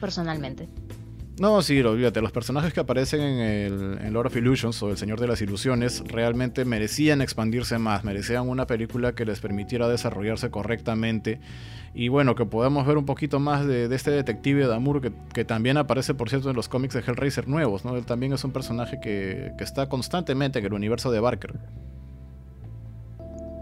personalmente. 0.00 0.68
No, 1.40 1.62
sí, 1.62 1.80
olvídate. 1.80 2.20
Los 2.20 2.30
personajes 2.30 2.72
que 2.72 2.80
aparecen 2.80 3.20
en, 3.20 3.38
el, 3.40 3.98
en 4.00 4.12
Lord 4.12 4.26
of 4.26 4.36
Illusions 4.36 4.80
o 4.82 4.90
El 4.90 4.98
Señor 4.98 5.18
de 5.18 5.26
las 5.26 5.40
Ilusiones 5.40 6.04
realmente 6.06 6.64
merecían 6.64 7.22
expandirse 7.22 7.78
más, 7.78 8.04
merecían 8.04 8.48
una 8.48 8.66
película 8.66 9.14
que 9.14 9.24
les 9.24 9.40
permitiera 9.40 9.88
desarrollarse 9.88 10.50
correctamente 10.50 11.40
y 11.94 12.08
bueno, 12.08 12.34
que 12.34 12.46
podamos 12.46 12.86
ver 12.86 12.96
un 12.96 13.06
poquito 13.06 13.40
más 13.40 13.66
de, 13.66 13.92
este 13.94 14.10
detective 14.10 14.66
Damour 14.66 15.00
que, 15.00 15.12
que, 15.34 15.44
también 15.44 15.76
aparece, 15.76 16.14
por 16.14 16.30
cierto, 16.30 16.48
en 16.48 16.56
los 16.56 16.68
cómics 16.68 16.94
de 16.94 17.00
Hellraiser 17.00 17.48
nuevos. 17.48 17.84
¿no? 17.84 17.96
Él 17.96 18.06
también 18.06 18.32
es 18.32 18.44
un 18.44 18.52
personaje 18.52 18.98
que, 19.00 19.52
que 19.58 19.64
está 19.64 19.88
constantemente 19.88 20.58
en 20.58 20.66
el 20.66 20.72
universo 20.72 21.10
de 21.10 21.20
Barker. 21.20 21.58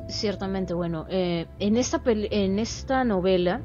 Ciertamente, 0.08 0.74
bueno, 0.74 1.06
eh, 1.08 1.46
en, 1.60 1.76
esta 1.76 2.02
en 2.04 2.58
esta 2.58 3.04
novela, 3.04 3.60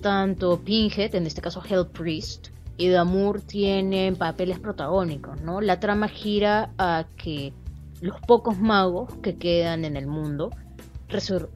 tanto 0.00 0.60
Pinhead, 0.60 1.14
en 1.14 1.26
este 1.26 1.40
caso 1.40 1.62
Hell 1.68 1.86
Priest, 1.86 2.48
y 2.76 2.88
Damour 2.88 3.42
tienen 3.42 4.16
papeles 4.16 4.58
protagónicos, 4.58 5.40
¿no? 5.42 5.60
La 5.60 5.80
trama 5.80 6.08
gira 6.08 6.72
a 6.78 7.06
que 7.16 7.52
los 8.00 8.18
pocos 8.20 8.58
magos 8.58 9.14
que 9.22 9.36
quedan 9.36 9.84
en 9.84 9.96
el 9.96 10.06
mundo 10.06 10.50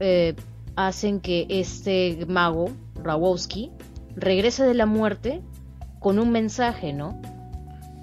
eh, 0.01 0.35
hacen 0.77 1.21
que 1.21 1.47
este 1.49 2.27
mago, 2.29 2.71
Rawowski, 3.03 3.71
regrese 4.17 4.65
de 4.65 4.75
la 4.75 4.87
muerte 4.87 5.41
con 5.99 6.19
un 6.19 6.31
mensaje, 6.31 6.93
¿no? 6.93 7.21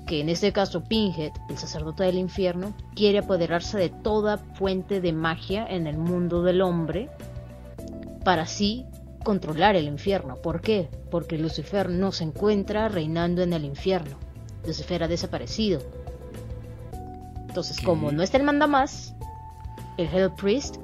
Que 0.08 0.22
en 0.22 0.30
este 0.30 0.52
caso 0.52 0.84
Pinhead, 0.84 1.32
el 1.50 1.58
sacerdote 1.58 2.04
del 2.04 2.18
infierno, 2.18 2.74
quiere 2.96 3.20
apoderarse 3.20 3.78
de 3.78 3.90
toda 3.90 4.38
fuente 4.38 5.00
de 5.00 5.14
magia 5.14 5.66
en 5.68 5.86
el 5.86 5.98
mundo 5.98 6.42
del 6.42 6.62
hombre 6.62 7.10
para 8.24 8.44
así 8.44 8.86
controlar 9.24 9.76
el 9.76 9.86
infierno. 9.86 10.36
¿Por 10.38 10.62
qué? 10.62 10.90
Porque 11.10 11.38
Lucifer 11.38 11.90
no 11.90 12.12
se 12.12 12.24
encuentra 12.24 12.90
reinando 12.90 13.42
en 13.42 13.54
el 13.54 13.66
infierno. 13.66 14.18
Lucifer 14.66 15.04
ha 15.04 15.08
desaparecido. 15.08 15.82
Entonces, 17.48 17.80
como 17.82 18.12
no 18.12 18.24
está 18.24 18.38
el 18.38 18.44
manda 18.44 18.68
más, 18.68 19.14
el 19.98 20.08
Hell 20.08 20.32
Priest 20.32 20.78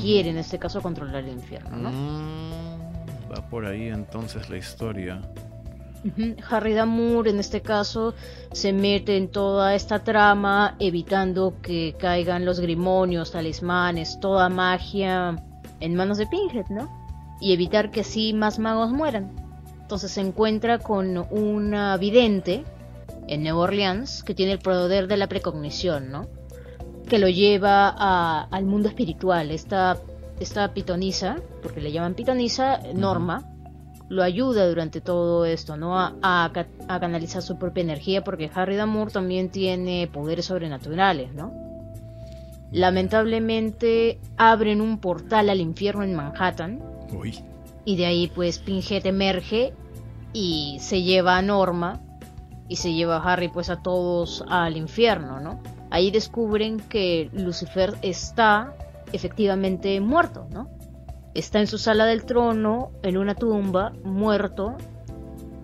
quiere 0.00 0.30
en 0.30 0.38
este 0.38 0.58
caso 0.58 0.80
controlar 0.80 1.24
el 1.24 1.32
infierno, 1.32 1.76
¿no? 1.76 1.90
Mm, 1.90 3.32
va 3.32 3.48
por 3.50 3.66
ahí 3.66 3.88
entonces 3.88 4.48
la 4.48 4.56
historia. 4.56 5.20
Harry 6.50 6.74
Damour 6.74 7.28
en 7.28 7.40
este 7.40 7.62
caso 7.62 8.14
se 8.52 8.72
mete 8.72 9.16
en 9.16 9.28
toda 9.28 9.74
esta 9.74 10.04
trama 10.04 10.76
evitando 10.78 11.54
que 11.62 11.94
caigan 11.98 12.44
los 12.44 12.60
grimonios, 12.60 13.32
talismanes, 13.32 14.20
toda 14.20 14.48
magia 14.48 15.42
en 15.80 15.94
manos 15.94 16.18
de 16.18 16.26
Pinhead, 16.26 16.66
¿no? 16.68 17.03
Y 17.44 17.52
evitar 17.52 17.90
que 17.90 18.00
así 18.00 18.32
más 18.32 18.58
magos 18.58 18.90
mueran. 18.90 19.30
Entonces 19.82 20.12
se 20.12 20.22
encuentra 20.22 20.78
con 20.78 21.18
una 21.30 21.94
vidente 21.98 22.64
en 23.28 23.42
Nueva 23.42 23.58
Orleans 23.58 24.22
que 24.22 24.34
tiene 24.34 24.52
el 24.52 24.60
poder 24.60 25.08
de 25.08 25.18
la 25.18 25.26
precognición, 25.26 26.10
¿no? 26.10 26.26
Que 27.06 27.18
lo 27.18 27.28
lleva 27.28 27.90
al 28.44 28.64
mundo 28.64 28.88
espiritual. 28.88 29.50
Esta, 29.50 29.98
esta 30.40 30.72
pitonisa, 30.72 31.36
porque 31.62 31.82
le 31.82 31.92
llaman 31.92 32.14
pitonisa, 32.14 32.80
Norma, 32.94 33.44
lo 34.08 34.22
ayuda 34.22 34.66
durante 34.66 35.02
todo 35.02 35.44
esto, 35.44 35.76
¿no? 35.76 35.98
A, 36.00 36.14
a, 36.22 37.00
canalizar 37.00 37.42
su 37.42 37.58
propia 37.58 37.82
energía, 37.82 38.24
porque 38.24 38.50
Harry 38.54 38.76
Damour 38.76 39.12
también 39.12 39.50
tiene 39.50 40.08
poderes 40.10 40.46
sobrenaturales, 40.46 41.34
¿no? 41.34 41.52
Lamentablemente 42.72 44.18
abren 44.38 44.80
un 44.80 44.96
portal 44.96 45.50
al 45.50 45.60
infierno 45.60 46.04
en 46.04 46.14
Manhattan, 46.14 46.93
y 47.84 47.96
de 47.96 48.06
ahí 48.06 48.30
pues 48.34 48.58
Pinhead 48.58 49.06
emerge 49.06 49.72
y 50.32 50.78
se 50.80 51.02
lleva 51.02 51.36
a 51.36 51.42
Norma 51.42 52.00
y 52.68 52.76
se 52.76 52.92
lleva 52.92 53.16
a 53.16 53.32
Harry 53.32 53.48
pues 53.48 53.70
a 53.70 53.82
todos 53.82 54.44
al 54.48 54.76
infierno, 54.76 55.40
¿no? 55.40 55.60
Ahí 55.90 56.10
descubren 56.10 56.80
que 56.80 57.30
Lucifer 57.32 57.94
está 58.02 58.74
efectivamente 59.12 60.00
muerto, 60.00 60.46
¿no? 60.50 60.68
Está 61.34 61.60
en 61.60 61.66
su 61.66 61.78
sala 61.78 62.06
del 62.06 62.24
trono, 62.24 62.90
en 63.02 63.16
una 63.16 63.34
tumba, 63.34 63.92
muerto, 64.04 64.76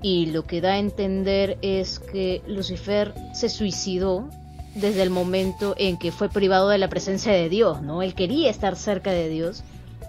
y 0.03 0.27
lo 0.27 0.45
que 0.45 0.61
da 0.61 0.73
a 0.73 0.79
entender 0.79 1.59
es 1.63 1.99
que 1.99 2.43
Lucifer 2.47 3.15
se 3.35 3.49
suicidó 3.49 4.29
desde 4.75 5.03
el 5.03 5.11
momento 5.11 5.75
en 5.79 5.99
que 5.99 6.13
fue 6.13 6.29
privado 6.29 6.69
de 6.69 6.79
la 6.79 6.89
presencia 6.89 7.33
de 7.33 7.49
Dios, 7.49 7.83
¿no? 7.83 8.03
Él 8.03 8.15
quería 8.15 8.51
estar 8.51 8.77
cerca 8.77 9.11
de 9.11 9.29
Dios 9.29 9.63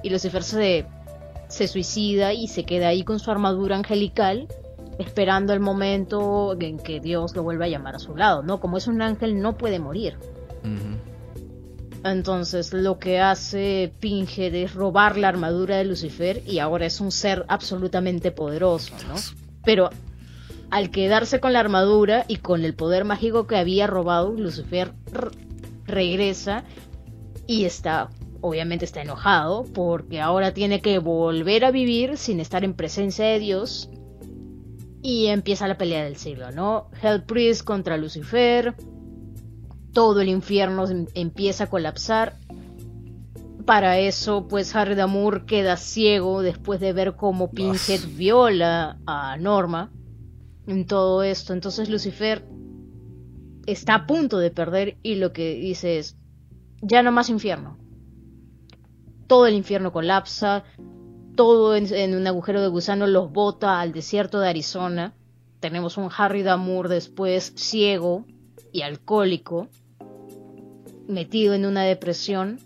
y 0.04 0.10
Lucifer 0.10 0.44
se 0.44 0.86
se 1.52 1.68
suicida 1.68 2.34
y 2.34 2.48
se 2.48 2.64
queda 2.64 2.88
ahí 2.88 3.04
con 3.04 3.20
su 3.20 3.30
armadura 3.30 3.76
angelical 3.76 4.48
esperando 4.98 5.54
el 5.54 5.60
momento 5.60 6.56
en 6.60 6.78
que 6.78 7.00
Dios 7.00 7.36
lo 7.36 7.44
vuelva 7.44 7.66
a 7.66 7.68
llamar 7.68 7.96
a 7.96 8.00
su 8.00 8.16
lado, 8.16 8.42
¿no? 8.42 8.60
Como 8.60 8.78
es 8.78 8.88
un 8.88 9.02
ángel 9.02 9.42
no 9.42 9.58
puede 9.58 9.80
morir. 9.80 10.18
Entonces 12.04 12.72
lo 12.74 13.00
que 13.00 13.20
hace 13.20 13.92
Pinhead 14.00 14.56
es 14.56 14.74
robar 14.74 15.18
la 15.18 15.28
armadura 15.28 15.78
de 15.78 15.86
Lucifer 15.86 16.42
y 16.48 16.60
ahora 16.60 16.86
es 16.86 17.02
un 17.02 17.12
ser 17.12 17.46
absolutamente 17.48 18.32
poderoso, 18.32 18.94
¿no? 19.08 19.16
Pero 19.66 19.90
al 20.70 20.90
quedarse 20.90 21.42
con 21.42 21.52
la 21.52 21.60
armadura 21.60 22.24
y 22.30 22.38
con 22.38 22.64
el 22.64 22.76
poder 22.76 23.04
mágico 23.04 23.46
que 23.46 23.58
había 23.58 23.88
robado, 23.88 24.32
Lucifer 24.32 24.94
regresa 25.86 26.64
y 27.46 27.66
está 27.66 28.10
obviamente 28.42 28.86
está 28.86 29.02
enojado 29.02 29.66
porque 29.74 30.20
ahora 30.20 30.54
tiene 30.54 30.82
que 30.82 31.00
volver 31.00 31.64
a 31.64 31.72
vivir 31.72 32.18
sin 32.18 32.40
estar 32.40 32.64
en 32.64 32.74
presencia 32.74 33.26
de 33.26 33.40
Dios. 33.40 33.90
Y 35.04 35.28
empieza 35.28 35.68
la 35.68 35.78
pelea 35.78 36.04
del 36.04 36.16
siglo, 36.16 36.52
¿no? 36.52 36.90
Hell 37.02 37.24
Priest 37.24 37.64
contra 37.64 37.98
Lucifer. 37.98 38.76
Todo 39.94 40.22
el 40.22 40.30
infierno 40.30 40.88
em, 40.88 41.08
empieza 41.16 41.64
a 41.64 41.70
colapsar. 41.70 42.38
Para 43.66 43.98
eso, 43.98 44.48
pues 44.48 44.76
Harry 44.76 44.96
Damour 44.96 45.46
queda 45.46 45.78
ciego 45.78 46.42
después 46.42 46.80
de 46.80 46.94
ver 46.94 47.16
cómo 47.16 47.50
Pinhead 47.50 48.02
viola 48.16 49.00
a 49.08 49.38
Norma. 49.38 49.92
en 50.68 50.86
todo 50.86 51.24
esto. 51.24 51.54
Entonces 51.54 51.90
Lucifer 51.90 52.46
está 53.66 53.96
a 53.96 54.08
punto 54.08 54.38
de 54.38 54.52
perder 54.52 54.98
y 55.02 55.16
lo 55.16 55.34
que 55.34 55.56
dice 55.56 55.98
es, 55.98 56.18
ya 56.82 57.02
no 57.02 57.12
más 57.12 57.30
infierno. 57.30 57.81
Todo 59.32 59.48
el 59.48 59.54
infierno 59.54 59.94
colapsa, 59.94 60.66
todo 61.38 61.74
en, 61.78 62.16
un 62.16 62.28
agujero 62.28 62.62
de 62.62 62.68
gusano 62.68 63.08
los 63.08 63.32
bota 63.32 63.80
al 63.80 63.94
desierto 63.94 64.42
de 64.42 64.50
Arizona. 64.50 65.14
Tenemos 65.62 65.96
un 65.96 66.10
Harry 66.18 66.44
Damour 66.44 66.90
después 66.90 67.54
ciego 67.56 68.26
y 68.74 68.82
alcohólico, 68.82 69.70
metido 71.08 71.54
en 71.54 71.66
una 71.66 71.84
depresión. 71.84 72.60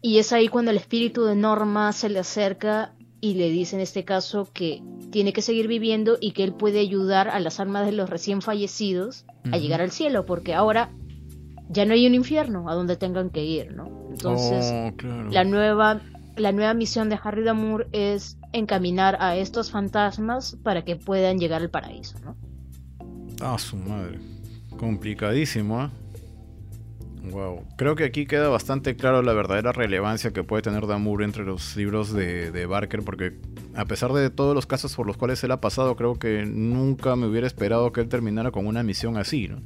Y 0.00 0.16
es 0.16 0.32
ahí 0.32 0.48
cuando 0.48 0.70
el 0.70 0.78
espíritu 0.78 1.24
de 1.24 1.36
Norma 1.36 1.92
se 1.92 2.08
le 2.08 2.20
acerca 2.20 2.94
y 3.20 3.34
le 3.34 3.50
dice 3.50 3.76
en 3.76 3.82
este 3.82 4.06
caso 4.06 4.48
que 4.54 4.82
tiene 5.10 5.34
que 5.34 5.42
seguir 5.42 5.68
viviendo 5.68 6.16
y 6.18 6.30
que 6.30 6.44
él 6.44 6.54
puede 6.54 6.80
ayudar 6.80 7.28
a 7.28 7.40
las 7.40 7.60
almas 7.60 7.84
de 7.84 7.92
los 7.92 8.08
recién 8.08 8.40
fallecidos 8.40 9.26
a 9.52 9.58
llegar 9.58 9.82
al 9.82 9.90
cielo, 9.90 10.24
porque 10.24 10.54
ahora 10.54 10.90
ya 11.68 11.84
no 11.84 11.94
hay 11.94 12.06
un 12.06 12.14
infierno 12.14 12.68
a 12.68 12.74
donde 12.74 12.96
tengan 12.96 13.30
que 13.30 13.44
ir, 13.44 13.74
¿no? 13.74 13.90
Entonces, 14.10 14.72
oh, 14.72 15.30
la 15.30 15.44
nueva 15.44 16.00
la 16.38 16.52
nueva 16.52 16.74
misión 16.74 17.08
de 17.08 17.18
Harry 17.22 17.42
Damour 17.42 17.88
es 17.92 18.38
encaminar 18.52 19.16
a 19.20 19.36
estos 19.36 19.70
fantasmas 19.70 20.56
para 20.62 20.84
que 20.84 20.96
puedan 20.96 21.38
llegar 21.38 21.62
al 21.62 21.70
paraíso, 21.70 22.18
¿no? 22.24 22.36
Ah, 23.40 23.58
su 23.58 23.76
madre. 23.76 24.18
Complicadísimo, 24.76 25.84
¿eh? 25.84 25.88
Wow. 27.30 27.64
Creo 27.76 27.94
que 27.94 28.04
aquí 28.04 28.26
queda 28.26 28.48
bastante 28.48 28.96
claro 28.96 29.22
la 29.22 29.32
verdadera 29.32 29.72
relevancia 29.72 30.32
que 30.32 30.44
puede 30.44 30.62
tener 30.62 30.86
Damour 30.86 31.22
entre 31.22 31.44
los 31.44 31.76
libros 31.76 32.12
de, 32.12 32.52
de, 32.52 32.66
Barker, 32.66 33.02
porque 33.02 33.36
a 33.74 33.84
pesar 33.84 34.12
de 34.12 34.30
todos 34.30 34.54
los 34.54 34.66
casos 34.66 34.94
por 34.94 35.06
los 35.06 35.16
cuales 35.16 35.42
él 35.44 35.50
ha 35.50 35.60
pasado, 35.60 35.94
creo 35.96 36.18
que 36.18 36.46
nunca 36.46 37.16
me 37.16 37.26
hubiera 37.26 37.46
esperado 37.46 37.92
que 37.92 38.00
él 38.00 38.08
terminara 38.08 38.50
con 38.50 38.66
una 38.66 38.82
misión 38.82 39.16
así, 39.18 39.48
¿no? 39.48 39.60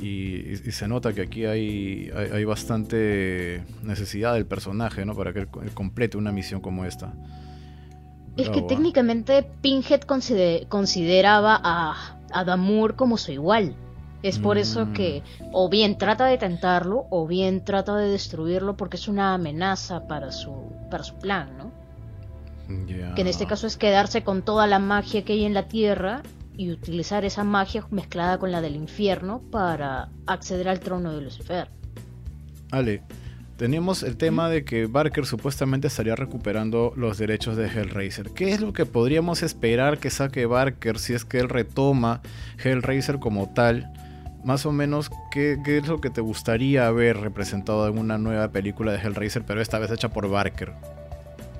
Y, 0.00 0.56
se 0.72 0.88
nota 0.88 1.12
que 1.12 1.22
aquí 1.22 1.44
hay, 1.44 2.10
hay, 2.14 2.44
bastante 2.44 3.62
necesidad 3.82 4.34
del 4.34 4.46
personaje, 4.46 5.04
¿no? 5.04 5.14
Para 5.14 5.32
que 5.32 5.40
él, 5.40 5.48
complete 5.74 6.16
una 6.16 6.32
misión 6.32 6.60
como 6.60 6.84
esta. 6.84 7.12
Es 8.36 8.48
que 8.48 8.62
técnicamente 8.62 9.46
Pinhead 9.60 10.02
consideraba 10.68 11.60
a, 11.62 12.18
a 12.32 12.44
Damour 12.44 12.96
como 12.96 13.18
su 13.18 13.32
igual. 13.32 13.76
Es 14.22 14.38
por 14.38 14.56
eso 14.56 14.86
mm. 14.86 14.92
que 14.92 15.22
o 15.52 15.68
bien 15.68 15.98
trata 15.98 16.26
de 16.26 16.38
tentarlo 16.38 17.06
o 17.10 17.26
bien 17.26 17.64
trata 17.64 17.96
de 17.96 18.08
destruirlo 18.08 18.76
porque 18.76 18.96
es 18.96 19.08
una 19.08 19.34
amenaza 19.34 20.06
para 20.06 20.30
su, 20.30 20.72
para 20.90 21.02
su 21.02 21.16
plan, 21.16 21.58
¿no? 21.58 21.72
Que 23.14 23.20
en 23.20 23.26
este 23.26 23.46
caso 23.46 23.66
es 23.66 23.76
quedarse 23.76 24.22
con 24.22 24.42
toda 24.42 24.66
la 24.66 24.78
magia 24.78 25.24
que 25.24 25.34
hay 25.34 25.44
en 25.44 25.52
la 25.52 25.68
Tierra 25.68 26.22
y 26.56 26.70
utilizar 26.70 27.24
esa 27.24 27.44
magia 27.44 27.86
mezclada 27.90 28.38
con 28.38 28.52
la 28.52 28.60
del 28.60 28.76
infierno 28.76 29.42
para 29.50 30.08
acceder 30.26 30.68
al 30.68 30.80
trono 30.80 31.12
de 31.12 31.22
Lucifer. 31.22 31.68
Ale, 32.70 33.02
tenemos 33.56 34.02
el 34.02 34.16
tema 34.16 34.48
de 34.48 34.64
que 34.64 34.86
Barker 34.86 35.24
supuestamente 35.26 35.86
estaría 35.86 36.16
recuperando 36.16 36.92
los 36.96 37.18
derechos 37.18 37.56
de 37.56 37.66
Hellraiser. 37.66 38.30
¿Qué 38.30 38.52
es 38.52 38.60
lo 38.60 38.72
que 38.72 38.86
podríamos 38.86 39.42
esperar 39.42 39.98
que 39.98 40.10
saque 40.10 40.46
Barker 40.46 40.98
si 40.98 41.14
es 41.14 41.24
que 41.24 41.38
él 41.38 41.48
retoma 41.48 42.22
Hellraiser 42.62 43.18
como 43.18 43.50
tal? 43.50 43.92
Más 44.44 44.66
o 44.66 44.72
menos, 44.72 45.10
¿qué, 45.30 45.58
¿qué, 45.64 45.78
es 45.78 45.86
lo 45.86 46.00
que 46.00 46.10
te 46.10 46.20
gustaría 46.20 46.90
ver 46.90 47.18
representado 47.18 47.86
en 47.86 47.98
una 47.98 48.18
nueva 48.18 48.50
película 48.50 48.90
de 48.90 48.98
Hellraiser, 48.98 49.44
pero 49.44 49.60
esta 49.60 49.78
vez 49.78 49.90
hecha 49.92 50.08
por 50.08 50.28
Barker? 50.28 50.72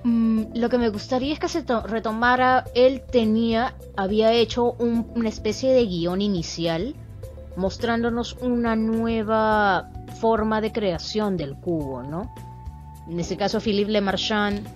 Mm, 0.04 0.54
lo 0.54 0.68
que 0.68 0.78
me 0.78 0.88
gustaría 0.88 1.32
es 1.32 1.38
que 1.38 1.48
se 1.48 1.64
retomara, 1.86 2.64
él 2.74 3.02
tenía, 3.10 3.74
había 3.96 4.32
hecho 4.32 4.72
una 4.72 5.28
especie 5.28 5.72
de 5.72 5.86
guion 5.86 6.20
inicial 6.20 6.94
mostrándonos 7.56 8.34
una 8.40 8.76
nueva 8.76 9.90
forma 10.20 10.60
de 10.60 10.72
creación 10.72 11.36
del 11.36 11.54
cubo, 11.54 12.02
¿no? 12.02 12.34
En 13.08 13.20
este 13.20 13.36
caso, 13.36 13.60
Philippe 13.60 13.92
Le 13.92 14.00
Marchand 14.00 14.66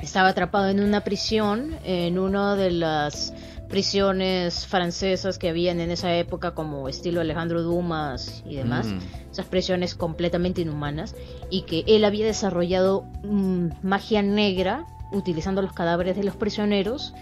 estaba 0.00 0.28
atrapado 0.28 0.68
en 0.68 0.80
una 0.80 1.02
prisión, 1.02 1.76
en 1.84 2.18
una 2.18 2.56
de 2.56 2.70
las 2.70 3.34
prisiones 3.70 4.66
francesas 4.66 5.38
que 5.38 5.48
habían 5.48 5.80
en 5.80 5.90
esa 5.90 6.14
época, 6.14 6.54
como 6.54 6.88
estilo 6.88 7.20
Alejandro 7.20 7.62
Dumas 7.62 8.42
y 8.44 8.56
demás, 8.56 8.88
mm. 8.88 8.98
esas 9.30 9.46
prisiones 9.46 9.94
completamente 9.94 10.60
inhumanas, 10.60 11.14
y 11.48 11.62
que 11.62 11.84
él 11.86 12.04
había 12.04 12.26
desarrollado 12.26 13.04
mm, 13.22 13.68
magia 13.82 14.22
negra 14.22 14.86
utilizando 15.12 15.62
los 15.62 15.72
cadáveres 15.72 16.16
de 16.16 16.24
los 16.24 16.36
prisioneros 16.36 17.14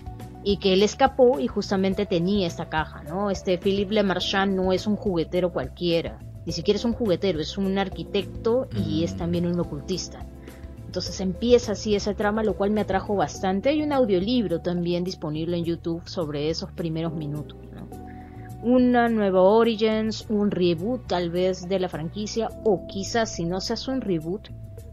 y 0.43 0.57
que 0.57 0.73
él 0.73 0.83
escapó 0.83 1.39
y 1.39 1.47
justamente 1.47 2.07
tenía 2.07 2.47
esta 2.47 2.69
caja, 2.69 3.03
¿no? 3.03 3.31
Este 3.31 3.59
Philippe 3.59 3.95
Le 3.95 4.03
Marchand 4.03 4.55
no 4.55 4.73
es 4.73 4.87
un 4.87 4.97
juguetero 4.97 5.53
cualquiera, 5.53 6.19
ni 6.47 6.53
siquiera 6.53 6.79
es 6.79 6.85
un 6.85 6.95
juguetero, 6.95 7.41
es 7.41 7.59
un 7.59 7.77
arquitecto 7.79 8.69
y 8.75 9.05
es 9.05 9.15
mm. 9.15 9.19
también 9.19 9.47
un 9.47 9.61
ocultista. 9.61 10.27
Entonces 10.89 11.21
empieza 11.21 11.73
así 11.73 11.95
esa 11.95 12.15
trama, 12.15 12.43
lo 12.43 12.57
cual 12.57 12.71
me 12.71 12.81
atrajo 12.81 13.15
bastante. 13.15 13.69
Hay 13.69 13.83
un 13.83 13.93
audiolibro 13.93 14.63
también 14.63 15.05
disponible 15.05 15.59
en 15.59 15.65
YouTube 15.65 16.01
sobre 16.07 16.49
esos 16.49 16.73
primeros 16.73 17.13
minutos. 17.13 17.59
Una 18.63 19.11
nueva 19.11 19.43
Origins, 19.43 20.25
un 20.31 20.51
reboot 20.51 21.07
tal 21.07 21.29
vez 21.29 21.69
de 21.69 21.79
la 21.79 21.91
franquicia, 21.91 22.49
o 22.65 22.87
quizás 22.87 23.31
si 23.35 23.45
no 23.45 23.61
se 23.61 23.75
hace 23.75 23.91
un 23.91 24.01
reboot, 24.01 24.49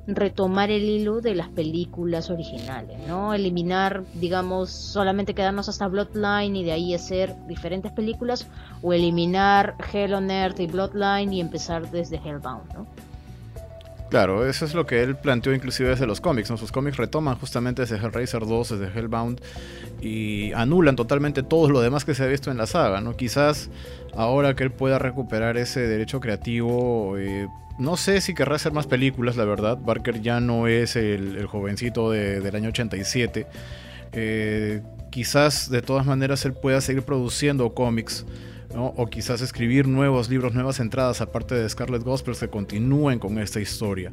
retomar 0.05 0.69
el 0.69 0.83
hilo 0.83 1.21
de 1.21 1.33
las 1.33 1.47
películas 1.47 2.29
originales, 2.29 2.99
¿no? 3.07 3.33
Eliminar, 3.33 4.03
digamos, 4.15 4.71
solamente 4.71 5.33
quedarnos 5.33 5.69
hasta 5.69 5.87
Bloodline 5.87 6.57
y 6.57 6.63
de 6.65 6.73
ahí 6.73 6.93
hacer 6.93 7.33
diferentes 7.47 7.93
películas, 7.93 8.49
o 8.81 8.91
eliminar 8.91 9.75
Hell 9.93 10.13
on 10.13 10.29
Earth 10.29 10.59
y 10.59 10.67
Bloodline 10.67 11.31
y 11.31 11.39
empezar 11.39 11.89
desde 11.89 12.17
Hellbound, 12.17 12.73
¿no? 12.73 12.85
Claro, 14.15 14.47
eso 14.47 14.63
es 14.63 14.73
lo 14.73 14.85
que 14.85 15.03
él 15.03 15.17
planteó 15.17 15.53
inclusive 15.53 15.89
desde 15.89 16.07
los 16.07 16.21
cómics, 16.21 16.49
¿no? 16.49 16.55
Sus 16.55 16.71
cómics 16.71 16.95
retoman 16.95 17.35
justamente 17.35 17.81
desde 17.81 17.97
Hellraiser 17.97 18.45
2, 18.45 18.79
desde 18.79 18.97
Hellbound 18.97 19.41
y 20.01 20.53
anulan 20.53 20.95
totalmente 20.95 21.43
todo 21.43 21.69
lo 21.69 21.81
demás 21.81 22.05
que 22.05 22.15
se 22.15 22.23
ha 22.23 22.27
visto 22.27 22.49
en 22.49 22.55
la 22.55 22.65
saga, 22.65 23.01
¿no? 23.01 23.17
Quizás 23.17 23.69
ahora 24.15 24.55
que 24.55 24.63
él 24.63 24.71
pueda 24.71 24.99
recuperar 24.99 25.57
ese 25.57 25.81
derecho 25.81 26.21
creativo, 26.21 27.17
eh, 27.17 27.49
no 27.77 27.97
sé 27.97 28.21
si 28.21 28.33
querrá 28.33 28.55
hacer 28.55 28.71
más 28.71 28.87
películas, 28.87 29.35
la 29.35 29.43
verdad. 29.43 29.77
Barker 29.77 30.21
ya 30.21 30.39
no 30.39 30.67
es 30.67 30.95
el, 30.95 31.45
jovencito 31.47 32.11
del 32.11 32.55
año 32.55 32.69
87. 32.69 33.47
Eh, 34.13 34.81
quizás 35.11 35.69
de 35.69 35.81
todas 35.81 36.05
maneras 36.05 36.45
él 36.45 36.53
pueda 36.53 36.79
seguir 36.79 37.03
produciendo 37.03 37.73
cómics 37.73 38.25
o 38.75 39.07
quizás 39.07 39.41
escribir 39.41 39.87
nuevos 39.87 40.29
libros, 40.29 40.53
nuevas 40.53 40.79
entradas, 40.79 41.21
aparte 41.21 41.55
de 41.55 41.67
Scarlet 41.69 42.03
Gospel, 42.03 42.35
que 42.35 42.49
continúen 42.49 43.19
con 43.19 43.39
esta 43.39 43.59
historia. 43.59 44.11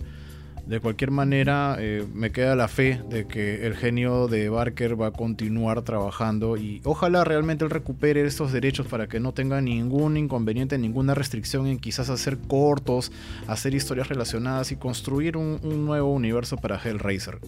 De 0.66 0.78
cualquier 0.78 1.10
manera, 1.10 1.76
eh, 1.80 2.06
me 2.14 2.30
queda 2.30 2.54
la 2.54 2.68
fe 2.68 3.02
de 3.10 3.26
que 3.26 3.66
el 3.66 3.74
genio 3.74 4.28
de 4.28 4.48
Barker 4.48 5.00
va 5.00 5.08
a 5.08 5.10
continuar 5.10 5.82
trabajando 5.82 6.56
y 6.56 6.80
ojalá 6.84 7.24
realmente 7.24 7.64
él 7.64 7.70
recupere 7.70 8.24
estos 8.24 8.52
derechos 8.52 8.86
para 8.86 9.08
que 9.08 9.18
no 9.18 9.34
tenga 9.34 9.60
ningún 9.60 10.16
inconveniente, 10.16 10.78
ninguna 10.78 11.14
restricción 11.14 11.66
en 11.66 11.80
quizás 11.80 12.10
hacer 12.10 12.38
cortos, 12.38 13.10
hacer 13.48 13.74
historias 13.74 14.08
relacionadas 14.08 14.70
y 14.70 14.76
construir 14.76 15.36
un, 15.36 15.58
un 15.64 15.84
nuevo 15.84 16.12
universo 16.12 16.56
para 16.56 16.78
Hellraiser. 16.78 17.40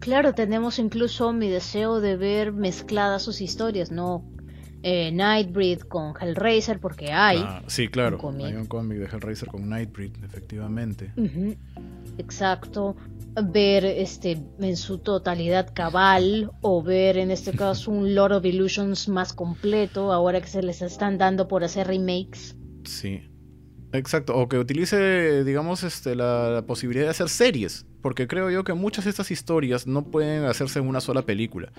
Claro, 0.00 0.32
tenemos 0.34 0.80
incluso 0.80 1.32
mi 1.32 1.48
deseo 1.48 2.00
de 2.00 2.16
ver 2.16 2.52
mezcladas 2.52 3.22
sus 3.22 3.40
historias, 3.40 3.92
¿no? 3.92 4.24
Eh, 4.82 5.10
Nightbreed 5.12 5.80
con 5.80 6.14
Hellraiser, 6.18 6.80
porque 6.80 7.12
hay. 7.12 7.38
Ah, 7.44 7.62
sí, 7.66 7.88
claro. 7.88 8.18
hay 8.44 8.54
un 8.54 8.66
cómic 8.66 8.98
de 8.98 9.04
Hellraiser 9.06 9.48
con 9.48 9.68
Nightbreed, 9.68 10.12
efectivamente. 10.24 11.12
Exacto. 12.18 12.96
Ver 13.42 13.84
este 13.84 14.38
en 14.58 14.76
su 14.76 14.98
totalidad 14.98 15.72
cabal, 15.72 16.50
o 16.62 16.82
ver 16.82 17.16
en 17.16 17.30
este 17.30 17.52
caso 17.52 17.90
un 17.90 18.14
Lord 18.14 18.32
of 18.32 18.44
Illusions 18.44 19.08
más 19.08 19.32
completo, 19.32 20.12
ahora 20.12 20.40
que 20.40 20.48
se 20.48 20.62
les 20.62 20.82
están 20.82 21.18
dando 21.18 21.46
por 21.46 21.62
hacer 21.62 21.86
remakes. 21.86 22.56
Sí. 22.84 23.29
Exacto, 23.92 24.36
o 24.36 24.48
que 24.48 24.58
utilice, 24.58 25.42
digamos, 25.44 25.82
este, 25.82 26.14
la 26.14 26.62
posibilidad 26.66 27.06
de 27.06 27.10
hacer 27.10 27.28
series, 27.28 27.86
porque 28.02 28.28
creo 28.28 28.50
yo 28.50 28.62
que 28.62 28.72
muchas 28.72 29.04
de 29.04 29.10
estas 29.10 29.30
historias 29.30 29.86
no 29.86 30.04
pueden 30.04 30.44
hacerse 30.44 30.78
en 30.78 30.86
una 30.86 31.00
sola 31.00 31.22
película 31.22 31.72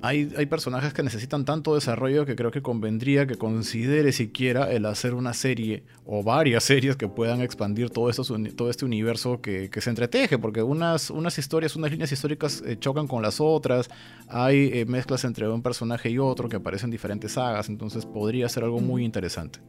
hay, 0.00 0.46
personajes 0.46 0.92
que 0.92 1.02
necesitan 1.02 1.44
tanto 1.44 1.74
desarrollo 1.74 2.24
que 2.24 2.36
creo 2.36 2.50
que 2.50 2.62
convendría 2.62 3.26
que 3.26 3.36
considere 3.36 4.12
siquiera 4.12 4.70
el 4.70 4.86
hacer 4.86 5.14
una 5.14 5.34
serie 5.34 5.84
o 6.04 6.22
varias 6.22 6.64
series 6.64 6.96
que 6.96 7.08
puedan 7.08 7.40
expandir 7.40 7.90
todo, 7.90 8.10
todo 8.56 8.70
este 8.70 8.84
universo 8.84 9.40
que, 9.40 9.70
se 9.78 9.90
entreteje, 9.90 10.38
porque 10.38 10.62
unas, 10.62 11.10
unas 11.10 11.38
historias, 11.38 11.76
unas 11.76 11.90
líneas 11.90 12.10
históricas 12.10 12.62
eh, 12.66 12.76
chocan 12.78 13.06
con 13.06 13.22
las 13.22 13.40
otras, 13.40 13.88
hay 14.28 14.70
eh, 14.72 14.86
mezclas 14.86 15.24
entre 15.24 15.48
un 15.48 15.62
personaje 15.62 16.10
y 16.10 16.18
otro 16.18 16.48
que 16.48 16.56
aparecen 16.56 16.88
en 16.88 16.92
diferentes 16.92 17.32
sagas, 17.32 17.68
entonces 17.68 18.06
podría 18.06 18.48
ser 18.48 18.64
algo 18.64 18.80
muy 18.80 19.04
interesante. 19.04 19.60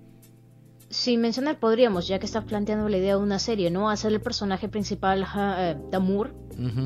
Sin 0.89 1.21
mencionar, 1.21 1.59
podríamos, 1.59 2.07
ya 2.07 2.19
que 2.19 2.25
estás 2.25 2.43
planteando 2.45 2.89
la 2.89 2.97
idea 2.97 3.15
de 3.15 3.21
una 3.21 3.39
serie, 3.39 3.69
¿no? 3.69 3.89
Hacer 3.89 4.11
el 4.11 4.21
personaje 4.21 4.69
principal 4.69 5.23
uh, 5.23 5.89
Damur 5.91 6.35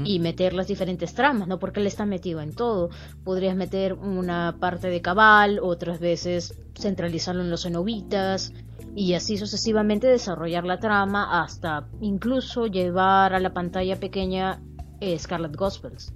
y 0.06 0.20
meter 0.20 0.54
las 0.54 0.68
diferentes 0.68 1.16
tramas, 1.16 1.48
¿no? 1.48 1.58
Porque 1.58 1.80
él 1.80 1.88
está 1.88 2.06
metido 2.06 2.42
en 2.42 2.54
todo. 2.54 2.92
Podrías 3.24 3.56
meter 3.56 3.94
una 3.94 4.58
parte 4.60 4.88
de 4.88 5.02
Cabal, 5.02 5.60
otras 5.60 6.00
veces 6.00 6.60
centralizarlo 6.78 7.42
en 7.42 7.50
los 7.50 7.64
cenobitas 7.64 8.54
y 8.96 9.16
así 9.16 9.38
sucesivamente 9.38 10.06
desarrollar 10.06 10.66
la 10.66 10.80
trama 10.80 11.42
hasta 11.42 11.88
incluso 12.02 12.68
llevar 12.68 13.34
a 13.34 13.40
la 13.40 13.54
pantalla 13.54 14.00
pequeña 14.00 14.62
eh, 15.00 15.18
Scarlet 15.18 15.56
Gospels. 15.56 16.14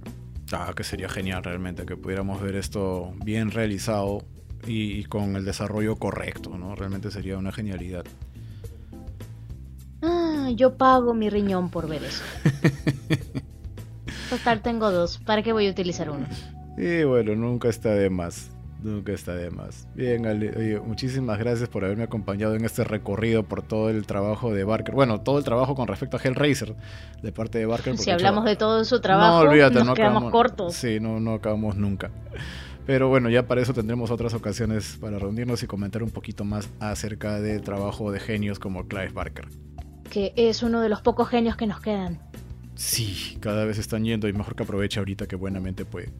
Ah, 0.52 0.72
que 0.76 0.84
sería 0.84 1.08
genial 1.08 1.42
realmente 1.42 1.84
que 1.84 1.96
pudiéramos 1.96 2.40
ver 2.40 2.54
esto 2.54 3.12
bien 3.24 3.50
realizado 3.50 4.22
y, 4.68 5.04
con 5.04 5.36
el 5.36 5.44
desarrollo 5.44 5.96
correcto, 5.96 6.56
¿no? 6.58 6.74
Realmente 6.74 7.10
sería 7.10 7.38
una 7.38 7.52
genialidad. 7.52 8.04
Ah, 10.02 10.50
yo 10.54 10.76
pago 10.76 11.14
mi 11.14 11.30
riñón 11.30 11.70
por 11.70 11.88
ver 11.88 12.04
eso. 12.04 12.22
Total, 14.30 14.60
tengo 14.60 14.90
dos. 14.90 15.18
¿Para 15.18 15.42
qué 15.42 15.52
voy 15.52 15.66
a 15.66 15.70
utilizar 15.70 16.10
uno? 16.10 16.26
Y 16.76 17.02
bueno, 17.04 17.34
nunca 17.34 17.68
está 17.68 17.90
de 17.90 18.10
más. 18.10 18.50
Nunca 18.82 19.12
está 19.12 19.34
de 19.34 19.50
más. 19.50 19.88
Bien, 19.96 20.24
Ale, 20.26 20.80
muchísimas 20.80 21.38
gracias 21.38 21.68
por 21.68 21.84
haberme 21.84 22.04
acompañado 22.04 22.54
en 22.54 22.64
este 22.64 22.84
recorrido 22.84 23.42
por 23.42 23.62
todo 23.62 23.90
el 23.90 24.06
trabajo 24.06 24.54
de 24.54 24.62
Barker. 24.62 24.94
Bueno, 24.94 25.20
todo 25.20 25.38
el 25.38 25.44
trabajo 25.44 25.74
con 25.74 25.88
respecto 25.88 26.16
a 26.16 26.20
Hellraiser 26.22 26.76
de 27.20 27.32
parte 27.32 27.58
de 27.58 27.66
Barker. 27.66 27.98
Si 27.98 28.10
hablamos 28.10 28.44
de 28.44 28.54
todo 28.54 28.84
su 28.84 29.00
trabajo, 29.00 29.42
no, 29.42 29.50
olvídate, 29.50 29.78
nos 29.78 29.86
no 29.86 29.94
quedamos 29.94 30.16
acabamos, 30.18 30.32
cortos. 30.32 30.74
Sí, 30.74 31.00
no, 31.00 31.18
no 31.18 31.34
acabamos 31.34 31.74
nunca. 31.74 32.10
Pero 32.88 33.10
bueno, 33.10 33.28
ya 33.28 33.46
para 33.46 33.60
eso 33.60 33.74
tendremos 33.74 34.10
otras 34.10 34.32
ocasiones 34.32 34.96
para 34.98 35.18
reunirnos 35.18 35.62
y 35.62 35.66
comentar 35.66 36.02
un 36.02 36.10
poquito 36.10 36.44
más 36.44 36.70
acerca 36.80 37.38
del 37.38 37.60
trabajo 37.60 38.10
de 38.10 38.18
genios 38.18 38.58
como 38.58 38.88
Clive 38.88 39.10
Barker. 39.10 39.46
Que 40.10 40.32
es 40.36 40.62
uno 40.62 40.80
de 40.80 40.88
los 40.88 41.02
pocos 41.02 41.28
genios 41.28 41.54
que 41.54 41.66
nos 41.66 41.80
quedan. 41.80 42.18
Sí, 42.76 43.36
cada 43.40 43.66
vez 43.66 43.76
están 43.76 44.04
yendo 44.04 44.26
y 44.26 44.32
mejor 44.32 44.56
que 44.56 44.62
aproveche 44.62 45.00
ahorita 45.00 45.26
que 45.26 45.36
buenamente 45.36 45.84
puede 45.84 46.14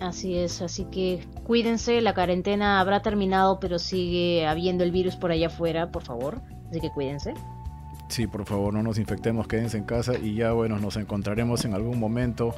así 0.00 0.36
es, 0.36 0.62
así 0.62 0.84
que 0.84 1.26
cuídense, 1.44 2.00
la 2.00 2.14
cuarentena 2.14 2.80
habrá 2.80 3.02
terminado, 3.02 3.60
pero 3.60 3.78
sigue 3.78 4.46
habiendo 4.46 4.84
el 4.84 4.92
virus 4.92 5.16
por 5.16 5.30
allá 5.30 5.48
afuera, 5.48 5.90
por 5.90 6.02
favor, 6.02 6.40
así 6.70 6.80
que 6.80 6.90
cuídense. 6.90 7.34
Sí, 8.08 8.26
por 8.26 8.44
favor, 8.44 8.74
no 8.74 8.82
nos 8.82 8.98
infectemos, 8.98 9.46
quédense 9.46 9.78
en 9.78 9.84
casa 9.84 10.14
y 10.18 10.34
ya 10.34 10.52
bueno, 10.52 10.78
nos 10.78 10.96
encontraremos 10.96 11.64
en 11.64 11.74
algún 11.74 11.98
momento 11.98 12.54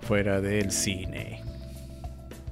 fuera 0.00 0.40
del 0.40 0.70
cine. 0.70 1.42